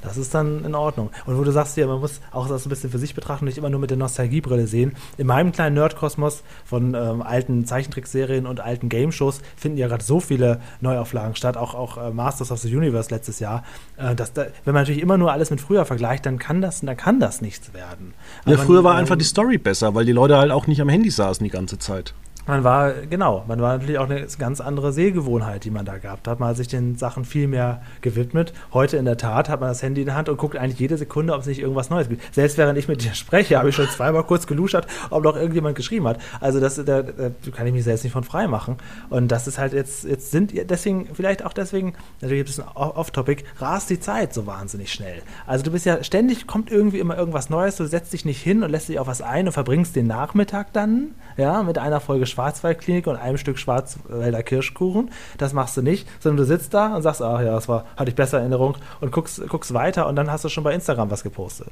Das 0.05 0.16
ist 0.16 0.34
dann 0.34 0.64
in 0.64 0.74
Ordnung. 0.74 1.11
Und 1.26 1.38
wo 1.38 1.44
du 1.44 1.50
sagst, 1.50 1.76
ja, 1.76 1.86
man 1.86 2.00
muss 2.00 2.20
auch 2.30 2.48
das 2.48 2.66
ein 2.66 2.68
bisschen 2.68 2.90
für 2.90 2.98
sich 2.98 3.14
betrachten 3.14 3.44
und 3.44 3.48
nicht 3.48 3.59
immer 3.59 3.70
nur 3.70 3.80
mit 3.80 3.90
der 3.90 3.96
Nostalgiebrille 3.96 4.66
sehen. 4.66 4.92
In 5.16 5.26
meinem 5.26 5.52
kleinen 5.52 5.74
Nerdkosmos 5.74 6.42
von 6.64 6.94
ähm, 6.94 7.22
alten 7.22 7.64
Zeichentrickserien 7.64 8.46
und 8.46 8.61
alten 8.61 8.88
Game-Shows 8.88 9.40
finden 9.57 9.78
ja 9.78 9.88
gerade 9.88 10.05
so 10.05 10.20
viele 10.20 10.61
Neuauflagen 10.80 11.34
statt, 11.36 11.57
auch, 11.57 11.74
auch 11.74 11.96
äh, 11.96 12.11
Masters 12.11 12.52
of 12.52 12.59
the 12.61 12.74
Universe 12.74 13.11
letztes 13.11 13.40
Jahr. 13.40 13.64
Äh, 13.96 14.14
dass 14.14 14.32
da, 14.32 14.46
wenn 14.64 14.74
man 14.74 14.82
natürlich 14.82 15.02
immer 15.02 15.16
nur 15.16 15.32
alles 15.32 15.50
mit 15.50 15.61
früher 15.61 15.84
vergleicht, 15.84 16.26
dann 16.26 16.38
kann 16.38 16.61
das, 16.61 16.80
dann 16.80 16.96
kann 16.96 17.18
das 17.20 17.40
nichts 17.40 17.72
werden. 17.72 18.14
Ja, 18.44 18.55
Aber 18.55 18.64
früher 18.64 18.82
man, 18.82 18.84
war 18.84 18.92
ähm, 18.94 19.00
einfach 19.00 19.16
die 19.16 19.24
Story 19.24 19.59
besser, 19.59 19.94
weil 19.94 20.05
die 20.05 20.12
Leute 20.12 20.36
halt 20.36 20.50
auch 20.50 20.66
nicht 20.66 20.80
am 20.80 20.88
Handy 20.88 21.11
saßen 21.11 21.42
die 21.42 21.50
ganze 21.50 21.78
Zeit. 21.78 22.14
Man 22.47 22.62
war, 22.62 22.92
genau, 22.92 23.42
man 23.49 23.62
war 23.62 23.78
natürlich 23.78 23.99
auch 23.99 24.09
eine 24.09 24.26
ganz 24.38 24.61
andere 24.61 24.92
Sehgewohnheit, 24.92 25.64
die 25.64 25.70
man 25.70 25.86
da 25.86 25.97
gehabt 25.97 26.28
hat. 26.28 26.40
Man 26.40 26.51
hat 26.51 26.59
sich 26.59 26.68
den 26.68 26.97
Sachen 26.97 27.24
viel 27.24 27.49
mehr 27.49 27.80
gewidmet. 28.03 28.53
Heute 28.74 28.99
in 28.99 29.07
der 29.07 29.16
Tat 29.16 29.49
hat 29.49 29.61
man 29.61 29.70
das 29.70 29.82
Handy 29.82 30.03
in 30.03 30.07
der 30.07 30.14
Hand 30.14 30.28
und 30.28 30.36
guckt 30.36 30.57
eigentlich 30.57 30.78
jede 30.78 30.99
Sekunde, 30.99 31.32
ob 31.32 31.40
es 31.40 31.47
nicht 31.47 31.61
irgendwas 31.61 31.88
Neues 31.88 32.11
gibt. 32.11 32.34
Selbst 32.34 32.59
während 32.59 32.78
ich 32.78 32.86
mit 32.86 33.03
dir 33.03 33.14
spreche, 33.14 33.59
habe 33.59 33.70
ich 33.70 33.74
schon 33.74 33.88
zweimal 33.88 34.24
kurz 34.24 34.47
geluschert, 34.47 34.86
ob 35.09 35.24
noch 35.24 35.36
irgendjemand 35.36 35.74
geschrieben 35.74 36.07
hat. 36.07 36.20
Also 36.40 36.61
das, 36.61 36.76
da, 36.76 37.03
da 37.03 37.30
kann 37.51 37.66
ich 37.66 37.72
mich 37.72 37.84
selbst 37.84 38.05
nicht 38.05 38.12
von 38.12 38.24
frei 38.24 38.47
machen. 38.47 38.76
Und 39.09 39.28
das 39.28 39.47
ist 39.47 39.59
halt 39.59 39.72
jetzt, 39.72 40.05
jetzt 40.05 40.30
sind 40.30 40.53
deswegen, 40.68 41.09
vielleicht 41.14 41.47
auch 41.47 41.55
deswegen, 41.55 41.95
natürlich 42.20 42.42
ein 42.42 42.47
bisschen 42.47 42.64
off-topic, 42.74 43.45
rast 43.59 43.88
die 43.88 44.01
Zeit 44.01 44.34
so 44.34 44.47
wahnsinnig 44.47 44.92
schnell. 44.92 45.22
Also 45.47 45.64
du 45.64 45.70
bist 45.70 45.86
ja, 45.86 46.05
ständig 46.05 46.47
kommt 46.47 46.70
irgendwie 46.70 46.99
immer 46.99 47.16
irgendwas 47.16 47.49
Neues, 47.49 47.76
du 47.76 47.86
setzt 47.86 48.12
dich 48.12 48.26
nicht 48.26 48.42
hin 48.42 48.62
und 48.62 48.70
lässt 48.70 48.90
dich 48.90 48.99
auf 48.99 49.07
was 49.07 49.22
ein 49.22 49.47
und 49.47 49.53
verbringst 49.53 49.97
den 49.97 50.09
Nachmittag 50.09 50.74
dann, 50.74 51.12
ja, 51.38 51.62
mit 51.62 51.78
einer 51.78 52.01
Folge 52.01 52.26
Schwarzwaldklinik 52.35 53.07
und 53.07 53.16
einem 53.16 53.39
Stück 53.39 53.59
Schwarzwälder 53.59 54.43
Kirschkuchen. 54.43 55.11
Das 55.39 55.53
machst 55.53 55.76
du 55.76 55.82
nicht, 55.82 56.09
sondern 56.20 56.39
du 56.39 56.45
sitzt 56.45 56.74
da 56.74 56.95
und 56.97 57.03
sagst, 57.03 57.22
ach 57.22 57.41
ja, 57.41 57.53
das 57.53 57.68
war, 57.68 57.87
hatte 57.97 58.11
ich 58.11 58.16
besser 58.16 58.39
in 58.39 58.45
Erinnerung 58.45 58.76
und 59.01 59.12
guckst, 59.12 59.47
guckst 59.49 59.72
weiter 59.74 60.07
und 60.09 60.16
dann 60.16 60.30
hast 60.30 60.45
du 60.45 60.49
schon 60.49 60.64
bei 60.64 60.74
Instagram 60.74 61.11
was 61.11 61.22
gepostet. 61.22 61.68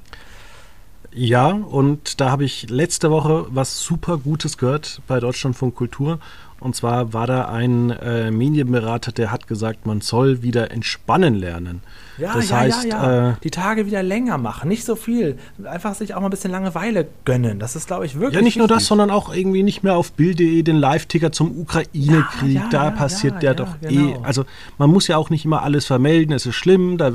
Ja, 1.14 1.48
und 1.48 2.20
da 2.20 2.30
habe 2.30 2.44
ich 2.44 2.70
letzte 2.70 3.10
Woche 3.10 3.46
was 3.50 3.80
super 3.80 4.16
Gutes 4.16 4.56
gehört 4.56 5.02
bei 5.06 5.20
Deutschlandfunk 5.20 5.74
Kultur. 5.74 6.18
Und 6.58 6.76
zwar 6.76 7.12
war 7.12 7.26
da 7.26 7.48
ein 7.48 7.90
äh, 7.90 8.30
Medienberater, 8.30 9.12
der 9.12 9.30
hat 9.32 9.46
gesagt, 9.46 9.84
man 9.84 10.00
soll 10.00 10.42
wieder 10.42 10.70
entspannen 10.70 11.34
lernen. 11.34 11.82
Ja, 12.18 12.34
das 12.34 12.50
ja, 12.50 12.56
heißt, 12.58 12.84
ja, 12.84 12.90
ja. 12.90 13.30
Äh, 13.30 13.34
die 13.42 13.50
Tage 13.50 13.86
wieder 13.86 14.02
länger 14.02 14.36
machen, 14.38 14.68
nicht 14.68 14.84
so 14.84 14.96
viel. 14.96 15.38
Einfach 15.64 15.94
sich 15.94 16.14
auch 16.14 16.20
mal 16.20 16.26
ein 16.26 16.30
bisschen 16.30 16.50
Langeweile 16.50 17.06
gönnen. 17.24 17.58
Das 17.58 17.74
ist, 17.74 17.86
glaube 17.86 18.04
ich, 18.04 18.14
wirklich. 18.14 18.34
ja, 18.34 18.42
nicht 18.42 18.58
nur 18.58 18.68
das, 18.68 18.76
wichtig. 18.78 18.88
sondern 18.88 19.10
auch 19.10 19.34
irgendwie 19.34 19.62
nicht 19.62 19.82
mehr 19.82 19.96
auf 19.96 20.12
Bild.de 20.12 20.62
den 20.62 20.76
Live-Ticker 20.76 21.32
zum 21.32 21.58
Ukraine-Krieg. 21.58 22.54
Ja, 22.54 22.68
da 22.70 22.90
passiert 22.90 23.34
ja, 23.34 23.40
der 23.40 23.54
doch 23.54 23.76
eh. 23.82 23.88
genau. 23.88 24.20
Also 24.22 24.44
man 24.78 24.90
muss 24.90 25.08
ja 25.08 25.16
auch 25.16 25.30
nicht 25.30 25.44
immer 25.44 25.62
alles 25.62 25.86
vermelden, 25.86 26.34
es 26.34 26.44
ist 26.44 26.54
schlimm, 26.54 26.98
da, 26.98 27.12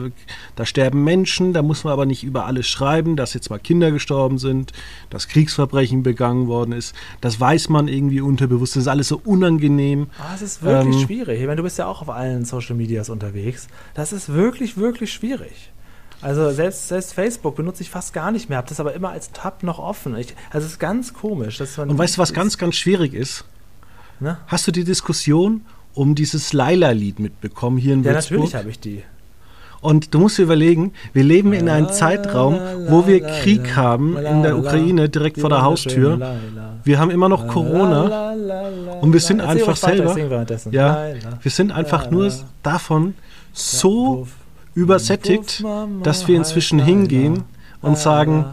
da 0.56 0.66
sterben 0.66 1.04
Menschen, 1.04 1.54
da 1.54 1.62
muss 1.62 1.84
man 1.84 1.94
aber 1.94 2.06
nicht 2.06 2.24
über 2.24 2.46
alles 2.46 2.68
schreiben, 2.68 3.16
dass 3.16 3.34
jetzt 3.34 3.50
mal 3.50 3.60
Kinder 3.60 3.92
gestorben 3.92 4.40
sind, 4.40 4.72
dass 5.10 5.28
Kriegsverbrechen 5.28 6.02
begangen 6.04 6.48
worden 6.48 6.72
ist. 6.72 6.96
Das 7.22 7.40
weiß 7.40 7.70
man 7.70 7.88
irgendwie 7.88 8.22
unterbewusst, 8.22 8.76
das 8.76 8.84
ist 8.84 8.88
alles 8.88 9.08
so 9.10 9.22
unangenehm. 9.24 10.08
Ah, 10.20 10.34
es 10.34 10.42
ist 10.42 10.64
wirklich 10.64 10.96
Ähm, 10.96 11.06
schwierig. 11.06 11.40
Ich 11.40 11.46
meine, 11.46 11.58
du 11.58 11.64
bist 11.64 11.78
ja 11.78 11.86
auch 11.86 12.02
auf 12.02 12.10
allen 12.10 12.46
Social 12.46 12.76
Medias 12.76 13.10
unterwegs. 13.10 13.68
Das 13.94 14.12
ist 14.12 14.30
wirklich, 14.34 14.78
wirklich 14.78 14.87
schwierig. 14.96 15.72
Also 16.22 16.50
selbst, 16.52 16.88
selbst 16.88 17.14
Facebook 17.14 17.56
benutze 17.56 17.84
ich 17.84 17.90
fast 17.90 18.14
gar 18.14 18.32
nicht 18.32 18.50
mehr, 18.50 18.58
habe 18.58 18.68
das 18.68 18.80
aber 18.80 18.94
immer 18.94 19.12
als 19.12 19.32
Tab 19.32 19.62
noch 19.62 19.78
offen. 19.78 20.18
Ich, 20.18 20.34
also 20.50 20.66
es 20.66 20.74
ist 20.74 20.80
ganz 20.80 21.14
komisch. 21.14 21.58
Dass 21.58 21.78
man 21.78 21.90
Und 21.90 21.98
weißt 21.98 22.18
du, 22.18 22.22
was 22.22 22.34
ganz, 22.34 22.58
ganz 22.58 22.76
schwierig 22.76 23.14
ist? 23.14 23.46
Ne? 24.20 24.38
Hast 24.48 24.66
du 24.66 24.72
die 24.72 24.84
Diskussion 24.84 25.62
um 25.94 26.16
dieses 26.16 26.54
Laila-Lied 26.54 27.20
mitbekommen 27.20 27.78
hier 27.78 27.94
in 27.94 28.04
Ja, 28.04 28.14
Würzburg? 28.14 28.40
natürlich 28.40 28.56
habe 28.56 28.70
ich 28.70 28.80
die. 28.80 29.04
Und 29.80 30.16
du 30.16 30.20
musst 30.20 30.40
dir 30.40 30.44
überlegen, 30.44 30.94
wir 31.14 31.24
leben 31.24 31.54
in 31.54 31.70
einem 31.70 31.90
Zeitraum, 31.90 32.60
wo 32.88 33.06
wir 33.06 33.22
Krieg 33.22 33.76
haben 33.76 34.18
in 34.18 34.42
der 34.42 34.58
Ukraine 34.58 35.08
direkt 35.08 35.40
vor 35.40 35.52
der 35.52 35.62
Haustür. 35.62 36.36
Wir 36.84 36.98
haben 36.98 37.12
immer 37.12 37.30
noch 37.30 37.48
Corona 37.48 38.34
und 39.02 39.14
wir 39.14 39.20
sind 39.20 39.40
einfach 39.40 39.76
selber, 39.76 40.18
ja, 40.72 41.14
wir 41.42 41.52
sind 41.52 41.72
einfach 41.72 42.10
nur 42.10 42.32
davon 42.64 43.14
so 43.54 44.28
übersättigt, 44.78 45.64
dass 46.04 46.28
wir 46.28 46.38
inzwischen 46.38 46.80
hingehen 46.80 47.44
und 47.82 47.98
sagen, 47.98 48.46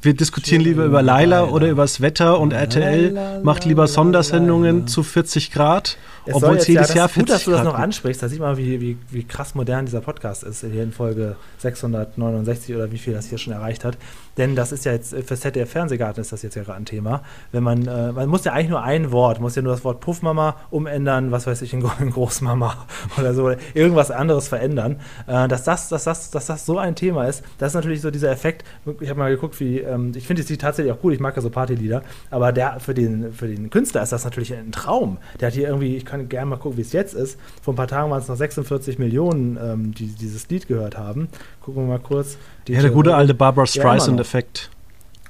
wir 0.00 0.14
diskutieren 0.14 0.62
lieber 0.62 0.84
über 0.84 1.02
Laila 1.02 1.44
oder 1.44 1.68
über 1.68 1.82
das 1.82 2.00
Wetter 2.00 2.40
und 2.40 2.52
RTL 2.52 3.40
macht 3.42 3.64
lieber 3.64 3.86
Sondersendungen 3.86 4.86
zu 4.86 5.02
40 5.02 5.52
Grad, 5.52 5.96
Es 6.24 6.34
obwohl 6.34 6.56
es 6.56 6.66
jedes 6.66 6.90
ja, 6.90 6.96
Jahr 6.96 7.06
ist 7.06 7.14
gut, 7.14 7.28
40 7.28 7.34
dass 7.34 7.44
du 7.44 7.50
das 7.52 7.62
Grad 7.62 7.72
noch 7.72 7.78
ansprichst. 7.78 8.22
Da 8.22 8.28
sieht 8.28 8.40
man, 8.40 8.56
wie, 8.56 8.80
wie, 8.80 8.96
wie 9.10 9.24
krass 9.24 9.54
modern 9.54 9.86
dieser 9.86 10.00
Podcast 10.00 10.42
ist. 10.44 10.60
Hier 10.60 10.82
in 10.82 10.92
Folge 10.92 11.36
669 11.58 12.74
oder 12.74 12.90
wie 12.90 12.98
viel 12.98 13.12
das 13.12 13.26
hier 13.26 13.38
schon 13.38 13.52
erreicht 13.52 13.84
hat. 13.84 13.96
Denn 14.36 14.56
das 14.56 14.72
ist 14.72 14.84
ja 14.84 14.92
jetzt, 14.92 15.14
für 15.14 15.36
ZDF 15.36 15.70
Fernsehgarten 15.70 16.20
ist 16.20 16.32
das 16.32 16.42
jetzt 16.42 16.54
ja 16.54 16.62
gerade 16.62 16.78
ein 16.78 16.84
Thema. 16.84 17.22
Wenn 17.50 17.62
man, 17.62 17.86
äh, 17.86 18.12
man 18.12 18.28
muss 18.28 18.44
ja 18.44 18.52
eigentlich 18.52 18.70
nur 18.70 18.82
ein 18.82 19.12
Wort, 19.12 19.40
muss 19.40 19.54
ja 19.56 19.62
nur 19.62 19.72
das 19.72 19.84
Wort 19.84 20.00
Puffmama 20.00 20.56
umändern, 20.70 21.30
was 21.32 21.46
weiß 21.46 21.60
ich, 21.62 21.72
in, 21.74 21.80
Gro- 21.80 21.92
in 22.00 22.10
Großmama 22.10 22.74
oder 23.18 23.34
so, 23.34 23.50
irgendwas 23.74 24.10
anderes 24.10 24.48
verändern. 24.48 25.00
Äh, 25.26 25.48
dass, 25.48 25.64
das, 25.64 25.88
dass, 25.88 26.04
das, 26.04 26.30
dass 26.30 26.46
das 26.46 26.64
so 26.66 26.78
ein 26.78 26.94
Thema 26.94 27.26
ist, 27.26 27.42
das 27.58 27.68
ist 27.68 27.74
natürlich 27.74 28.00
so 28.00 28.10
dieser 28.10 28.30
Effekt. 28.30 28.64
Ich 29.00 29.08
habe 29.10 29.18
mal 29.18 29.30
geguckt, 29.30 29.58
wie, 29.60 29.78
ähm, 29.80 30.12
ich 30.14 30.26
finde 30.26 30.42
die 30.44 30.56
tatsächlich 30.56 30.92
auch 30.92 31.00
gut, 31.00 31.12
ich 31.12 31.20
mag 31.20 31.36
ja 31.36 31.42
so 31.42 31.50
Partylieder, 31.50 32.02
aber 32.30 32.52
der, 32.52 32.80
für, 32.80 32.94
den, 32.94 33.32
für 33.32 33.48
den 33.48 33.70
Künstler 33.70 34.02
ist 34.02 34.12
das 34.12 34.24
natürlich 34.24 34.54
ein 34.54 34.72
Traum. 34.72 35.18
Der 35.40 35.48
hat 35.48 35.54
hier 35.54 35.68
irgendwie, 35.68 35.96
ich 35.96 36.04
kann 36.04 36.28
gerne 36.28 36.46
mal 36.50 36.56
gucken, 36.56 36.78
wie 36.78 36.82
es 36.82 36.92
jetzt 36.92 37.14
ist. 37.14 37.38
Vor 37.62 37.74
ein 37.74 37.76
paar 37.76 37.88
Tagen 37.88 38.10
waren 38.10 38.20
es 38.20 38.28
noch 38.28 38.36
46 38.36 38.98
Millionen, 38.98 39.58
ähm, 39.62 39.94
die 39.94 40.06
dieses 40.06 40.48
Lied 40.48 40.68
gehört 40.68 40.96
haben. 40.96 41.28
Gucken 41.60 41.82
wir 41.84 41.88
mal 41.88 41.98
kurz. 42.00 42.38
Ja, 42.68 42.80
der 42.80 42.90
gute 42.90 43.14
alte 43.14 43.34
Barbara 43.34 43.64
Ja. 43.64 43.82
Streisand-Effekt. 43.82 44.70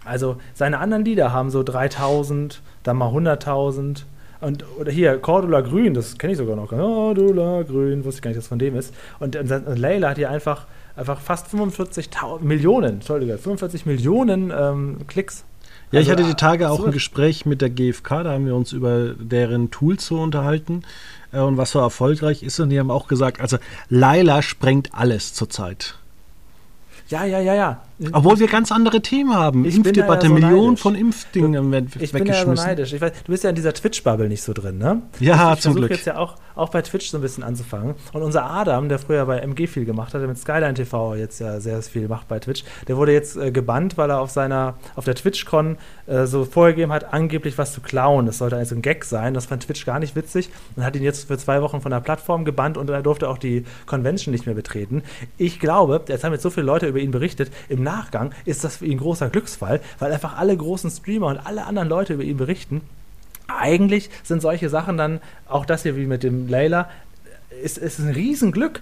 Also 0.05 0.37
seine 0.55 0.79
anderen 0.79 1.05
Lieder 1.05 1.33
haben 1.33 1.51
so 1.51 1.63
3000, 1.63 2.61
dann 2.83 2.97
mal 2.97 3.09
100.000. 3.13 4.03
Und 4.41 4.65
oder 4.79 4.91
hier, 4.91 5.19
Cordula 5.19 5.61
Grün, 5.61 5.95
das 5.95 6.19
kenne 6.19 6.33
ich 6.33 6.39
sogar 6.39 6.57
noch. 6.57 6.69
Cordula 6.69 7.63
Grün, 7.63 8.05
wusste 8.05 8.19
ich 8.19 8.23
gar 8.23 8.31
nicht, 8.31 8.39
dass 8.39 8.45
es 8.45 8.49
von 8.49 8.59
dem 8.59 8.77
ist. 8.77 8.93
Und, 9.21 9.37
und, 9.37 9.51
und 9.51 9.79
Layla 9.79 10.11
hat 10.11 10.17
hier 10.17 10.31
einfach, 10.31 10.67
einfach 10.97 11.21
fast 11.21 11.47
45.000 11.55 12.41
Millionen, 12.43 12.95
Entschuldige, 12.95 13.39
45 13.39 13.87
Millionen 13.87 14.53
ähm, 14.57 14.99
Klicks. 15.07 15.45
Ja, 15.93 16.01
ich 16.01 16.09
Also, 16.11 16.21
hatte 16.23 16.29
die 16.31 16.37
Tage 16.37 16.71
auch 16.71 16.79
so- 16.81 16.87
ein 16.87 16.93
Gespräch 16.93 17.47
mit 17.47 17.61
der 17.61 17.71
GfK, 17.71 18.25
da 18.25 18.33
haben 18.33 18.47
wir 18.47 18.57
uns 18.57 18.73
über 18.73 19.11
deren 19.15 19.71
Tools 19.71 20.07
so 20.07 20.21
unterhalten 20.21 20.83
äh, 21.33 21.39
und 21.39 21.57
was 21.57 21.71
so 21.71 21.79
erfolgreich 21.79 22.43
ist. 22.43 22.59
Und 22.59 22.71
die 22.71 22.81
haben 22.81 22.91
auch 22.91 23.07
gesagt, 23.07 23.41
also 23.41 23.59
Laila 23.91 24.43
sprengt 24.43 24.91
alles 24.93 25.35
zurzeit. 25.35 25.95
Ja, 27.13 27.27
ja, 27.27 27.41
ja, 27.41 27.55
ja. 27.55 27.77
Obwohl 28.13 28.39
wir 28.39 28.49
ganz 28.49 28.73
andere 28.73 29.01
Themen 29.01 29.35
haben. 29.35 29.65
Ich 29.65 29.77
Impfdebatte, 29.77 30.27
ja 30.27 30.29
so 30.29 30.35
Millionen 30.35 30.77
von 30.77 30.95
Impfdingen 30.95 31.71
werden 31.71 31.91
Ich 32.01 32.13
bin 32.13 32.27
ja 32.27 32.35
so 32.35 32.41
weggeschmissen. 32.41 32.67
neidisch. 32.67 32.93
Ich 32.93 33.01
weiß, 33.01 33.13
du 33.25 33.33
bist 33.33 33.45
ja 33.45 33.51
in 33.51 33.57
dieser 33.57 33.73
Twitch-Bubble 33.73 34.29
nicht 34.29 34.43
so 34.43 34.53
drin, 34.53 34.79
ne? 34.79 35.03
Ja, 35.21 35.53
ich, 35.53 35.59
ich 35.59 35.63
zum 35.63 35.73
versuche 35.73 35.87
Glück. 35.87 35.91
jetzt 35.91 36.07
ja 36.07 36.17
auch, 36.17 36.37
auch 36.55 36.71
bei 36.71 36.83
Twitch 36.83 37.11
so 37.11 37.19
ein 37.19 37.21
bisschen 37.21 37.45
anzufangen. 37.45 37.95
Und 38.13 38.23
unser 38.23 38.45
Adam, 38.45 38.89
der 38.89 38.99
früher 38.99 39.25
bei 39.27 39.39
MG 39.39 39.67
viel 39.67 39.85
gemacht 39.85 40.15
hat, 40.15 40.21
der 40.21 40.29
mit 40.29 40.39
Skyline 40.39 40.75
TV 40.75 41.15
jetzt 41.15 41.39
ja 41.41 41.61
sehr 41.61 41.83
viel 41.83 42.09
macht 42.09 42.29
bei 42.29 42.39
Twitch, 42.39 42.65
der 42.89 42.97
wurde 42.97 43.13
jetzt 43.13 43.37
äh, 43.37 43.51
gebannt, 43.53 43.97
weil 43.97 44.11
er 44.11 44.21
auf 44.21 44.31
seiner, 44.31 44.75
auf 44.97 45.05
der 45.05 45.15
TwitchCon 45.15 45.77
äh, 46.07 46.27
so 46.27 46.45
vorgegeben 46.45 46.93
hat, 46.93 47.13
angeblich 47.13 47.59
was 47.59 47.73
zu 47.73 47.81
klauen. 47.81 48.27
Das 48.27 48.39
sollte 48.39 48.57
also 48.57 48.75
ein 48.75 48.83
Gag 48.83 49.05
sein. 49.05 49.35
Das 49.35 49.47
fand 49.47 49.63
Twitch 49.67 49.87
gar 49.87 49.99
nicht 49.99 50.17
witzig 50.17 50.51
und 50.77 50.85
hat 50.85 50.97
ihn 50.97 51.03
jetzt 51.03 51.29
für 51.29 51.39
zwei 51.39 51.63
Wochen 51.63 51.81
von 51.81 51.91
der 51.91 52.01
Plattform 52.01 52.45
gebannt 52.45 52.77
und 52.77 52.91
er 52.91 53.03
durfte 53.03 53.29
auch 53.29 53.39
die 53.39 53.65
Convention 53.87 54.33
nicht 54.33 54.47
mehr 54.47 54.55
betreten. 54.55 55.03
Ich 55.39 55.61
glaube, 55.61 56.01
jetzt 56.09 56.25
haben 56.25 56.33
jetzt 56.33 56.43
so 56.43 56.51
viele 56.51 56.67
Leute 56.67 56.87
über 56.87 56.99
ihn 56.99 57.11
berichtet, 57.11 57.53
im 57.69 57.83
Nachgang 57.93 58.33
ist 58.45 58.65
das 58.65 58.77
für 58.77 58.87
ihn 58.87 58.93
ein 58.93 58.99
großer 58.99 59.29
Glücksfall, 59.29 59.81
weil 59.99 60.13
einfach 60.13 60.39
alle 60.39 60.57
großen 60.57 60.91
Streamer 60.91 61.27
und 61.29 61.39
alle 61.39 61.65
anderen 61.65 61.89
Leute 61.89 62.15
über 62.15 62.23
ihn 62.23 62.37
berichten. 62.37 62.81
Eigentlich 63.49 64.11
sind 64.23 64.41
solche 64.41 64.69
Sachen 64.69 64.97
dann, 64.97 65.21
auch 65.49 65.67
das 65.67 65.83
hier 65.83 65.97
wie 65.97 66.07
mit 66.07 66.23
dem 66.23 66.49
Layla, 66.49 66.89
ist, 67.63 67.79
ist 67.79 67.99
ein 67.99 68.11
Riesenglück. 68.11 68.81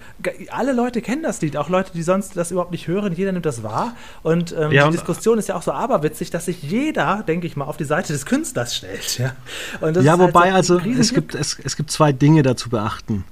Alle 0.50 0.72
Leute 0.72 1.02
kennen 1.02 1.22
das 1.22 1.40
Lied, 1.42 1.56
auch 1.56 1.68
Leute, 1.68 1.90
die 1.92 2.02
sonst 2.02 2.36
das 2.36 2.50
überhaupt 2.50 2.70
nicht 2.70 2.86
hören. 2.86 3.12
Jeder 3.12 3.32
nimmt 3.32 3.46
das 3.46 3.62
wahr. 3.62 3.96
Und 4.22 4.54
ähm, 4.56 4.70
Ja, 4.72 4.86
die 4.86 4.92
Diskussion 4.92 5.38
ist 5.38 5.48
ja 5.48 5.56
auch 5.56 5.62
so 5.62 5.72
aberwitzig, 5.72 6.30
dass 6.30 6.44
sich 6.46 6.62
jeder, 6.62 7.24
denke 7.26 7.46
ich 7.46 7.56
mal, 7.56 7.64
auf 7.64 7.76
die 7.76 7.84
Seite 7.84 8.12
des 8.12 8.26
Künstlers 8.26 8.76
stellt. 8.76 9.18
Ja, 9.18 9.32
Ja, 9.80 10.12
halt 10.12 10.20
wobei, 10.20 10.44
so 10.44 10.48
ein 10.48 10.54
also 10.54 10.78
es 10.78 11.12
gibt, 11.12 11.34
es, 11.34 11.58
es 11.62 11.76
gibt 11.76 11.90
zwei 11.90 12.12
Dinge 12.12 12.42
dazu 12.42 12.70
beachten. 12.70 13.24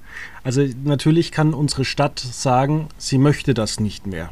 Also 0.42 0.64
natürlich 0.84 1.30
kann 1.30 1.54
unsere 1.54 1.84
Stadt 1.84 2.18
sagen, 2.18 2.88
sie 2.98 3.18
möchte 3.18 3.54
das 3.54 3.80
nicht 3.80 4.06
mehr. 4.06 4.30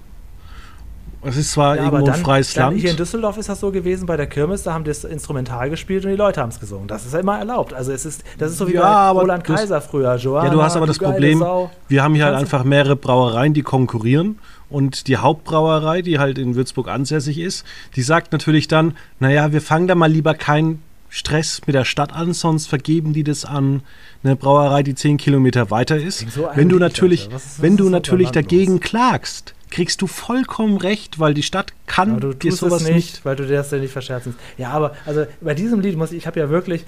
Es 1.27 1.37
ist 1.37 1.53
zwar 1.53 1.77
Ja, 1.77 1.85
irgendwo 1.85 2.07
dann, 2.07 2.15
ein 2.15 2.21
freies 2.21 2.55
dann 2.55 2.71
Land. 2.71 2.81
Hier 2.81 2.91
in 2.91 2.97
Düsseldorf 2.97 3.37
ist 3.39 3.49
das 3.49 3.61
so 3.61 3.71
gewesen, 3.71 4.07
bei 4.07 4.17
der 4.17 4.27
Kirmes, 4.27 4.63
da 4.63 4.73
haben 4.75 4.85
die 4.85 4.89
das 4.91 5.05
Instrumental 5.05 5.69
gespielt 5.71 6.05
und 6.05 6.11
die 6.11 6.17
Leute 6.17 6.41
haben 6.41 6.51
es 6.51 6.61
gesungen. 6.61 6.89
Das 6.89 7.05
ist 7.05 7.13
ja 7.15 7.21
immer 7.21 7.39
erlaubt. 7.39 7.73
Also 7.75 7.93
es 7.93 8.07
ist, 8.07 8.23
das 8.39 8.53
ist 8.53 8.59
so 8.59 8.69
wie 8.69 8.75
Ja, 8.75 9.13
bei 9.13 9.21
Roland 9.21 9.45
Kaiser 9.45 9.81
früher. 9.81 10.17
Joanna, 10.17 10.47
Ja, 10.49 10.53
du 10.55 10.63
hast 10.63 10.77
aber 10.77 10.87
das 10.87 10.99
Problem, 10.99 11.41
Sau. 11.41 11.71
wir 11.89 12.03
haben 12.03 12.15
hier 12.15 12.25
halt 12.27 12.37
einfach 12.37 12.65
mehrere 12.65 12.97
Brauereien, 12.97 13.53
die 13.55 13.63
konkurrieren. 13.63 14.39
Und 14.69 15.07
die 15.07 15.17
Hauptbrauerei, 15.17 16.03
die 16.03 16.19
halt 16.19 16.39
in 16.39 16.55
Würzburg 16.57 16.89
ansässig 16.89 17.39
ist, 17.39 17.65
die 17.95 18.03
sagt 18.03 18.33
natürlich 18.33 18.67
dann, 18.67 18.97
naja, 19.21 19.53
wir 19.53 19.61
fangen 19.61 19.87
da 19.87 19.95
mal 19.95 20.11
lieber 20.11 20.35
keinen 20.35 20.83
Stress 21.09 21.61
mit 21.67 21.75
der 21.77 21.85
Stadt 21.85 22.13
an, 22.13 22.33
sonst 22.33 22.67
vergeben 22.67 23.13
die 23.13 23.23
das 23.23 23.45
an 23.45 23.83
eine 24.25 24.35
Brauerei, 24.35 24.83
die 24.83 24.97
zehn 24.97 25.19
Kilometer 25.19 25.71
weiter 25.71 25.97
ist. 25.97 26.29
So 26.31 26.49
wenn 26.57 26.69
du 26.69 26.79
natürlich, 26.81 27.25
Alter. 27.27 27.35
Was 27.37 27.45
ist- 27.47 27.59
was 27.59 27.63
wenn 27.63 27.77
du 27.77 27.89
natürlich 27.89 28.31
dagegen 28.33 28.73
los? 28.73 28.81
klagst, 28.81 29.55
kriegst 29.71 30.03
du 30.03 30.07
vollkommen 30.07 30.77
recht, 30.77 31.19
weil 31.19 31.35
die 31.35 31.43
Stadt 31.43 31.73
kann 31.87 32.13
Aber 32.13 32.21
du 32.21 32.35
dir 32.35 32.51
tust 32.51 32.61
sowas 32.61 32.83
es 32.83 32.89
nicht, 32.89 33.25
weil 33.25 33.37
du 33.37 33.47
dir 33.47 33.57
das 33.57 33.71
ja 33.71 33.79
nicht 33.79 33.93
verscherzen. 33.93 34.35
Ja, 34.59 34.71
aber 34.71 34.95
also 35.05 35.27
bei 35.41 35.55
diesem 35.55 35.81
Lied 35.81 35.97
muss 35.97 36.13
ich, 36.13 36.19
ich 36.19 36.27
habe 36.27 36.41
ja 36.41 36.49
wirklich, 36.49 36.85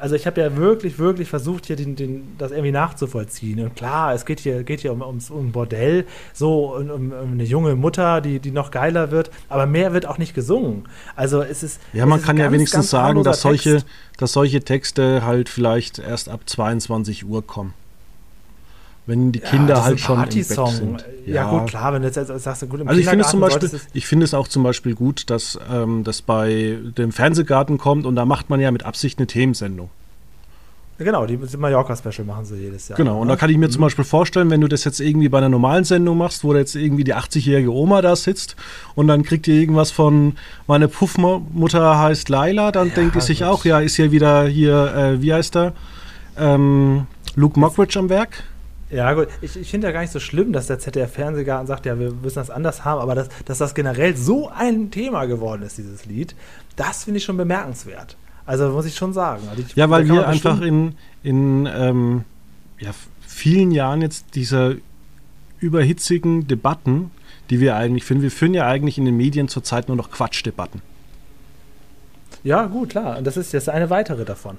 also 0.00 0.14
ich 0.14 0.26
habe 0.26 0.40
ja 0.40 0.56
wirklich, 0.56 0.98
wirklich 0.98 1.28
versucht, 1.28 1.66
hier 1.66 1.76
den, 1.76 1.96
den, 1.96 2.34
das 2.38 2.50
irgendwie 2.50 2.72
nachzuvollziehen. 2.72 3.60
Und 3.60 3.76
klar, 3.76 4.12
es 4.14 4.24
geht 4.24 4.40
hier, 4.40 4.62
geht 4.64 4.80
hier 4.80 4.92
um, 4.92 5.02
ums, 5.02 5.30
um 5.30 5.48
ein 5.48 5.52
Bordell, 5.52 6.04
so 6.32 6.76
um, 6.76 6.90
um, 6.90 7.32
eine 7.32 7.44
junge 7.44 7.76
Mutter, 7.76 8.20
die, 8.20 8.40
die 8.40 8.50
noch 8.50 8.70
geiler 8.70 9.10
wird, 9.10 9.30
aber 9.48 9.66
mehr 9.66 9.92
wird 9.92 10.06
auch 10.06 10.18
nicht 10.18 10.34
gesungen. 10.34 10.84
Also 11.14 11.42
es 11.42 11.62
ist. 11.62 11.80
Ja, 11.92 12.06
man 12.06 12.18
ist 12.18 12.26
kann 12.26 12.36
ein 12.36 12.40
ja 12.40 12.44
ganz, 12.46 12.54
wenigstens 12.54 12.78
ganz 12.78 12.90
sagen, 12.90 13.22
dass 13.22 13.42
solche, 13.42 13.82
dass 14.18 14.32
solche 14.32 14.60
Texte 14.60 15.24
halt 15.24 15.48
vielleicht 15.48 15.98
erst 15.98 16.28
ab 16.28 16.40
22 16.46 17.24
Uhr 17.26 17.46
kommen. 17.46 17.74
Wenn 19.06 19.30
die 19.30 19.38
Kinder 19.38 19.74
ist 19.74 19.82
halt 19.82 20.00
schon 20.00 20.22
im 20.22 20.28
Bett 20.28 20.46
sind. 20.46 21.04
Ja, 21.26 21.48
gut, 21.48 21.68
klar, 21.68 21.92
wenn 21.92 22.02
du 22.02 22.08
jetzt 22.08 22.42
sagst, 22.42 22.68
gut, 22.68 22.80
im 22.80 22.88
Also 22.88 23.00
ich 23.00 23.08
finde 23.08 23.24
es 23.24 23.30
zum 23.30 23.40
Beispiel, 23.40 23.68
du 23.68 23.78
ich 23.92 24.06
finde 24.06 24.24
es 24.24 24.34
auch 24.34 24.48
zum 24.48 24.64
Beispiel 24.64 24.94
gut, 24.96 25.30
dass 25.30 25.58
ähm, 25.70 26.02
das 26.02 26.22
bei 26.22 26.78
dem 26.98 27.12
Fernsehgarten 27.12 27.78
kommt 27.78 28.04
und 28.04 28.16
da 28.16 28.24
macht 28.24 28.50
man 28.50 28.60
ja 28.60 28.70
mit 28.72 28.84
Absicht 28.84 29.18
eine 29.18 29.28
Themensendung. 29.28 29.90
Genau, 30.98 31.26
die 31.26 31.36
Mallorca-Special 31.36 32.26
machen 32.26 32.46
sie 32.46 32.56
jedes 32.56 32.88
Jahr. 32.88 32.96
Genau, 32.96 33.20
und 33.20 33.26
ne? 33.26 33.34
da 33.34 33.36
kann 33.36 33.50
ich 33.50 33.58
mir 33.58 33.68
zum 33.68 33.82
Beispiel 33.82 34.04
vorstellen, 34.04 34.48
wenn 34.48 34.62
du 34.62 34.68
das 34.68 34.84
jetzt 34.84 34.98
irgendwie 34.98 35.28
bei 35.28 35.38
einer 35.38 35.50
normalen 35.50 35.84
Sendung 35.84 36.16
machst, 36.16 36.42
wo 36.42 36.54
jetzt 36.54 36.74
irgendwie 36.74 37.04
die 37.04 37.14
80-jährige 37.14 37.70
Oma 37.70 38.00
da 38.00 38.16
sitzt 38.16 38.56
und 38.94 39.06
dann 39.06 39.22
kriegt 39.22 39.46
ihr 39.46 39.54
irgendwas 39.56 39.90
von, 39.90 40.36
meine 40.66 40.88
Puffmutter 40.88 41.98
heißt 41.98 42.30
Laila, 42.30 42.72
dann 42.72 42.94
denkt 42.94 43.14
ihr 43.14 43.20
sich 43.20 43.44
auch, 43.44 43.66
ja, 43.66 43.80
ist 43.80 43.96
hier 43.96 44.10
wieder 44.10 44.46
hier, 44.46 44.94
äh, 44.94 45.22
wie 45.22 45.34
heißt 45.34 45.56
er, 45.56 45.74
ähm, 46.38 47.06
Luke 47.34 47.60
Mockridge 47.60 47.98
am 47.98 48.08
Werk. 48.08 48.44
Ja, 48.90 49.12
gut, 49.14 49.28
ich, 49.40 49.56
ich 49.56 49.70
finde 49.70 49.88
ja 49.88 49.92
gar 49.92 50.00
nicht 50.02 50.12
so 50.12 50.20
schlimm, 50.20 50.52
dass 50.52 50.68
der 50.68 50.78
ZDF-Fernsehgarten 50.78 51.66
sagt, 51.66 51.86
ja, 51.86 51.98
wir 51.98 52.12
müssen 52.12 52.36
das 52.36 52.50
anders 52.50 52.84
haben, 52.84 53.00
aber 53.00 53.14
dass, 53.16 53.28
dass 53.44 53.58
das 53.58 53.74
generell 53.74 54.16
so 54.16 54.48
ein 54.48 54.90
Thema 54.90 55.24
geworden 55.24 55.62
ist, 55.62 55.78
dieses 55.78 56.06
Lied, 56.06 56.36
das 56.76 57.04
finde 57.04 57.18
ich 57.18 57.24
schon 57.24 57.36
bemerkenswert. 57.36 58.16
Also 58.44 58.70
muss 58.70 58.86
ich 58.86 58.94
schon 58.94 59.12
sagen. 59.12 59.42
Also 59.50 59.62
ich, 59.62 59.74
Ja, 59.74 59.90
weil 59.90 60.08
wir 60.08 60.28
einfach 60.28 60.60
in, 60.60 60.94
in 61.24 61.66
ähm, 61.66 62.24
ja, 62.78 62.92
vielen 63.26 63.72
Jahren 63.72 64.02
jetzt 64.02 64.36
dieser 64.36 64.76
überhitzigen 65.58 66.46
Debatten, 66.46 67.10
die 67.50 67.58
wir 67.58 67.74
eigentlich 67.74 68.04
führen, 68.04 68.22
wir 68.22 68.30
führen 68.30 68.54
ja 68.54 68.66
eigentlich 68.68 68.98
in 68.98 69.04
den 69.04 69.16
Medien 69.16 69.48
zurzeit 69.48 69.88
nur 69.88 69.96
noch 69.96 70.12
Quatschdebatten. 70.12 70.80
Ja, 72.44 72.66
gut, 72.66 72.90
klar. 72.90 73.18
Und 73.18 73.26
das 73.26 73.36
ist 73.36 73.52
jetzt 73.52 73.68
eine 73.68 73.90
weitere 73.90 74.24
davon. 74.24 74.58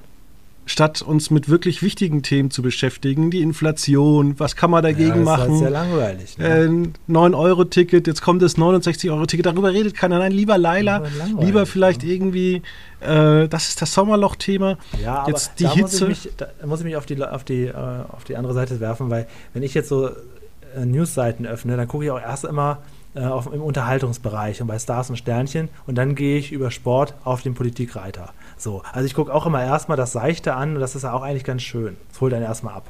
Statt 0.70 1.02
uns 1.02 1.32
mit 1.32 1.48
wirklich 1.48 1.82
wichtigen 1.82 2.24
Themen 2.24 2.52
zu 2.52 2.62
beschäftigen, 2.62 3.32
die 3.32 3.42
Inflation, 3.42 4.38
was 4.38 4.58
kann 4.58 4.70
man 4.70 4.84
dagegen 4.84 5.10
ja, 5.10 5.16
das 5.16 5.26
machen? 5.26 5.44
ist 5.44 5.50
halt 5.50 5.60
sehr 5.60 5.70
langweilig. 5.70 6.38
Ne? 6.38 6.46
Äh, 6.46 7.12
9-Euro-Ticket, 7.12 8.06
jetzt 8.06 8.22
kommt 8.22 8.42
das 8.42 8.58
69-Euro-Ticket, 8.58 9.46
darüber 9.46 9.72
redet 9.72 9.96
keiner. 9.96 10.20
Nein, 10.20 10.34
lieber 10.34 10.58
Laila, 10.58 11.00
Das 11.00 11.10
ist 11.10 11.18
langweilig, 11.18 11.46
lieber 11.46 11.66
vielleicht 11.66 12.04
ne? 12.04 12.12
irgendwie, 12.12 12.62
äh, 13.00 13.48
das 13.48 13.70
ist 13.70 13.82
das 13.82 13.94
Sommerloch-Thema. 13.94 14.78
Ja, 15.02 15.20
aber 15.20 15.30
Jetzt 15.30 15.60
die 15.60 15.64
da, 15.64 15.74
Hitze. 15.74 16.10
Muss 16.10 16.18
ich 16.18 16.26
mich, 16.26 16.34
da 16.36 16.48
muss 16.66 16.80
ich 16.80 16.86
mich 16.86 16.96
auf 16.98 17.06
die, 17.06 17.24
auf, 17.24 17.44
die, 17.46 17.64
äh, 17.64 17.74
auf 17.74 18.26
die 18.26 18.36
andere 18.36 18.54
Seite 18.54 18.80
werfen, 18.82 19.10
weil 19.10 19.26
wenn 19.54 19.64
ich 19.64 19.74
jetzt 19.74 19.88
so 19.90 20.10
äh, 20.10 20.86
Newsseiten 20.86 21.46
öffne, 21.46 21.78
dann 21.78 21.88
gucke 21.88 22.04
ich 22.04 22.12
auch 22.12 22.20
erst 22.20 22.44
immer, 22.44 22.80
äh, 23.18 23.26
auf, 23.26 23.52
im 23.52 23.64
Unterhaltungsbereich 23.64 24.62
und 24.62 24.68
bei 24.68 24.78
Stars 24.78 25.10
und 25.10 25.16
Sternchen 25.16 25.70
und 25.88 25.96
dann 25.98 26.14
gehe 26.14 26.38
ich 26.38 26.52
über 26.52 26.70
Sport 26.70 27.16
auf 27.24 27.42
den 27.42 27.56
Politikreiter. 27.56 28.34
So, 28.58 28.82
also 28.92 29.06
ich 29.06 29.14
gucke 29.14 29.34
auch 29.34 29.46
immer 29.46 29.64
erstmal 29.64 29.98
das 29.98 30.12
Seichte 30.12 30.56
an 30.56 30.76
und 30.76 30.80
das 30.82 30.96
ist 30.96 31.04
ja 31.04 31.14
auch 31.14 31.22
eigentlich 31.22 31.44
ganz 31.44 31.62
schön. 31.62 31.98
Das 32.10 32.22
holt 32.22 32.34
dann 32.34 32.42
erstmal 32.42 32.74
ab. 32.74 32.90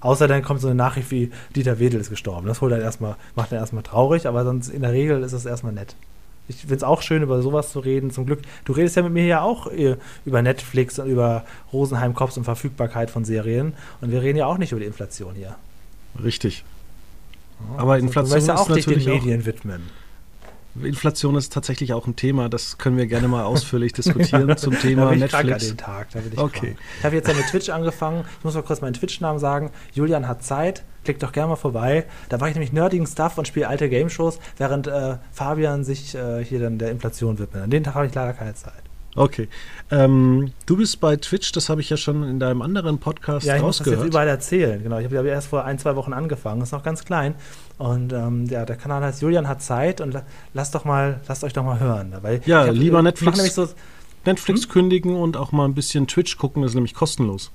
Außer 0.00 0.28
dann 0.28 0.42
kommt 0.42 0.60
so 0.60 0.68
eine 0.68 0.76
Nachricht 0.76 1.10
wie 1.10 1.30
Dieter 1.54 1.78
Wedel 1.78 2.00
ist 2.00 2.10
gestorben. 2.10 2.46
Das 2.46 2.60
holt 2.60 2.72
dann 2.72 2.80
erstmal, 2.80 3.16
macht 3.34 3.52
dann 3.52 3.58
erstmal 3.58 3.82
traurig, 3.82 4.26
aber 4.26 4.44
sonst 4.44 4.68
in 4.68 4.82
der 4.82 4.92
Regel 4.92 5.22
ist 5.22 5.32
es 5.32 5.44
erstmal 5.44 5.72
nett. 5.72 5.94
Ich 6.48 6.56
finde 6.56 6.76
es 6.76 6.82
auch 6.82 7.02
schön, 7.02 7.22
über 7.22 7.42
sowas 7.42 7.70
zu 7.70 7.80
reden. 7.80 8.10
Zum 8.10 8.26
Glück, 8.26 8.40
du 8.64 8.72
redest 8.72 8.96
ja 8.96 9.02
mit 9.02 9.12
mir 9.12 9.26
ja 9.26 9.42
auch 9.42 9.68
äh, 9.68 9.96
über 10.24 10.42
Netflix 10.42 10.98
und 10.98 11.08
über 11.08 11.44
Rosenheim 11.72 12.14
Cops 12.14 12.36
und 12.36 12.44
Verfügbarkeit 12.44 13.10
von 13.10 13.24
Serien. 13.24 13.74
Und 14.00 14.10
wir 14.10 14.22
reden 14.22 14.38
ja 14.38 14.46
auch 14.46 14.58
nicht 14.58 14.72
über 14.72 14.80
die 14.80 14.86
Inflation 14.86 15.34
hier. 15.34 15.54
Richtig. 16.22 16.64
Aber 17.76 17.92
also, 17.92 18.06
Inflation 18.06 18.40
du 18.40 18.46
ja 18.46 18.54
auch 18.56 18.62
ist 18.62 18.68
natürlich 18.68 19.04
den 19.04 19.14
Medien 19.14 19.46
widmen. 19.46 19.82
Inflation 20.82 21.34
ist 21.34 21.52
tatsächlich 21.52 21.92
auch 21.92 22.06
ein 22.06 22.16
Thema, 22.16 22.48
das 22.48 22.78
können 22.78 22.96
wir 22.96 23.06
gerne 23.06 23.28
mal 23.28 23.44
ausführlich 23.44 23.92
diskutieren 23.94 24.56
zum 24.56 24.78
Thema 24.78 25.14
Netflix. 25.14 25.68
Den 25.68 25.76
Tag, 25.76 26.10
da 26.10 26.20
bin 26.20 26.32
ich 26.32 26.38
okay. 26.38 26.76
Ich 26.98 27.04
habe 27.04 27.16
jetzt 27.16 27.28
ja 27.28 27.34
mit 27.34 27.46
Twitch 27.46 27.68
angefangen. 27.70 28.24
Ich 28.38 28.44
muss 28.44 28.54
mal 28.54 28.62
kurz 28.62 28.80
meinen 28.80 28.94
Twitch-Namen 28.94 29.38
sagen. 29.38 29.70
Julian 29.92 30.28
hat 30.28 30.42
Zeit. 30.42 30.84
Klickt 31.04 31.22
doch 31.22 31.32
gerne 31.32 31.48
mal 31.48 31.56
vorbei. 31.56 32.04
Da 32.28 32.36
mache 32.36 32.50
ich 32.50 32.54
nämlich 32.54 32.72
nerdigen 32.72 33.06
Stuff 33.06 33.38
und 33.38 33.48
spiele 33.48 33.68
alte 33.68 33.88
Game-Shows, 33.88 34.38
während 34.58 34.86
äh, 34.86 35.16
Fabian 35.32 35.82
sich 35.82 36.14
äh, 36.14 36.44
hier 36.44 36.60
dann 36.60 36.78
der 36.78 36.90
Inflation 36.90 37.38
widmet. 37.38 37.62
An 37.62 37.70
den 37.70 37.84
Tag 37.84 37.94
habe 37.94 38.06
ich 38.06 38.14
leider 38.14 38.34
keine 38.34 38.54
Zeit. 38.54 38.89
Okay. 39.16 39.48
Ähm, 39.90 40.52
du 40.66 40.76
bist 40.76 41.00
bei 41.00 41.16
Twitch, 41.16 41.50
das 41.52 41.68
habe 41.68 41.80
ich 41.80 41.90
ja 41.90 41.96
schon 41.96 42.22
in 42.22 42.38
deinem 42.38 42.62
anderen 42.62 42.98
Podcast 42.98 43.46
ja, 43.46 43.56
ich 43.56 43.62
rausgehört. 43.62 43.86
muss 43.86 43.98
das 43.98 44.04
jetzt 44.04 44.08
überall 44.08 44.28
erzählen. 44.28 44.82
Genau, 44.82 44.98
ich 44.98 45.04
habe 45.04 45.18
hab 45.18 45.24
erst 45.26 45.48
vor 45.48 45.64
ein, 45.64 45.78
zwei 45.78 45.96
Wochen 45.96 46.12
angefangen, 46.12 46.62
ist 46.62 46.72
noch 46.72 46.82
ganz 46.82 47.04
klein. 47.04 47.34
Und 47.78 48.12
ähm, 48.12 48.46
ja, 48.46 48.64
der 48.64 48.76
Kanal 48.76 49.02
heißt 49.02 49.22
Julian 49.22 49.48
hat 49.48 49.62
Zeit 49.62 50.00
und 50.00 50.16
lasst 50.54 50.74
doch 50.74 50.84
mal, 50.84 51.20
lasst 51.26 51.42
euch 51.42 51.52
doch 51.52 51.64
mal 51.64 51.80
hören. 51.80 52.14
Weil 52.22 52.40
ja, 52.46 52.66
hab, 52.66 52.74
lieber 52.74 53.02
Netflix, 53.02 53.54
so, 53.54 53.68
Netflix 54.24 54.62
hm? 54.62 54.68
kündigen 54.68 55.16
und 55.16 55.36
auch 55.36 55.50
mal 55.50 55.64
ein 55.64 55.74
bisschen 55.74 56.06
Twitch 56.06 56.36
gucken, 56.36 56.62
das 56.62 56.72
ist 56.72 56.74
nämlich 56.76 56.94
kostenlos. 56.94 57.50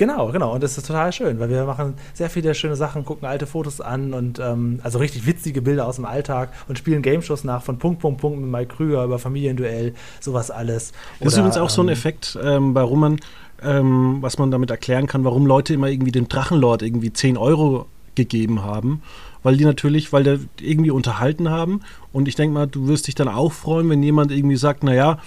Genau, 0.00 0.32
genau. 0.32 0.54
Und 0.54 0.62
das 0.62 0.78
ist 0.78 0.86
total 0.86 1.12
schön, 1.12 1.38
weil 1.40 1.50
wir 1.50 1.66
machen 1.66 1.92
sehr 2.14 2.30
viele 2.30 2.54
schöne 2.54 2.74
Sachen, 2.74 3.04
gucken 3.04 3.28
alte 3.28 3.46
Fotos 3.46 3.82
an 3.82 4.14
und 4.14 4.38
ähm, 4.38 4.80
also 4.82 4.98
richtig 4.98 5.26
witzige 5.26 5.60
Bilder 5.60 5.86
aus 5.86 5.96
dem 5.96 6.06
Alltag 6.06 6.54
und 6.68 6.78
spielen 6.78 7.02
Game-Shows 7.02 7.44
nach 7.44 7.62
von 7.62 7.78
Punkt, 7.78 8.00
Punkt, 8.00 8.18
Punkt 8.18 8.40
mit 8.40 8.50
Mike 8.50 8.74
Krüger 8.74 9.04
über 9.04 9.18
Familienduell, 9.18 9.92
sowas 10.18 10.50
alles. 10.50 10.92
Oder, 11.18 11.24
das 11.26 11.32
ist 11.34 11.38
übrigens 11.38 11.58
auch 11.58 11.68
so 11.68 11.82
ein 11.82 11.88
ähm, 11.88 11.92
Effekt, 11.92 12.38
ähm, 12.42 12.74
warum 12.74 13.00
man, 13.00 13.20
ähm, 13.62 14.16
was 14.22 14.38
man 14.38 14.50
damit 14.50 14.70
erklären 14.70 15.06
kann, 15.06 15.22
warum 15.22 15.44
Leute 15.44 15.74
immer 15.74 15.88
irgendwie 15.88 16.12
dem 16.12 16.30
Drachenlord 16.30 16.80
irgendwie 16.80 17.12
10 17.12 17.36
Euro 17.36 17.84
gegeben 18.14 18.64
haben 18.64 19.02
weil 19.42 19.56
die 19.56 19.64
natürlich, 19.64 20.12
weil 20.12 20.22
der 20.22 20.38
irgendwie 20.60 20.90
unterhalten 20.90 21.48
haben. 21.48 21.80
Und 22.12 22.28
ich 22.28 22.34
denke 22.34 22.52
mal, 22.52 22.66
du 22.66 22.88
wirst 22.88 23.06
dich 23.06 23.14
dann 23.14 23.28
auch 23.28 23.52
freuen, 23.52 23.88
wenn 23.88 24.02
jemand 24.02 24.32
irgendwie 24.32 24.56
sagt, 24.56 24.84
naja, 24.84 25.18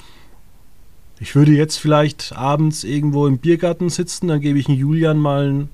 ich 1.23 1.35
würde 1.35 1.53
jetzt 1.53 1.77
vielleicht 1.77 2.33
abends 2.35 2.83
irgendwo 2.83 3.27
im 3.27 3.37
Biergarten 3.37 3.87
sitzen, 3.87 4.27
dann 4.27 4.41
gebe 4.41 4.59
ich 4.59 4.67
einen 4.67 4.77
Julian 4.77 5.17
mal 5.17 5.49
ein 5.49 5.69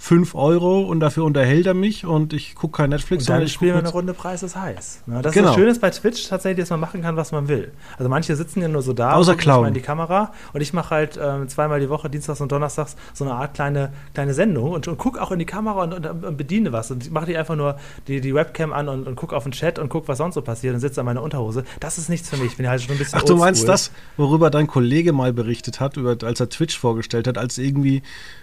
5 0.00 0.36
Euro 0.36 0.82
und 0.82 1.00
dafür 1.00 1.24
unterhält 1.24 1.66
er 1.66 1.74
mich 1.74 2.06
und 2.06 2.32
ich 2.32 2.54
gucke 2.54 2.78
kein 2.78 2.90
Netflix. 2.90 3.28
Und 3.28 3.36
dann 3.36 3.48
spielen 3.48 3.74
wir 3.74 3.80
eine 3.80 3.88
Runde 3.88 4.14
Preis 4.14 4.44
ist 4.44 4.54
heiß. 4.54 5.02
Ja, 5.08 5.22
das 5.22 5.34
genau. 5.34 5.48
ist 5.48 5.56
das 5.56 5.60
Schöne 5.60 5.74
bei 5.80 5.90
Twitch 5.90 6.28
tatsächlich, 6.28 6.62
dass 6.62 6.70
man 6.70 6.78
machen 6.78 7.02
kann, 7.02 7.16
was 7.16 7.32
man 7.32 7.48
will. 7.48 7.72
Also 7.98 8.08
manche 8.08 8.36
sitzen 8.36 8.62
ja 8.62 8.68
nur 8.68 8.82
so 8.82 8.92
da 8.92 9.14
Außer 9.14 9.32
und 9.32 9.66
in 9.66 9.74
die 9.74 9.80
Kamera 9.80 10.32
und 10.52 10.60
ich 10.60 10.72
mache 10.72 10.90
halt 10.90 11.18
ähm, 11.20 11.48
zweimal 11.48 11.80
die 11.80 11.90
Woche, 11.90 12.08
Dienstags 12.08 12.40
und 12.40 12.52
Donnerstags, 12.52 12.94
so 13.12 13.24
eine 13.24 13.34
Art 13.34 13.54
kleine, 13.54 13.92
kleine 14.14 14.34
Sendung 14.34 14.70
und, 14.70 14.86
und 14.86 14.98
gucke 14.98 15.20
auch 15.20 15.32
in 15.32 15.40
die 15.40 15.46
Kamera 15.46 15.82
und, 15.82 15.92
und, 15.92 16.24
und 16.24 16.36
bediene 16.36 16.72
was. 16.72 16.92
Und 16.92 17.04
ich 17.04 17.10
mache 17.10 17.26
die 17.26 17.36
einfach 17.36 17.56
nur 17.56 17.76
die, 18.06 18.20
die 18.20 18.34
Webcam 18.34 18.72
an 18.72 18.88
und, 18.88 19.08
und 19.08 19.16
gucke 19.16 19.36
auf 19.36 19.42
den 19.42 19.52
Chat 19.52 19.80
und 19.80 19.88
gucke, 19.88 20.06
was 20.06 20.18
sonst 20.18 20.36
so 20.36 20.42
passiert 20.42 20.74
und 20.74 20.80
sitze 20.80 21.00
an 21.00 21.06
meiner 21.06 21.22
Unterhose. 21.22 21.64
Das 21.80 21.98
ist 21.98 22.08
nichts 22.08 22.30
für 22.30 22.36
mich. 22.36 22.52
Ich 22.52 22.56
bin 22.56 22.68
halt 22.68 22.80
schon 22.82 22.92
ein 22.92 22.98
bisschen 22.98 23.18
Ach, 23.18 23.24
du 23.24 23.36
meinst 23.36 23.66
das, 23.66 23.90
worüber 24.16 24.48
dein 24.50 24.68
Kollege 24.68 25.12
mal 25.12 25.32
berichtet 25.32 25.80
hat, 25.80 25.96
über, 25.96 26.16
als 26.22 26.38
er 26.38 26.48
Twitch 26.48 26.78
vorgestellt 26.78 27.26
hat, 27.26 27.36
als 27.36 27.58
irgendwie 27.58 28.02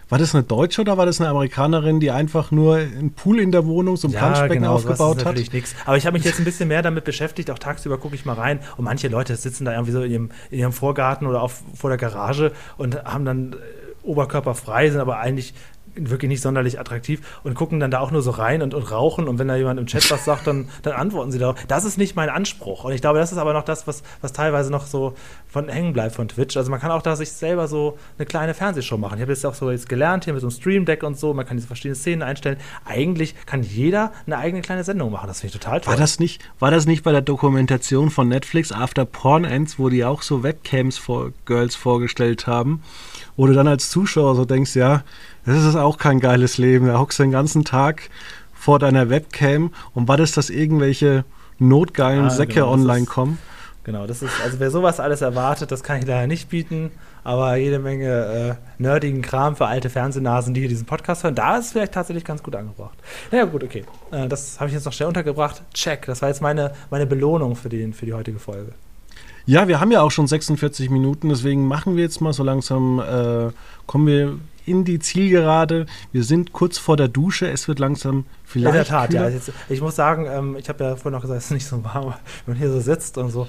war 0.09 0.19
das 0.19 0.35
eine 0.35 0.43
Deutsche 0.43 0.81
oder 0.81 0.97
war 0.97 1.05
das 1.05 1.19
eine 1.19 1.29
Amerikanerin, 1.45 1.99
die 1.99 2.11
einfach 2.11 2.51
nur 2.51 2.77
einen 2.77 3.13
Pool 3.13 3.39
in 3.39 3.51
der 3.51 3.65
Wohnung, 3.65 3.97
so 3.97 4.07
ein 4.07 4.11
ja, 4.11 4.19
Planschbecken 4.19 4.63
genau, 4.63 4.75
aufgebaut 4.75 5.25
hat? 5.25 5.35
Nix. 5.35 5.75
Aber 5.85 5.97
ich 5.97 6.05
habe 6.05 6.17
mich 6.17 6.25
jetzt 6.25 6.39
ein 6.39 6.45
bisschen 6.45 6.67
mehr 6.67 6.81
damit 6.81 7.03
beschäftigt. 7.03 7.51
Auch 7.51 7.59
tagsüber 7.59 7.97
gucke 7.97 8.15
ich 8.15 8.25
mal 8.25 8.33
rein. 8.33 8.59
Und 8.77 8.85
manche 8.85 9.07
Leute 9.07 9.35
sitzen 9.35 9.65
da 9.65 9.73
irgendwie 9.73 9.91
so 9.91 10.01
in 10.01 10.11
ihrem, 10.11 10.29
in 10.49 10.59
ihrem 10.59 10.73
Vorgarten 10.73 11.27
oder 11.27 11.41
auf, 11.41 11.61
vor 11.75 11.89
der 11.89 11.97
Garage 11.97 12.51
und 12.77 13.03
haben 13.05 13.25
dann 13.25 13.53
äh, 13.53 13.55
Oberkörper 14.03 14.55
frei, 14.55 14.89
sind 14.89 14.99
aber 14.99 15.19
eigentlich 15.19 15.53
wirklich 15.95 16.29
nicht 16.29 16.41
sonderlich 16.41 16.79
attraktiv 16.79 17.21
und 17.43 17.55
gucken 17.55 17.79
dann 17.79 17.91
da 17.91 17.99
auch 17.99 18.11
nur 18.11 18.21
so 18.21 18.31
rein 18.31 18.61
und, 18.61 18.73
und 18.73 18.91
rauchen 18.91 19.27
und 19.27 19.39
wenn 19.39 19.47
da 19.47 19.55
jemand 19.55 19.79
im 19.79 19.87
Chat 19.87 20.09
was 20.11 20.25
sagt, 20.25 20.47
dann, 20.47 20.69
dann 20.83 20.93
antworten 20.93 21.31
sie 21.31 21.39
darauf. 21.39 21.55
Das 21.67 21.85
ist 21.85 21.97
nicht 21.97 22.15
mein 22.15 22.29
Anspruch 22.29 22.83
und 22.83 22.93
ich 22.93 23.01
glaube, 23.01 23.19
das 23.19 23.31
ist 23.31 23.37
aber 23.37 23.53
noch 23.53 23.63
das, 23.63 23.87
was, 23.87 24.03
was 24.21 24.33
teilweise 24.33 24.71
noch 24.71 24.85
so 24.85 25.13
von 25.47 25.69
hängen 25.69 25.93
bleibt 25.93 26.15
von 26.15 26.27
Twitch. 26.27 26.57
Also 26.57 26.69
man 26.69 26.79
kann 26.79 26.91
auch 26.91 27.01
da 27.01 27.15
sich 27.15 27.31
selber 27.31 27.67
so 27.67 27.97
eine 28.17 28.25
kleine 28.25 28.53
Fernsehshow 28.53 28.97
machen. 28.97 29.15
Ich 29.15 29.21
habe 29.21 29.31
jetzt 29.31 29.45
auch 29.45 29.53
so 29.53 29.71
jetzt 29.71 29.89
gelernt 29.89 30.25
hier 30.25 30.33
mit 30.33 30.41
so 30.41 30.47
einem 30.47 30.55
Stream 30.55 30.85
Deck 30.85 31.03
und 31.03 31.17
so, 31.17 31.33
man 31.33 31.45
kann 31.45 31.57
diese 31.57 31.67
verschiedenen 31.67 31.95
Szenen 31.95 32.21
einstellen. 32.21 32.57
Eigentlich 32.85 33.35
kann 33.45 33.63
jeder 33.63 34.11
eine 34.25 34.37
eigene 34.37 34.61
kleine 34.61 34.83
Sendung 34.83 35.11
machen. 35.11 35.27
Das 35.27 35.41
finde 35.41 35.55
ich 35.55 35.61
total 35.61 35.81
toll. 35.81 35.93
War 35.93 35.99
das, 35.99 36.19
nicht, 36.19 36.41
war 36.59 36.71
das 36.71 36.85
nicht 36.85 37.03
bei 37.03 37.11
der 37.11 37.21
Dokumentation 37.21 38.09
von 38.09 38.27
Netflix 38.27 38.71
After 38.71 39.05
Porn 39.05 39.45
Ends, 39.45 39.79
wo 39.79 39.89
die 39.89 40.03
auch 40.03 40.21
so 40.21 40.43
Webcams 40.43 40.97
vor 40.97 41.31
Girls 41.45 41.75
vorgestellt 41.75 42.47
haben? 42.47 42.83
Wo 43.37 43.47
du 43.47 43.53
dann 43.53 43.67
als 43.67 43.89
Zuschauer 43.89 44.35
so 44.35 44.45
denkst, 44.45 44.75
ja, 44.75 45.03
das 45.45 45.63
ist 45.63 45.75
auch 45.75 45.97
kein 45.97 46.19
geiles 46.19 46.57
Leben. 46.57 46.87
Da 46.87 46.99
hockst 46.99 47.19
du 47.19 47.23
den 47.23 47.31
ganzen 47.31 47.63
Tag 47.63 48.09
vor 48.53 48.79
deiner 48.79 49.09
Webcam 49.09 49.71
und 49.93 50.07
wartest, 50.07 50.37
dass 50.37 50.49
irgendwelche 50.49 51.25
notgeilen 51.59 52.25
ah, 52.25 52.29
Säcke 52.29 52.55
genau, 52.55 52.71
online 52.71 53.03
ist, 53.03 53.09
kommen. 53.09 53.37
Genau, 53.83 54.07
das 54.07 54.23
ist, 54.23 54.33
also 54.43 54.59
wer 54.59 54.71
sowas 54.71 54.99
alles 54.99 55.21
erwartet, 55.21 55.71
das 55.71 55.83
kann 55.83 55.99
ich 55.99 56.07
leider 56.07 56.25
nicht 56.25 56.49
bieten, 56.49 56.89
aber 57.23 57.55
jede 57.55 57.77
Menge 57.77 58.57
äh, 58.57 58.81
nerdigen 58.81 59.21
Kram 59.21 59.55
für 59.55 59.67
alte 59.67 59.91
Fernsehnasen, 59.91 60.55
die 60.55 60.61
hier 60.61 60.69
diesen 60.69 60.87
Podcast 60.87 61.23
hören, 61.23 61.35
da 61.35 61.57
ist 61.57 61.73
vielleicht 61.73 61.93
tatsächlich 61.93 62.25
ganz 62.25 62.41
gut 62.41 62.55
angebracht. 62.55 62.97
Naja, 63.31 63.45
gut, 63.45 63.63
okay. 63.63 63.85
Äh, 64.11 64.27
das 64.27 64.59
habe 64.59 64.69
ich 64.69 64.73
jetzt 64.73 64.85
noch 64.85 64.93
schnell 64.93 65.07
untergebracht. 65.07 65.61
Check, 65.75 66.07
das 66.07 66.23
war 66.23 66.29
jetzt 66.29 66.41
meine, 66.41 66.71
meine 66.89 67.05
Belohnung 67.05 67.55
für, 67.55 67.69
den, 67.69 67.93
für 67.93 68.07
die 68.07 68.13
heutige 68.13 68.39
Folge. 68.39 68.73
Ja, 69.45 69.67
wir 69.67 69.79
haben 69.79 69.91
ja 69.91 70.01
auch 70.01 70.11
schon 70.11 70.27
46 70.27 70.89
Minuten, 70.89 71.29
deswegen 71.29 71.67
machen 71.67 71.95
wir 71.95 72.03
jetzt 72.03 72.19
mal 72.19 72.33
so 72.33 72.43
langsam, 72.43 72.99
äh, 72.99 73.51
kommen 73.85 74.07
wir 74.07 74.39
in 74.65 74.83
die 74.83 74.97
Zielgerade. 74.97 75.85
Wir 76.11 76.23
sind 76.23 76.51
kurz 76.51 76.79
vor 76.79 76.97
der 76.97 77.07
Dusche, 77.07 77.47
es 77.49 77.67
wird 77.67 77.77
langsam 77.77 78.25
vielleicht. 78.43 78.73
In 78.73 78.73
der 78.73 78.85
Tat, 78.85 79.09
kühler. 79.11 79.29
ja. 79.29 79.35
Jetzt, 79.35 79.51
ich 79.69 79.81
muss 79.81 79.95
sagen, 79.95 80.25
ähm, 80.27 80.57
ich 80.57 80.67
habe 80.69 80.83
ja 80.83 80.95
vorhin 80.95 81.13
noch 81.13 81.21
gesagt, 81.21 81.37
es 81.37 81.45
ist 81.45 81.51
nicht 81.51 81.67
so 81.67 81.83
warm, 81.83 82.15
wenn 82.45 82.55
man 82.55 82.57
hier 82.57 82.71
so 82.71 82.79
sitzt 82.79 83.17
und 83.19 83.29
so. 83.29 83.47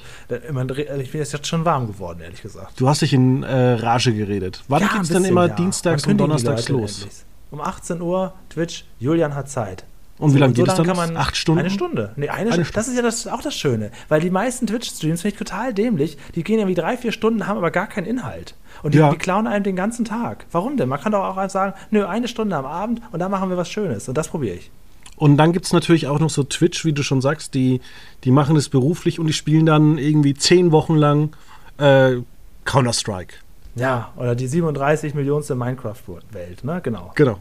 Man, 0.53 0.69
ich 0.69 1.13
bin 1.13 1.21
jetzt 1.21 1.47
schon 1.47 1.65
warm 1.65 1.87
geworden, 1.87 2.21
ehrlich 2.21 2.43
gesagt. 2.43 2.79
Du 2.79 2.89
hast 2.89 3.03
dich 3.03 3.13
in 3.15 3.43
äh, 3.43 3.73
Rage 3.73 4.13
geredet. 4.13 4.63
Wann 4.69 4.83
ja, 4.83 4.89
geht 4.89 5.03
es 5.03 5.09
denn 5.09 5.25
immer 5.25 5.49
ja. 5.49 5.55
dienstags 5.55 6.07
und 6.07 6.19
donnerstags 6.19 6.69
los? 6.69 7.07
Um 7.51 7.61
18 7.61 8.03
Uhr, 8.03 8.35
Twitch, 8.51 8.85
Julian 8.99 9.35
hat 9.35 9.49
Zeit. 9.49 9.85
Und 10.19 10.35
wie 10.35 10.39
lange 10.39 10.55
geht 10.55 10.67
so 10.67 10.73
es 10.73 10.77
dann? 10.77 10.87
Kann 10.87 11.17
Acht 11.17 11.37
Stunden? 11.37 11.61
Eine 11.61 11.71
Stunde. 11.71 12.13
Nee, 12.17 12.29
eine, 12.29 12.53
eine 12.53 12.65
Stunde. 12.65 12.73
Das 12.73 12.89
ist 12.89 12.97
ja 12.97 13.03
das, 13.03 13.27
auch 13.27 13.43
das 13.43 13.55
Schöne. 13.55 13.91
Weil 14.09 14.21
die 14.21 14.31
meisten 14.31 14.67
Twitch-Streams 14.67 15.23
finde 15.23 15.35
ich 15.35 15.39
total 15.39 15.75
dämlich. 15.75 16.17
Die 16.35 16.43
gehen 16.43 16.59
ja 16.59 16.67
wie 16.67 16.75
drei, 16.75 16.97
vier 16.97 17.13
Stunden, 17.13 17.47
haben 17.47 17.59
aber 17.59 17.71
gar 17.71 17.87
keinen 17.87 18.07
Inhalt. 18.07 18.55
Und 18.83 18.95
die, 18.95 18.99
ja. 18.99 19.11
die, 19.11 19.19
klauen 19.19 19.47
einem 19.47 19.65
den 19.65 19.77
ganzen 19.77 20.05
Tag. 20.05 20.47
Warum 20.53 20.77
denn? 20.77 20.89
Man 20.89 21.01
kann 21.01 21.13
doch 21.13 21.25
auch 21.25 21.37
einfach 21.37 21.51
sagen, 21.51 21.75
nö, 21.91 22.07
eine 22.07 22.29
Stunde 22.29 22.57
am 22.57 22.67
Abend 22.67 23.03
und 23.13 23.21
da 23.21 23.29
machen 23.29 23.51
wir 23.51 23.57
was 23.57 23.71
Schönes. 23.71 24.09
Und 24.09 24.17
das 24.17 24.29
probiere 24.29 24.57
ich. 24.57 24.71
Und 25.17 25.39
dann 25.39 25.53
gibt 25.53 25.65
es 25.65 25.73
natürlich 25.73 26.07
auch 26.07 26.19
noch 26.19 26.31
so 26.31 26.45
Twitch, 26.45 26.85
wie 26.85 26.93
du 26.93 27.03
schon 27.03 27.23
sagst, 27.23 27.55
die, 27.55 27.81
die 28.25 28.31
machen 28.31 28.55
das 28.55 28.69
beruflich 28.69 29.19
und 29.19 29.27
die 29.27 29.33
spielen 29.33 29.65
dann 29.65 29.97
irgendwie 29.97 30.35
zehn 30.35 30.73
Wochen 30.73 30.95
lang 30.95 31.35
äh, 31.79 32.17
Counter-Strike. 32.65 33.35
Ja, 33.77 34.13
oder 34.17 34.35
die 34.35 34.47
37 34.47 35.15
Millionste 35.15 35.55
Minecraft-Welt, 35.55 36.65
ne? 36.65 36.81
Genau. 36.83 37.13
Genau. 37.15 37.39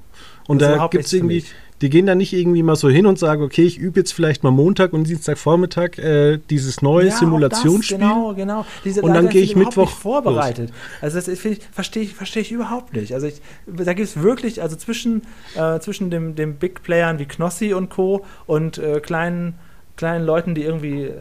Und 0.47 0.61
da 0.61 0.87
gibt 0.87 1.05
es 1.05 1.13
irgendwie, 1.13 1.45
die 1.81 1.89
gehen 1.89 2.05
dann 2.05 2.17
nicht 2.17 2.33
irgendwie 2.33 2.63
mal 2.63 2.75
so 2.75 2.89
hin 2.89 3.05
und 3.05 3.19
sagen, 3.19 3.43
okay, 3.43 3.63
ich 3.63 3.77
übe 3.77 3.99
jetzt 3.99 4.13
vielleicht 4.13 4.43
mal 4.43 4.51
Montag 4.51 4.93
und 4.93 5.05
Dienstagvormittag 5.05 5.97
äh, 5.97 6.37
dieses 6.49 6.81
neue 6.81 7.07
ja, 7.07 7.11
Simulationsspiel. 7.11 7.97
Genau, 7.97 8.33
genau. 8.33 8.65
Diese, 8.85 9.01
und 9.01 9.13
dann 9.13 9.29
gehe 9.29 9.41
ich 9.41 9.55
Mittwoch 9.55 9.89
vorbereitet. 9.89 10.69
Los. 10.69 10.77
Also 11.01 11.17
das 11.17 11.27
ich, 11.27 11.59
verstehe 11.71 12.03
ich, 12.03 12.15
versteh 12.15 12.39
ich 12.39 12.51
überhaupt 12.51 12.93
nicht. 12.93 13.13
Also 13.13 13.27
ich, 13.27 13.41
da 13.67 13.93
gibt 13.93 14.07
es 14.07 14.21
wirklich, 14.21 14.61
also 14.61 14.77
zwischen, 14.77 15.23
äh, 15.55 15.79
zwischen 15.79 16.09
dem, 16.09 16.35
dem 16.35 16.55
Big 16.55 16.81
Playern 16.81 17.19
wie 17.19 17.25
Knossi 17.25 17.73
und 17.73 17.89
Co. 17.89 18.25
und 18.47 18.77
äh, 18.77 19.01
kleinen 19.01 19.55
kleinen 19.97 20.25
Leuten, 20.25 20.55
die 20.55 20.63
irgendwie 20.63 21.03
äh, 21.03 21.13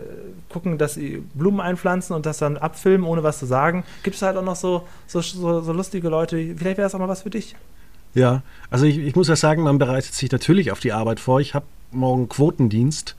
gucken, 0.49 0.79
dass 0.79 0.95
sie 0.95 1.23
Blumen 1.35 1.61
einpflanzen 1.61 2.15
und 2.15 2.27
das 2.27 2.39
dann 2.39 2.57
abfilmen, 2.57 3.07
ohne 3.07 3.23
was 3.23 3.39
zu 3.39 3.47
sagen, 3.47 3.85
gibt 4.03 4.17
es 4.17 4.23
halt 4.23 4.37
auch 4.37 4.43
noch 4.43 4.57
so, 4.57 4.83
so, 5.07 5.21
so, 5.21 5.61
so 5.61 5.73
lustige 5.73 6.09
Leute. 6.09 6.37
Vielleicht 6.37 6.79
wäre 6.79 6.83
das 6.83 6.95
auch 6.95 6.99
mal 6.99 7.09
was 7.09 7.23
für 7.23 7.31
dich. 7.31 7.55
Ja, 8.15 8.43
also 8.71 8.87
ich, 8.87 8.99
ich 8.99 9.17
muss 9.17 9.29
ja 9.29 9.37
sagen, 9.37 9.63
man 9.63 9.79
bereitet 9.79 10.15
sich 10.15 10.31
natürlich 10.31 10.71
auf 10.71 10.81
die 10.81 10.93
Arbeit 10.93 11.21
vor. 11.21 11.41
Ich 11.41 11.55
habe 11.55 11.67
morgen 11.91 12.29
Quotendienst. 12.29 13.17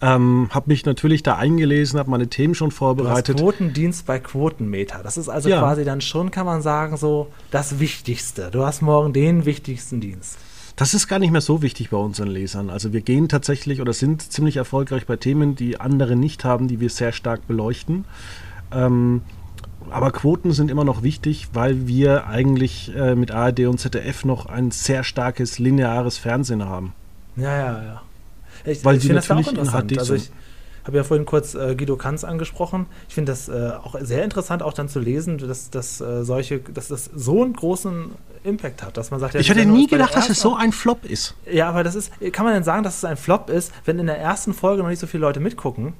Ähm, 0.00 0.48
habe 0.50 0.68
mich 0.68 0.86
natürlich 0.86 1.24
da 1.24 1.36
eingelesen, 1.36 1.98
habe 1.98 2.10
meine 2.10 2.28
Themen 2.28 2.54
schon 2.54 2.70
vorbereitet. 2.70 3.40
Du 3.40 3.44
hast 3.46 3.56
Quotendienst 3.56 4.06
bei 4.06 4.20
Quotenmeter. 4.20 5.00
Das 5.02 5.16
ist 5.16 5.28
also 5.28 5.48
ja. 5.48 5.58
quasi 5.58 5.84
dann 5.84 6.00
schon, 6.00 6.30
kann 6.30 6.46
man 6.46 6.62
sagen, 6.62 6.96
so 6.96 7.32
das 7.50 7.80
Wichtigste. 7.80 8.50
Du 8.52 8.64
hast 8.64 8.80
morgen 8.80 9.12
den 9.12 9.44
wichtigsten 9.44 10.00
Dienst. 10.00 10.38
Das 10.76 10.94
ist 10.94 11.08
gar 11.08 11.18
nicht 11.18 11.32
mehr 11.32 11.40
so 11.40 11.62
wichtig 11.62 11.90
bei 11.90 11.96
unseren 11.96 12.28
Lesern. 12.28 12.70
Also 12.70 12.92
wir 12.92 13.00
gehen 13.00 13.28
tatsächlich 13.28 13.80
oder 13.80 13.92
sind 13.92 14.22
ziemlich 14.32 14.56
erfolgreich 14.56 15.06
bei 15.06 15.16
Themen, 15.16 15.56
die 15.56 15.80
andere 15.80 16.14
nicht 16.14 16.44
haben, 16.44 16.68
die 16.68 16.78
wir 16.78 16.90
sehr 16.90 17.10
stark 17.10 17.48
beleuchten. 17.48 18.04
Ähm, 18.72 19.22
aber 19.90 20.10
Quoten 20.10 20.52
sind 20.52 20.70
immer 20.70 20.84
noch 20.84 21.02
wichtig, 21.02 21.48
weil 21.52 21.86
wir 21.86 22.26
eigentlich 22.26 22.94
äh, 22.94 23.14
mit 23.14 23.30
ARD 23.30 23.60
und 23.60 23.78
ZDF 23.78 24.24
noch 24.24 24.46
ein 24.46 24.70
sehr 24.70 25.04
starkes 25.04 25.58
lineares 25.58 26.18
Fernsehen 26.18 26.64
haben. 26.64 26.92
Ja, 27.36 27.56
ja, 27.56 27.82
ja. 27.82 28.02
Ich, 28.64 28.84
Weil 28.84 28.96
ich 28.96 29.02
finde 29.02 29.16
das 29.16 29.28
ja 29.28 29.36
auch 29.36 29.40
in 29.40 29.48
interessant. 29.48 29.92
HD 29.92 29.98
Also 29.98 30.14
ich 30.14 30.30
habe 30.84 30.96
ja 30.96 31.04
vorhin 31.04 31.26
kurz 31.26 31.54
äh, 31.54 31.74
Guido 31.76 31.96
Kanz 31.96 32.24
angesprochen. 32.24 32.86
Ich 33.08 33.14
finde 33.14 33.32
das 33.32 33.48
äh, 33.48 33.72
auch 33.82 33.94
sehr 34.00 34.24
interessant, 34.24 34.62
auch 34.62 34.72
dann 34.72 34.88
zu 34.88 35.00
lesen, 35.00 35.38
dass, 35.38 35.70
dass, 35.70 36.00
äh, 36.00 36.24
solche, 36.24 36.60
dass 36.60 36.88
das 36.88 37.10
so 37.14 37.42
einen 37.42 37.52
großen 37.52 38.10
Impact 38.42 38.82
hat, 38.82 38.96
dass 38.96 39.10
man 39.10 39.20
sagt, 39.20 39.34
ja, 39.34 39.40
Ich 39.40 39.50
hätte 39.50 39.66
nie 39.66 39.86
gedacht, 39.86 40.16
dass 40.16 40.30
es 40.30 40.40
so 40.40 40.56
ein 40.56 40.72
Flop 40.72 41.04
ist. 41.04 41.34
Ja, 41.50 41.68
aber 41.68 41.84
das 41.84 41.94
ist, 41.94 42.10
kann 42.32 42.44
man 42.44 42.54
denn 42.54 42.64
sagen, 42.64 42.82
dass 42.82 42.96
es 42.96 43.04
ein 43.04 43.16
Flop 43.16 43.50
ist, 43.50 43.72
wenn 43.84 43.98
in 43.98 44.06
der 44.06 44.18
ersten 44.18 44.54
Folge 44.54 44.82
noch 44.82 44.88
nicht 44.88 45.00
so 45.00 45.06
viele 45.06 45.20
Leute 45.20 45.40
mitgucken? 45.40 45.92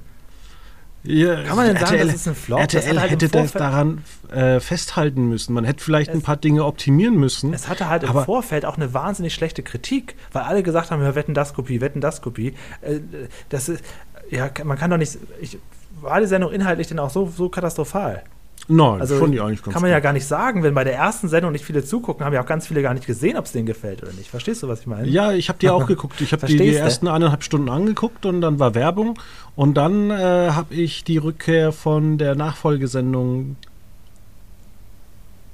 Ja, 1.03 1.43
Kann 1.43 1.55
man 1.55 1.67
denn 1.67 1.77
sagen, 1.77 1.97
das 1.99 2.13
ist 2.13 2.27
ein 2.27 2.35
Flop? 2.35 2.59
Das 2.59 2.73
RTL 2.73 2.95
hat 2.95 3.01
halt 3.01 3.11
hätte 3.11 3.29
das 3.29 3.51
daran 3.53 4.03
äh, 4.31 4.59
festhalten 4.59 5.29
müssen. 5.29 5.53
Man 5.53 5.63
hätte 5.63 5.83
vielleicht 5.83 6.11
ein 6.11 6.17
Es- 6.17 6.23
paar 6.23 6.35
Dinge 6.37 6.65
optimieren 6.65 7.15
müssen. 7.15 7.53
Es 7.53 7.67
hatte 7.69 7.89
halt 7.89 8.03
im 8.03 8.13
Vorfeld 8.13 8.65
auch 8.65 8.75
eine 8.75 8.93
wahnsinnig 8.93 9.33
schlechte 9.33 9.63
Kritik, 9.63 10.15
weil 10.33 10.43
alle 10.43 10.61
gesagt 10.61 10.91
haben, 10.91 11.01
ja, 11.01 11.15
wetten 11.15 11.33
das 11.33 11.53
Kopie, 11.53 11.79
wetten 11.81 12.01
das 12.01 12.21
Kopie. 12.21 12.53
Äh, 12.81 12.99
das 13.47 13.69
ist, 13.69 13.83
ja, 14.29 14.49
man 14.63 14.77
kann 14.77 14.91
doch 14.91 14.97
nicht, 14.97 15.17
ich, 15.41 15.57
war 16.01 16.19
die 16.19 16.27
Sendung 16.27 16.51
inhaltlich 16.51 16.87
denn 16.87 16.99
auch 16.99 17.09
so, 17.09 17.27
so 17.35 17.49
katastrophal? 17.49 18.23
Nein, 18.69 19.01
Also 19.01 19.17
fand 19.17 19.35
ich 19.35 19.41
eigentlich 19.41 19.61
ganz 19.61 19.73
kann 19.73 19.81
man 19.81 19.91
ja 19.91 19.99
gar 19.99 20.13
nicht 20.13 20.25
sagen, 20.25 20.63
wenn 20.63 20.73
bei 20.73 20.85
der 20.85 20.95
ersten 20.95 21.27
Sendung 21.27 21.51
nicht 21.51 21.65
viele 21.65 21.83
zugucken, 21.83 22.25
haben 22.25 22.33
ja 22.33 22.41
auch 22.41 22.45
ganz 22.45 22.67
viele 22.67 22.81
gar 22.81 22.93
nicht 22.93 23.05
gesehen, 23.05 23.35
ob 23.35 23.45
es 23.45 23.51
denen 23.51 23.65
gefällt 23.65 24.01
oder 24.01 24.13
nicht. 24.13 24.29
Verstehst 24.29 24.63
du, 24.63 24.67
was 24.67 24.81
ich 24.81 24.87
meine? 24.87 25.07
Ja, 25.07 25.33
ich 25.33 25.49
habe 25.49 25.59
die 25.59 25.69
auch 25.69 25.85
geguckt. 25.87 26.21
Ich 26.21 26.31
habe 26.31 26.47
die, 26.47 26.55
die 26.55 26.75
ersten 26.75 27.07
eineinhalb 27.07 27.43
Stunden 27.43 27.69
angeguckt 27.69 28.25
und 28.25 28.39
dann 28.41 28.59
war 28.59 28.75
Werbung. 28.75 29.19
Und 29.55 29.73
dann 29.73 30.09
äh, 30.11 30.51
habe 30.51 30.73
ich 30.73 31.03
die 31.03 31.17
Rückkehr 31.17 31.73
von 31.73 32.17
der 32.17 32.35
Nachfolgesendung 32.35 33.57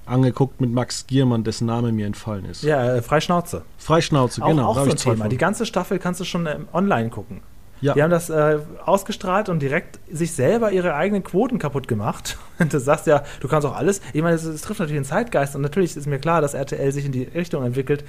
angeguckt 0.06 0.62
mit 0.62 0.72
Max 0.72 1.08
Giermann, 1.08 1.44
dessen 1.44 1.66
Name 1.66 1.92
mir 1.92 2.06
entfallen 2.06 2.46
ist. 2.46 2.64
Ja, 2.64 2.96
äh, 2.96 3.02
Freischnauze. 3.02 3.64
Freischnauze, 3.78 4.42
Auch, 4.44 4.48
genau. 4.50 4.68
auch 4.68 4.76
da 4.76 4.86
so 4.86 4.92
ein 4.92 4.98
Thema. 4.98 5.18
von. 5.18 5.30
Die 5.30 5.38
ganze 5.38 5.66
Staffel 5.66 6.00
kannst 6.00 6.20
du 6.20 6.26
schon 6.26 6.46
ähm, 6.46 6.68
online 6.74 7.10
gucken. 7.10 7.42
Ja. 7.82 7.94
Die 7.94 8.02
haben 8.02 8.10
das 8.12 8.30
äh, 8.30 8.60
ausgestrahlt 8.86 9.50
und 9.50 9.60
direkt 9.62 10.00
sich 10.12 10.32
selber 10.34 10.72
ihre 10.72 10.96
eigenen 10.96 11.24
Quoten 11.24 11.60
kaputt 11.60 11.88
gemacht. 11.88 12.38
Und 12.60 12.74
du 12.74 12.80
sagst 12.80 13.06
ja, 13.08 13.24
du 13.42 13.48
kannst 13.48 13.68
auch 13.68 13.76
alles. 13.76 14.02
Ich 14.14 14.22
meine, 14.22 14.36
es, 14.36 14.44
es 14.46 14.62
trifft 14.62 14.80
natürlich 14.80 15.02
den 15.02 15.06
Zeitgeist 15.08 15.56
und 15.56 15.62
natürlich 15.62 15.96
ist 15.96 16.08
mir 16.08 16.20
klar, 16.20 16.42
dass 16.42 16.54
RTL 16.54 16.92
sich 16.92 17.06
in 17.06 17.12
die 17.12 17.24
Richtung 17.24 17.64
entwickelt, 17.66 18.04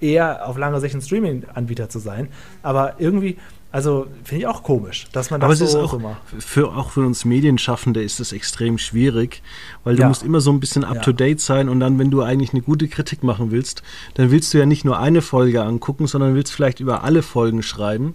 eher 0.00 0.46
auf 0.46 0.56
lange 0.56 0.78
Sicht 0.80 0.94
ein 0.94 1.02
Streaming-Anbieter 1.02 1.88
zu 1.88 1.98
sein. 1.98 2.28
Aber 2.62 2.94
irgendwie, 2.98 3.36
also 3.72 4.06
finde 4.22 4.42
ich 4.42 4.46
auch 4.46 4.62
komisch, 4.62 5.08
dass 5.12 5.30
man 5.32 5.40
das 5.40 5.46
Aber 5.46 5.52
es 5.54 5.58
so, 5.58 5.64
ist 5.64 5.74
auch 5.74 5.90
so 5.90 5.98
macht. 5.98 6.20
für, 6.38 6.68
auch 6.68 6.90
für 6.90 7.00
uns 7.00 7.24
Medienschaffende 7.24 8.00
ist 8.00 8.20
es 8.20 8.32
extrem 8.32 8.78
schwierig, 8.78 9.42
weil 9.82 9.96
du 9.96 10.02
Ja. 10.02 10.08
musst 10.08 10.22
immer 10.22 10.40
so 10.40 10.52
ein 10.52 10.60
bisschen 10.60 10.84
up 10.84 11.02
to 11.02 11.10
date 11.12 11.40
sein 11.40 11.68
und 11.68 11.80
dann, 11.80 11.98
wenn 11.98 12.12
du 12.12 12.22
eigentlich 12.22 12.52
eine 12.52 12.62
gute 12.62 12.86
Kritik 12.86 13.24
machen 13.24 13.50
willst, 13.50 13.82
dann 14.14 14.30
willst 14.30 14.54
du 14.54 14.58
ja 14.58 14.66
nicht 14.66 14.84
nur 14.84 15.00
eine 15.00 15.20
Folge 15.20 15.64
angucken, 15.64 16.06
sondern 16.06 16.36
willst 16.36 16.52
vielleicht 16.52 16.78
über 16.78 17.02
alle 17.02 17.22
Folgen 17.22 17.64
schreiben, 17.64 18.14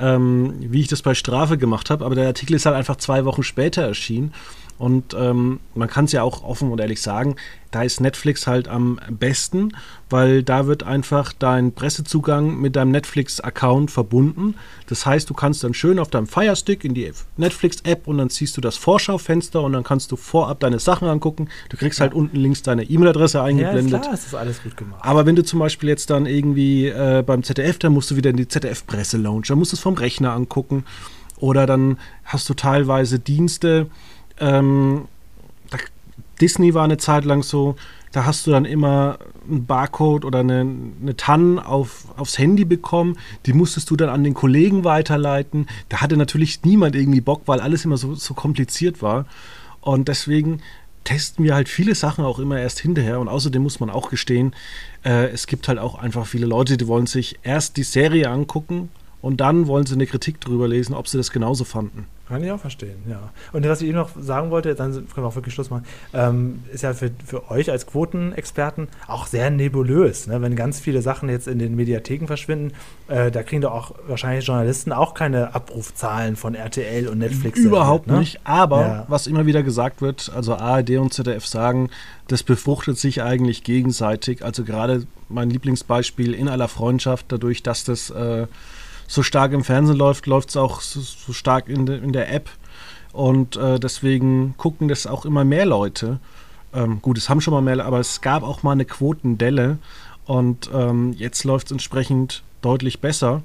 ähm, 0.00 0.54
wie 0.58 0.80
ich 0.80 0.88
das 0.88 1.02
bei 1.02 1.14
Strafe 1.14 1.58
gemacht 1.58 1.90
habe. 1.90 2.04
Aber 2.04 2.14
der 2.14 2.26
Artikel 2.26 2.54
ist 2.54 2.66
halt 2.66 2.76
einfach 2.76 2.96
zwei 2.96 3.24
Wochen 3.24 3.42
später 3.42 3.82
erschienen. 3.82 4.32
Und 4.78 5.14
ähm, 5.14 5.60
man 5.74 5.88
kann 5.88 6.06
es 6.06 6.12
ja 6.12 6.22
auch 6.22 6.42
offen 6.42 6.70
und 6.72 6.80
ehrlich 6.80 7.00
sagen, 7.00 7.36
da 7.70 7.82
ist 7.82 8.00
Netflix 8.00 8.46
halt 8.46 8.68
am 8.68 9.00
besten, 9.08 9.70
weil 10.10 10.42
da 10.42 10.66
wird 10.66 10.82
einfach 10.82 11.32
dein 11.32 11.72
Pressezugang 11.72 12.60
mit 12.60 12.76
deinem 12.76 12.90
Netflix-Account 12.90 13.90
verbunden. 13.90 14.56
Das 14.88 15.06
heißt, 15.06 15.30
du 15.30 15.34
kannst 15.34 15.64
dann 15.64 15.72
schön 15.72 15.98
auf 15.98 16.10
deinem 16.10 16.26
Firestick 16.26 16.84
in 16.84 16.92
die 16.94 17.10
Netflix-App 17.38 18.06
und 18.06 18.18
dann 18.18 18.28
siehst 18.28 18.56
du 18.56 18.60
das 18.60 18.76
Vorschaufenster 18.76 19.62
und 19.62 19.72
dann 19.72 19.84
kannst 19.84 20.12
du 20.12 20.16
vorab 20.16 20.60
deine 20.60 20.80
Sachen 20.80 21.08
angucken. 21.08 21.48
Du 21.70 21.76
kriegst 21.78 22.00
halt 22.00 22.12
unten 22.12 22.36
links 22.36 22.62
deine 22.62 22.82
E-Mail-Adresse 22.84 23.38
Ja, 23.38 23.44
ist 23.46 23.50
eingeblendet. 23.50 24.02
klar, 24.02 24.14
ist 24.14 24.26
das 24.26 24.34
alles 24.34 24.62
gut 24.62 24.76
gemacht. 24.76 25.00
Aber 25.02 25.24
wenn 25.24 25.36
du 25.36 25.44
zum 25.44 25.58
Beispiel 25.58 25.88
jetzt 25.88 26.10
dann 26.10 26.26
irgendwie 26.26 26.88
äh, 26.88 27.22
beim 27.24 27.42
ZDF, 27.42 27.78
dann 27.78 27.92
musst 27.94 28.10
du 28.10 28.16
wieder 28.16 28.30
in 28.30 28.36
die 28.36 28.48
ZDF-Presse-Lounge, 28.48 29.44
dann 29.48 29.58
musst 29.58 29.72
du 29.72 29.76
es 29.76 29.80
vom 29.80 29.94
Rechner 29.94 30.32
angucken. 30.32 30.84
Oder 31.38 31.66
dann 31.66 31.98
hast 32.24 32.48
du 32.48 32.54
teilweise 32.54 33.18
Dienste. 33.18 33.88
Ähm, 34.40 35.06
da, 35.70 35.78
Disney 36.40 36.74
war 36.74 36.84
eine 36.84 36.98
Zeit 36.98 37.24
lang 37.24 37.42
so, 37.42 37.76
da 38.12 38.26
hast 38.26 38.46
du 38.46 38.50
dann 38.50 38.66
immer 38.66 39.18
einen 39.48 39.64
Barcode 39.64 40.24
oder 40.24 40.40
eine, 40.40 40.60
eine 40.60 41.16
TAN 41.16 41.58
auf, 41.58 42.04
aufs 42.16 42.38
Handy 42.38 42.64
bekommen. 42.64 43.16
Die 43.46 43.54
musstest 43.54 43.90
du 43.90 43.96
dann 43.96 44.10
an 44.10 44.22
den 44.22 44.34
Kollegen 44.34 44.84
weiterleiten. 44.84 45.66
Da 45.88 46.00
hatte 46.00 46.16
natürlich 46.16 46.62
niemand 46.62 46.94
irgendwie 46.94 47.22
Bock, 47.22 47.42
weil 47.46 47.60
alles 47.60 47.84
immer 47.84 47.96
so, 47.96 48.14
so 48.14 48.34
kompliziert 48.34 49.00
war. 49.00 49.26
Und 49.80 50.08
deswegen 50.08 50.60
testen 51.04 51.44
wir 51.44 51.54
halt 51.54 51.68
viele 51.68 51.94
Sachen 51.94 52.24
auch 52.24 52.38
immer 52.38 52.60
erst 52.60 52.80
hinterher. 52.80 53.18
Und 53.18 53.28
außerdem 53.28 53.62
muss 53.62 53.80
man 53.80 53.88
auch 53.88 54.10
gestehen, 54.10 54.54
äh, 55.04 55.28
es 55.30 55.46
gibt 55.46 55.66
halt 55.66 55.78
auch 55.78 55.94
einfach 55.96 56.26
viele 56.26 56.46
Leute, 56.46 56.76
die 56.76 56.86
wollen 56.86 57.06
sich 57.06 57.38
erst 57.42 57.78
die 57.78 57.82
Serie 57.82 58.30
angucken 58.30 58.90
und 59.22 59.40
dann 59.40 59.66
wollen 59.68 59.86
sie 59.86 59.94
eine 59.94 60.06
Kritik 60.06 60.40
drüber 60.40 60.68
lesen, 60.68 60.94
ob 60.94 61.08
sie 61.08 61.16
das 61.16 61.30
genauso 61.30 61.64
fanden. 61.64 62.06
Kann 62.28 62.42
ich 62.44 62.50
auch 62.50 62.60
verstehen, 62.60 62.96
ja. 63.08 63.30
Und 63.52 63.66
was 63.68 63.82
ich 63.82 63.88
eben 63.88 63.98
noch 63.98 64.10
sagen 64.18 64.50
wollte, 64.50 64.74
dann 64.74 64.92
können 64.92 65.08
wir 65.16 65.24
auch 65.26 65.34
wirklich 65.34 65.54
Schluss 65.54 65.70
machen, 65.70 65.84
ähm, 66.14 66.60
ist 66.72 66.82
ja 66.82 66.94
für, 66.94 67.10
für 67.24 67.50
euch 67.50 67.70
als 67.70 67.86
Quotenexperten 67.86 68.88
auch 69.06 69.26
sehr 69.26 69.50
nebulös. 69.50 70.26
Ne? 70.26 70.40
Wenn 70.40 70.56
ganz 70.56 70.80
viele 70.80 71.02
Sachen 71.02 71.28
jetzt 71.28 71.46
in 71.46 71.58
den 71.58 71.76
Mediatheken 71.76 72.26
verschwinden, 72.26 72.72
äh, 73.08 73.30
da 73.30 73.42
kriegen 73.42 73.60
doch 73.62 73.72
auch 73.72 73.94
wahrscheinlich 74.08 74.46
Journalisten 74.46 74.92
auch 74.92 75.14
keine 75.14 75.54
Abrufzahlen 75.54 76.36
von 76.36 76.54
RTL 76.54 77.06
und 77.08 77.18
Netflix. 77.18 77.60
Überhaupt 77.60 78.06
serviert, 78.06 78.14
ne? 78.14 78.20
nicht. 78.20 78.40
Aber 78.44 78.80
Ja. 78.80 79.04
was 79.08 79.26
immer 79.26 79.44
wieder 79.46 79.62
gesagt 79.62 80.00
wird, 80.00 80.32
also 80.34 80.54
ARD 80.54 80.96
und 80.98 81.12
ZDF 81.12 81.46
sagen, 81.46 81.90
das 82.28 82.42
befruchtet 82.42 82.98
sich 82.98 83.22
eigentlich 83.22 83.62
gegenseitig. 83.62 84.42
Also 84.44 84.64
gerade 84.64 85.06
mein 85.28 85.50
Lieblingsbeispiel 85.50 86.34
in 86.34 86.48
aller 86.48 86.68
Freundschaft, 86.68 87.26
dadurch, 87.28 87.62
dass 87.62 87.84
das 87.84 88.10
äh, 88.10 88.46
so 89.12 89.22
stark 89.22 89.52
im 89.52 89.62
Fernsehen 89.62 89.98
läuft, 89.98 90.26
läuft 90.26 90.48
es 90.48 90.56
auch 90.56 90.80
so, 90.80 91.00
so 91.00 91.34
stark 91.34 91.68
in, 91.68 91.84
de, 91.84 91.98
in 91.98 92.12
der 92.12 92.32
App. 92.32 92.48
Und 93.12 93.56
äh, 93.56 93.78
deswegen 93.78 94.54
gucken 94.56 94.88
das 94.88 95.06
auch 95.06 95.26
immer 95.26 95.44
mehr 95.44 95.66
Leute. 95.66 96.18
Ähm, 96.72 97.02
gut, 97.02 97.18
es 97.18 97.28
haben 97.28 97.42
schon 97.42 97.52
mal 97.52 97.60
mehr, 97.60 97.84
aber 97.84 98.00
es 98.00 98.22
gab 98.22 98.42
auch 98.42 98.62
mal 98.62 98.72
eine 98.72 98.86
Quotendelle. 98.86 99.76
Und 100.24 100.70
ähm, 100.72 101.12
jetzt 101.12 101.44
läuft 101.44 101.66
es 101.66 101.72
entsprechend 101.72 102.42
deutlich 102.62 103.00
besser. 103.00 103.42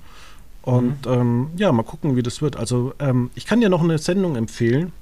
Und 0.61 1.05
ähm, 1.05 1.49
ja, 1.57 1.69
mal 1.73 1.83
gucken, 1.83 2.15
wie 2.15 2.23
das 2.23 2.41
wird. 2.41 2.55
Also 2.55 2.93
ähm, 2.99 3.29
ich 3.35 3.45
kann 3.45 3.59
dir 3.59 3.67
noch 3.67 3.83
eine 3.83 3.97
Sendung 3.97 4.37
empfehlen. 4.37 4.93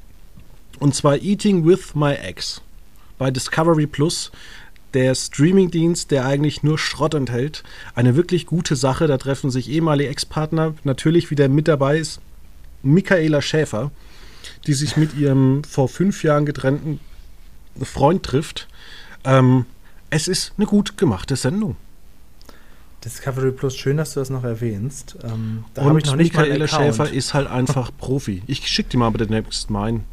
Und 0.80 0.95
zwar 0.95 1.18
Eating 1.18 1.63
with 1.63 1.93
My 1.93 2.13
Ex 2.13 2.61
bei 3.20 3.30
Discovery 3.30 3.86
Plus. 3.86 4.32
Der 4.96 5.14
Streamingdienst, 5.14 6.10
der 6.10 6.26
eigentlich 6.26 6.64
nur 6.64 6.80
Schrott 6.80 7.14
enthält. 7.14 7.64
Eine 7.96 8.16
wirklich 8.16 8.46
gute 8.46 8.78
Sache. 8.78 9.08
Da 9.08 9.18
treffen 9.18 9.52
sich 9.52 9.70
ehemalige 9.70 10.10
Ex-Partner. 10.10 10.74
Natürlich 10.86 11.30
wieder 11.30 11.50
mit 11.50 11.68
dabei 11.68 11.98
ist 11.98 12.22
Michaela 12.82 13.41
Schäfer, 13.41 13.91
die 14.66 14.74
sich 14.74 14.96
mit 14.96 15.14
ihrem 15.16 15.66
vor 15.66 15.89
fünf 15.89 16.24
Jahren 16.24 16.46
getrennten 16.46 17.02
Freund 17.84 18.24
trifft. 18.24 18.70
Ähm, 19.26 19.66
es 20.10 20.30
ist 20.30 20.54
eine 20.58 20.66
gut 20.66 20.98
gemachte 20.98 21.36
Sendung. 21.36 21.76
Discovery 23.04 23.52
Plus, 23.52 23.76
schön, 23.76 23.98
dass 23.98 24.14
du 24.14 24.22
das 24.22 24.30
noch 24.30 24.46
erwähnst. 24.46 25.18
Ähm, 25.24 25.66
da 25.74 25.84
habe 25.84 26.00
ich 26.00 26.06
Und 26.06 26.12
noch 26.12 26.16
nicht 26.16 26.34
Michaela. 26.34 26.68
Schäfer 26.70 27.12
ist 27.12 27.34
halt 27.34 27.48
einfach 27.48 27.91
Profi. 27.98 28.43
Ich 28.48 28.66
schicke 28.68 28.91
dir 28.91 28.98
mal 29.00 29.10
bitte 29.10 29.28
demnächst 29.28 29.70
meinen. 29.70 30.06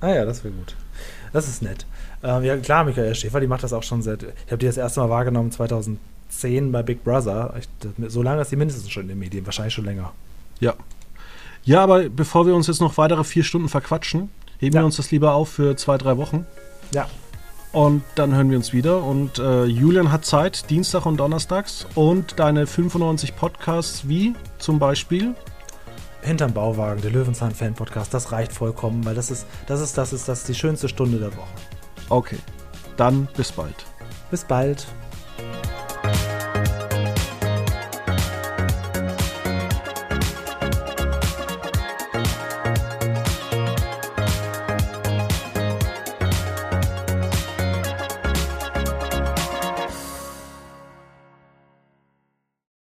Ah 0.00 0.10
ja, 0.10 0.24
das 0.26 0.44
wäre 0.44 0.52
gut. 0.52 0.76
Das 1.32 1.48
ist 1.48 1.62
nett. 1.62 1.86
Ähm, 2.22 2.44
ja, 2.44 2.56
klar, 2.56 2.84
Michael 2.84 3.14
Schäfer, 3.14 3.40
die 3.40 3.46
macht 3.46 3.62
das 3.62 3.72
auch 3.72 3.82
schon 3.82 4.02
seit. 4.02 4.22
Ich 4.22 4.52
habe 4.52 4.58
die 4.58 4.66
das 4.66 4.76
erste 4.76 5.00
Mal 5.00 5.10
wahrgenommen 5.10 5.50
2010 5.52 6.72
bei 6.72 6.82
Big 6.82 7.04
Brother. 7.04 7.54
Ich, 7.58 7.68
so 8.10 8.22
lange 8.22 8.42
ist 8.42 8.50
die 8.50 8.56
mindestens 8.56 8.90
schon 8.90 9.02
in 9.04 9.08
den 9.08 9.18
Medien, 9.18 9.46
wahrscheinlich 9.46 9.74
schon 9.74 9.84
länger. 9.84 10.12
Ja. 10.60 10.74
Ja, 11.64 11.82
aber 11.82 12.08
bevor 12.08 12.46
wir 12.46 12.54
uns 12.54 12.66
jetzt 12.66 12.80
noch 12.80 12.96
weitere 12.96 13.24
vier 13.24 13.44
Stunden 13.44 13.68
verquatschen, 13.68 14.30
heben 14.58 14.74
Ja. 14.74 14.82
wir 14.82 14.86
uns 14.86 14.96
das 14.96 15.10
lieber 15.10 15.34
auf 15.34 15.50
für 15.50 15.76
zwei, 15.76 15.98
drei 15.98 16.16
Wochen. 16.16 16.46
Ja. 16.92 17.06
Und 17.72 18.02
dann 18.14 18.34
hören 18.34 18.50
wir 18.50 18.56
uns 18.56 18.72
wieder. 18.72 19.02
Und 19.04 19.38
äh, 19.38 19.64
Julian 19.64 20.10
hat 20.10 20.24
Zeit, 20.24 20.70
Dienstag 20.70 21.04
und 21.04 21.18
Donnerstags. 21.18 21.86
Und 21.94 22.38
deine 22.40 22.66
95 22.66 23.36
Podcasts, 23.36 24.08
wie 24.08 24.34
zum 24.58 24.78
Beispiel. 24.78 25.34
Hinterm 26.22 26.52
Bauwagen, 26.52 27.00
der 27.02 27.10
Löwenzahn-Fan-Podcast, 27.12 28.12
das 28.12 28.32
reicht 28.32 28.52
vollkommen, 28.52 29.04
weil 29.04 29.14
das 29.14 29.30
ist, 29.30 29.46
das 29.66 29.80
ist, 29.80 29.96
das 29.96 30.12
ist, 30.12 30.26
das 30.28 30.40
ist 30.40 30.48
die 30.48 30.54
schönste 30.54 30.88
Stunde 30.88 31.18
der 31.18 31.28
Woche. 31.36 31.46
Okay, 32.10 32.38
dann 32.96 33.28
bis 33.36 33.52
bald. 33.52 33.74
Bis 34.30 34.44
bald. 34.44 34.86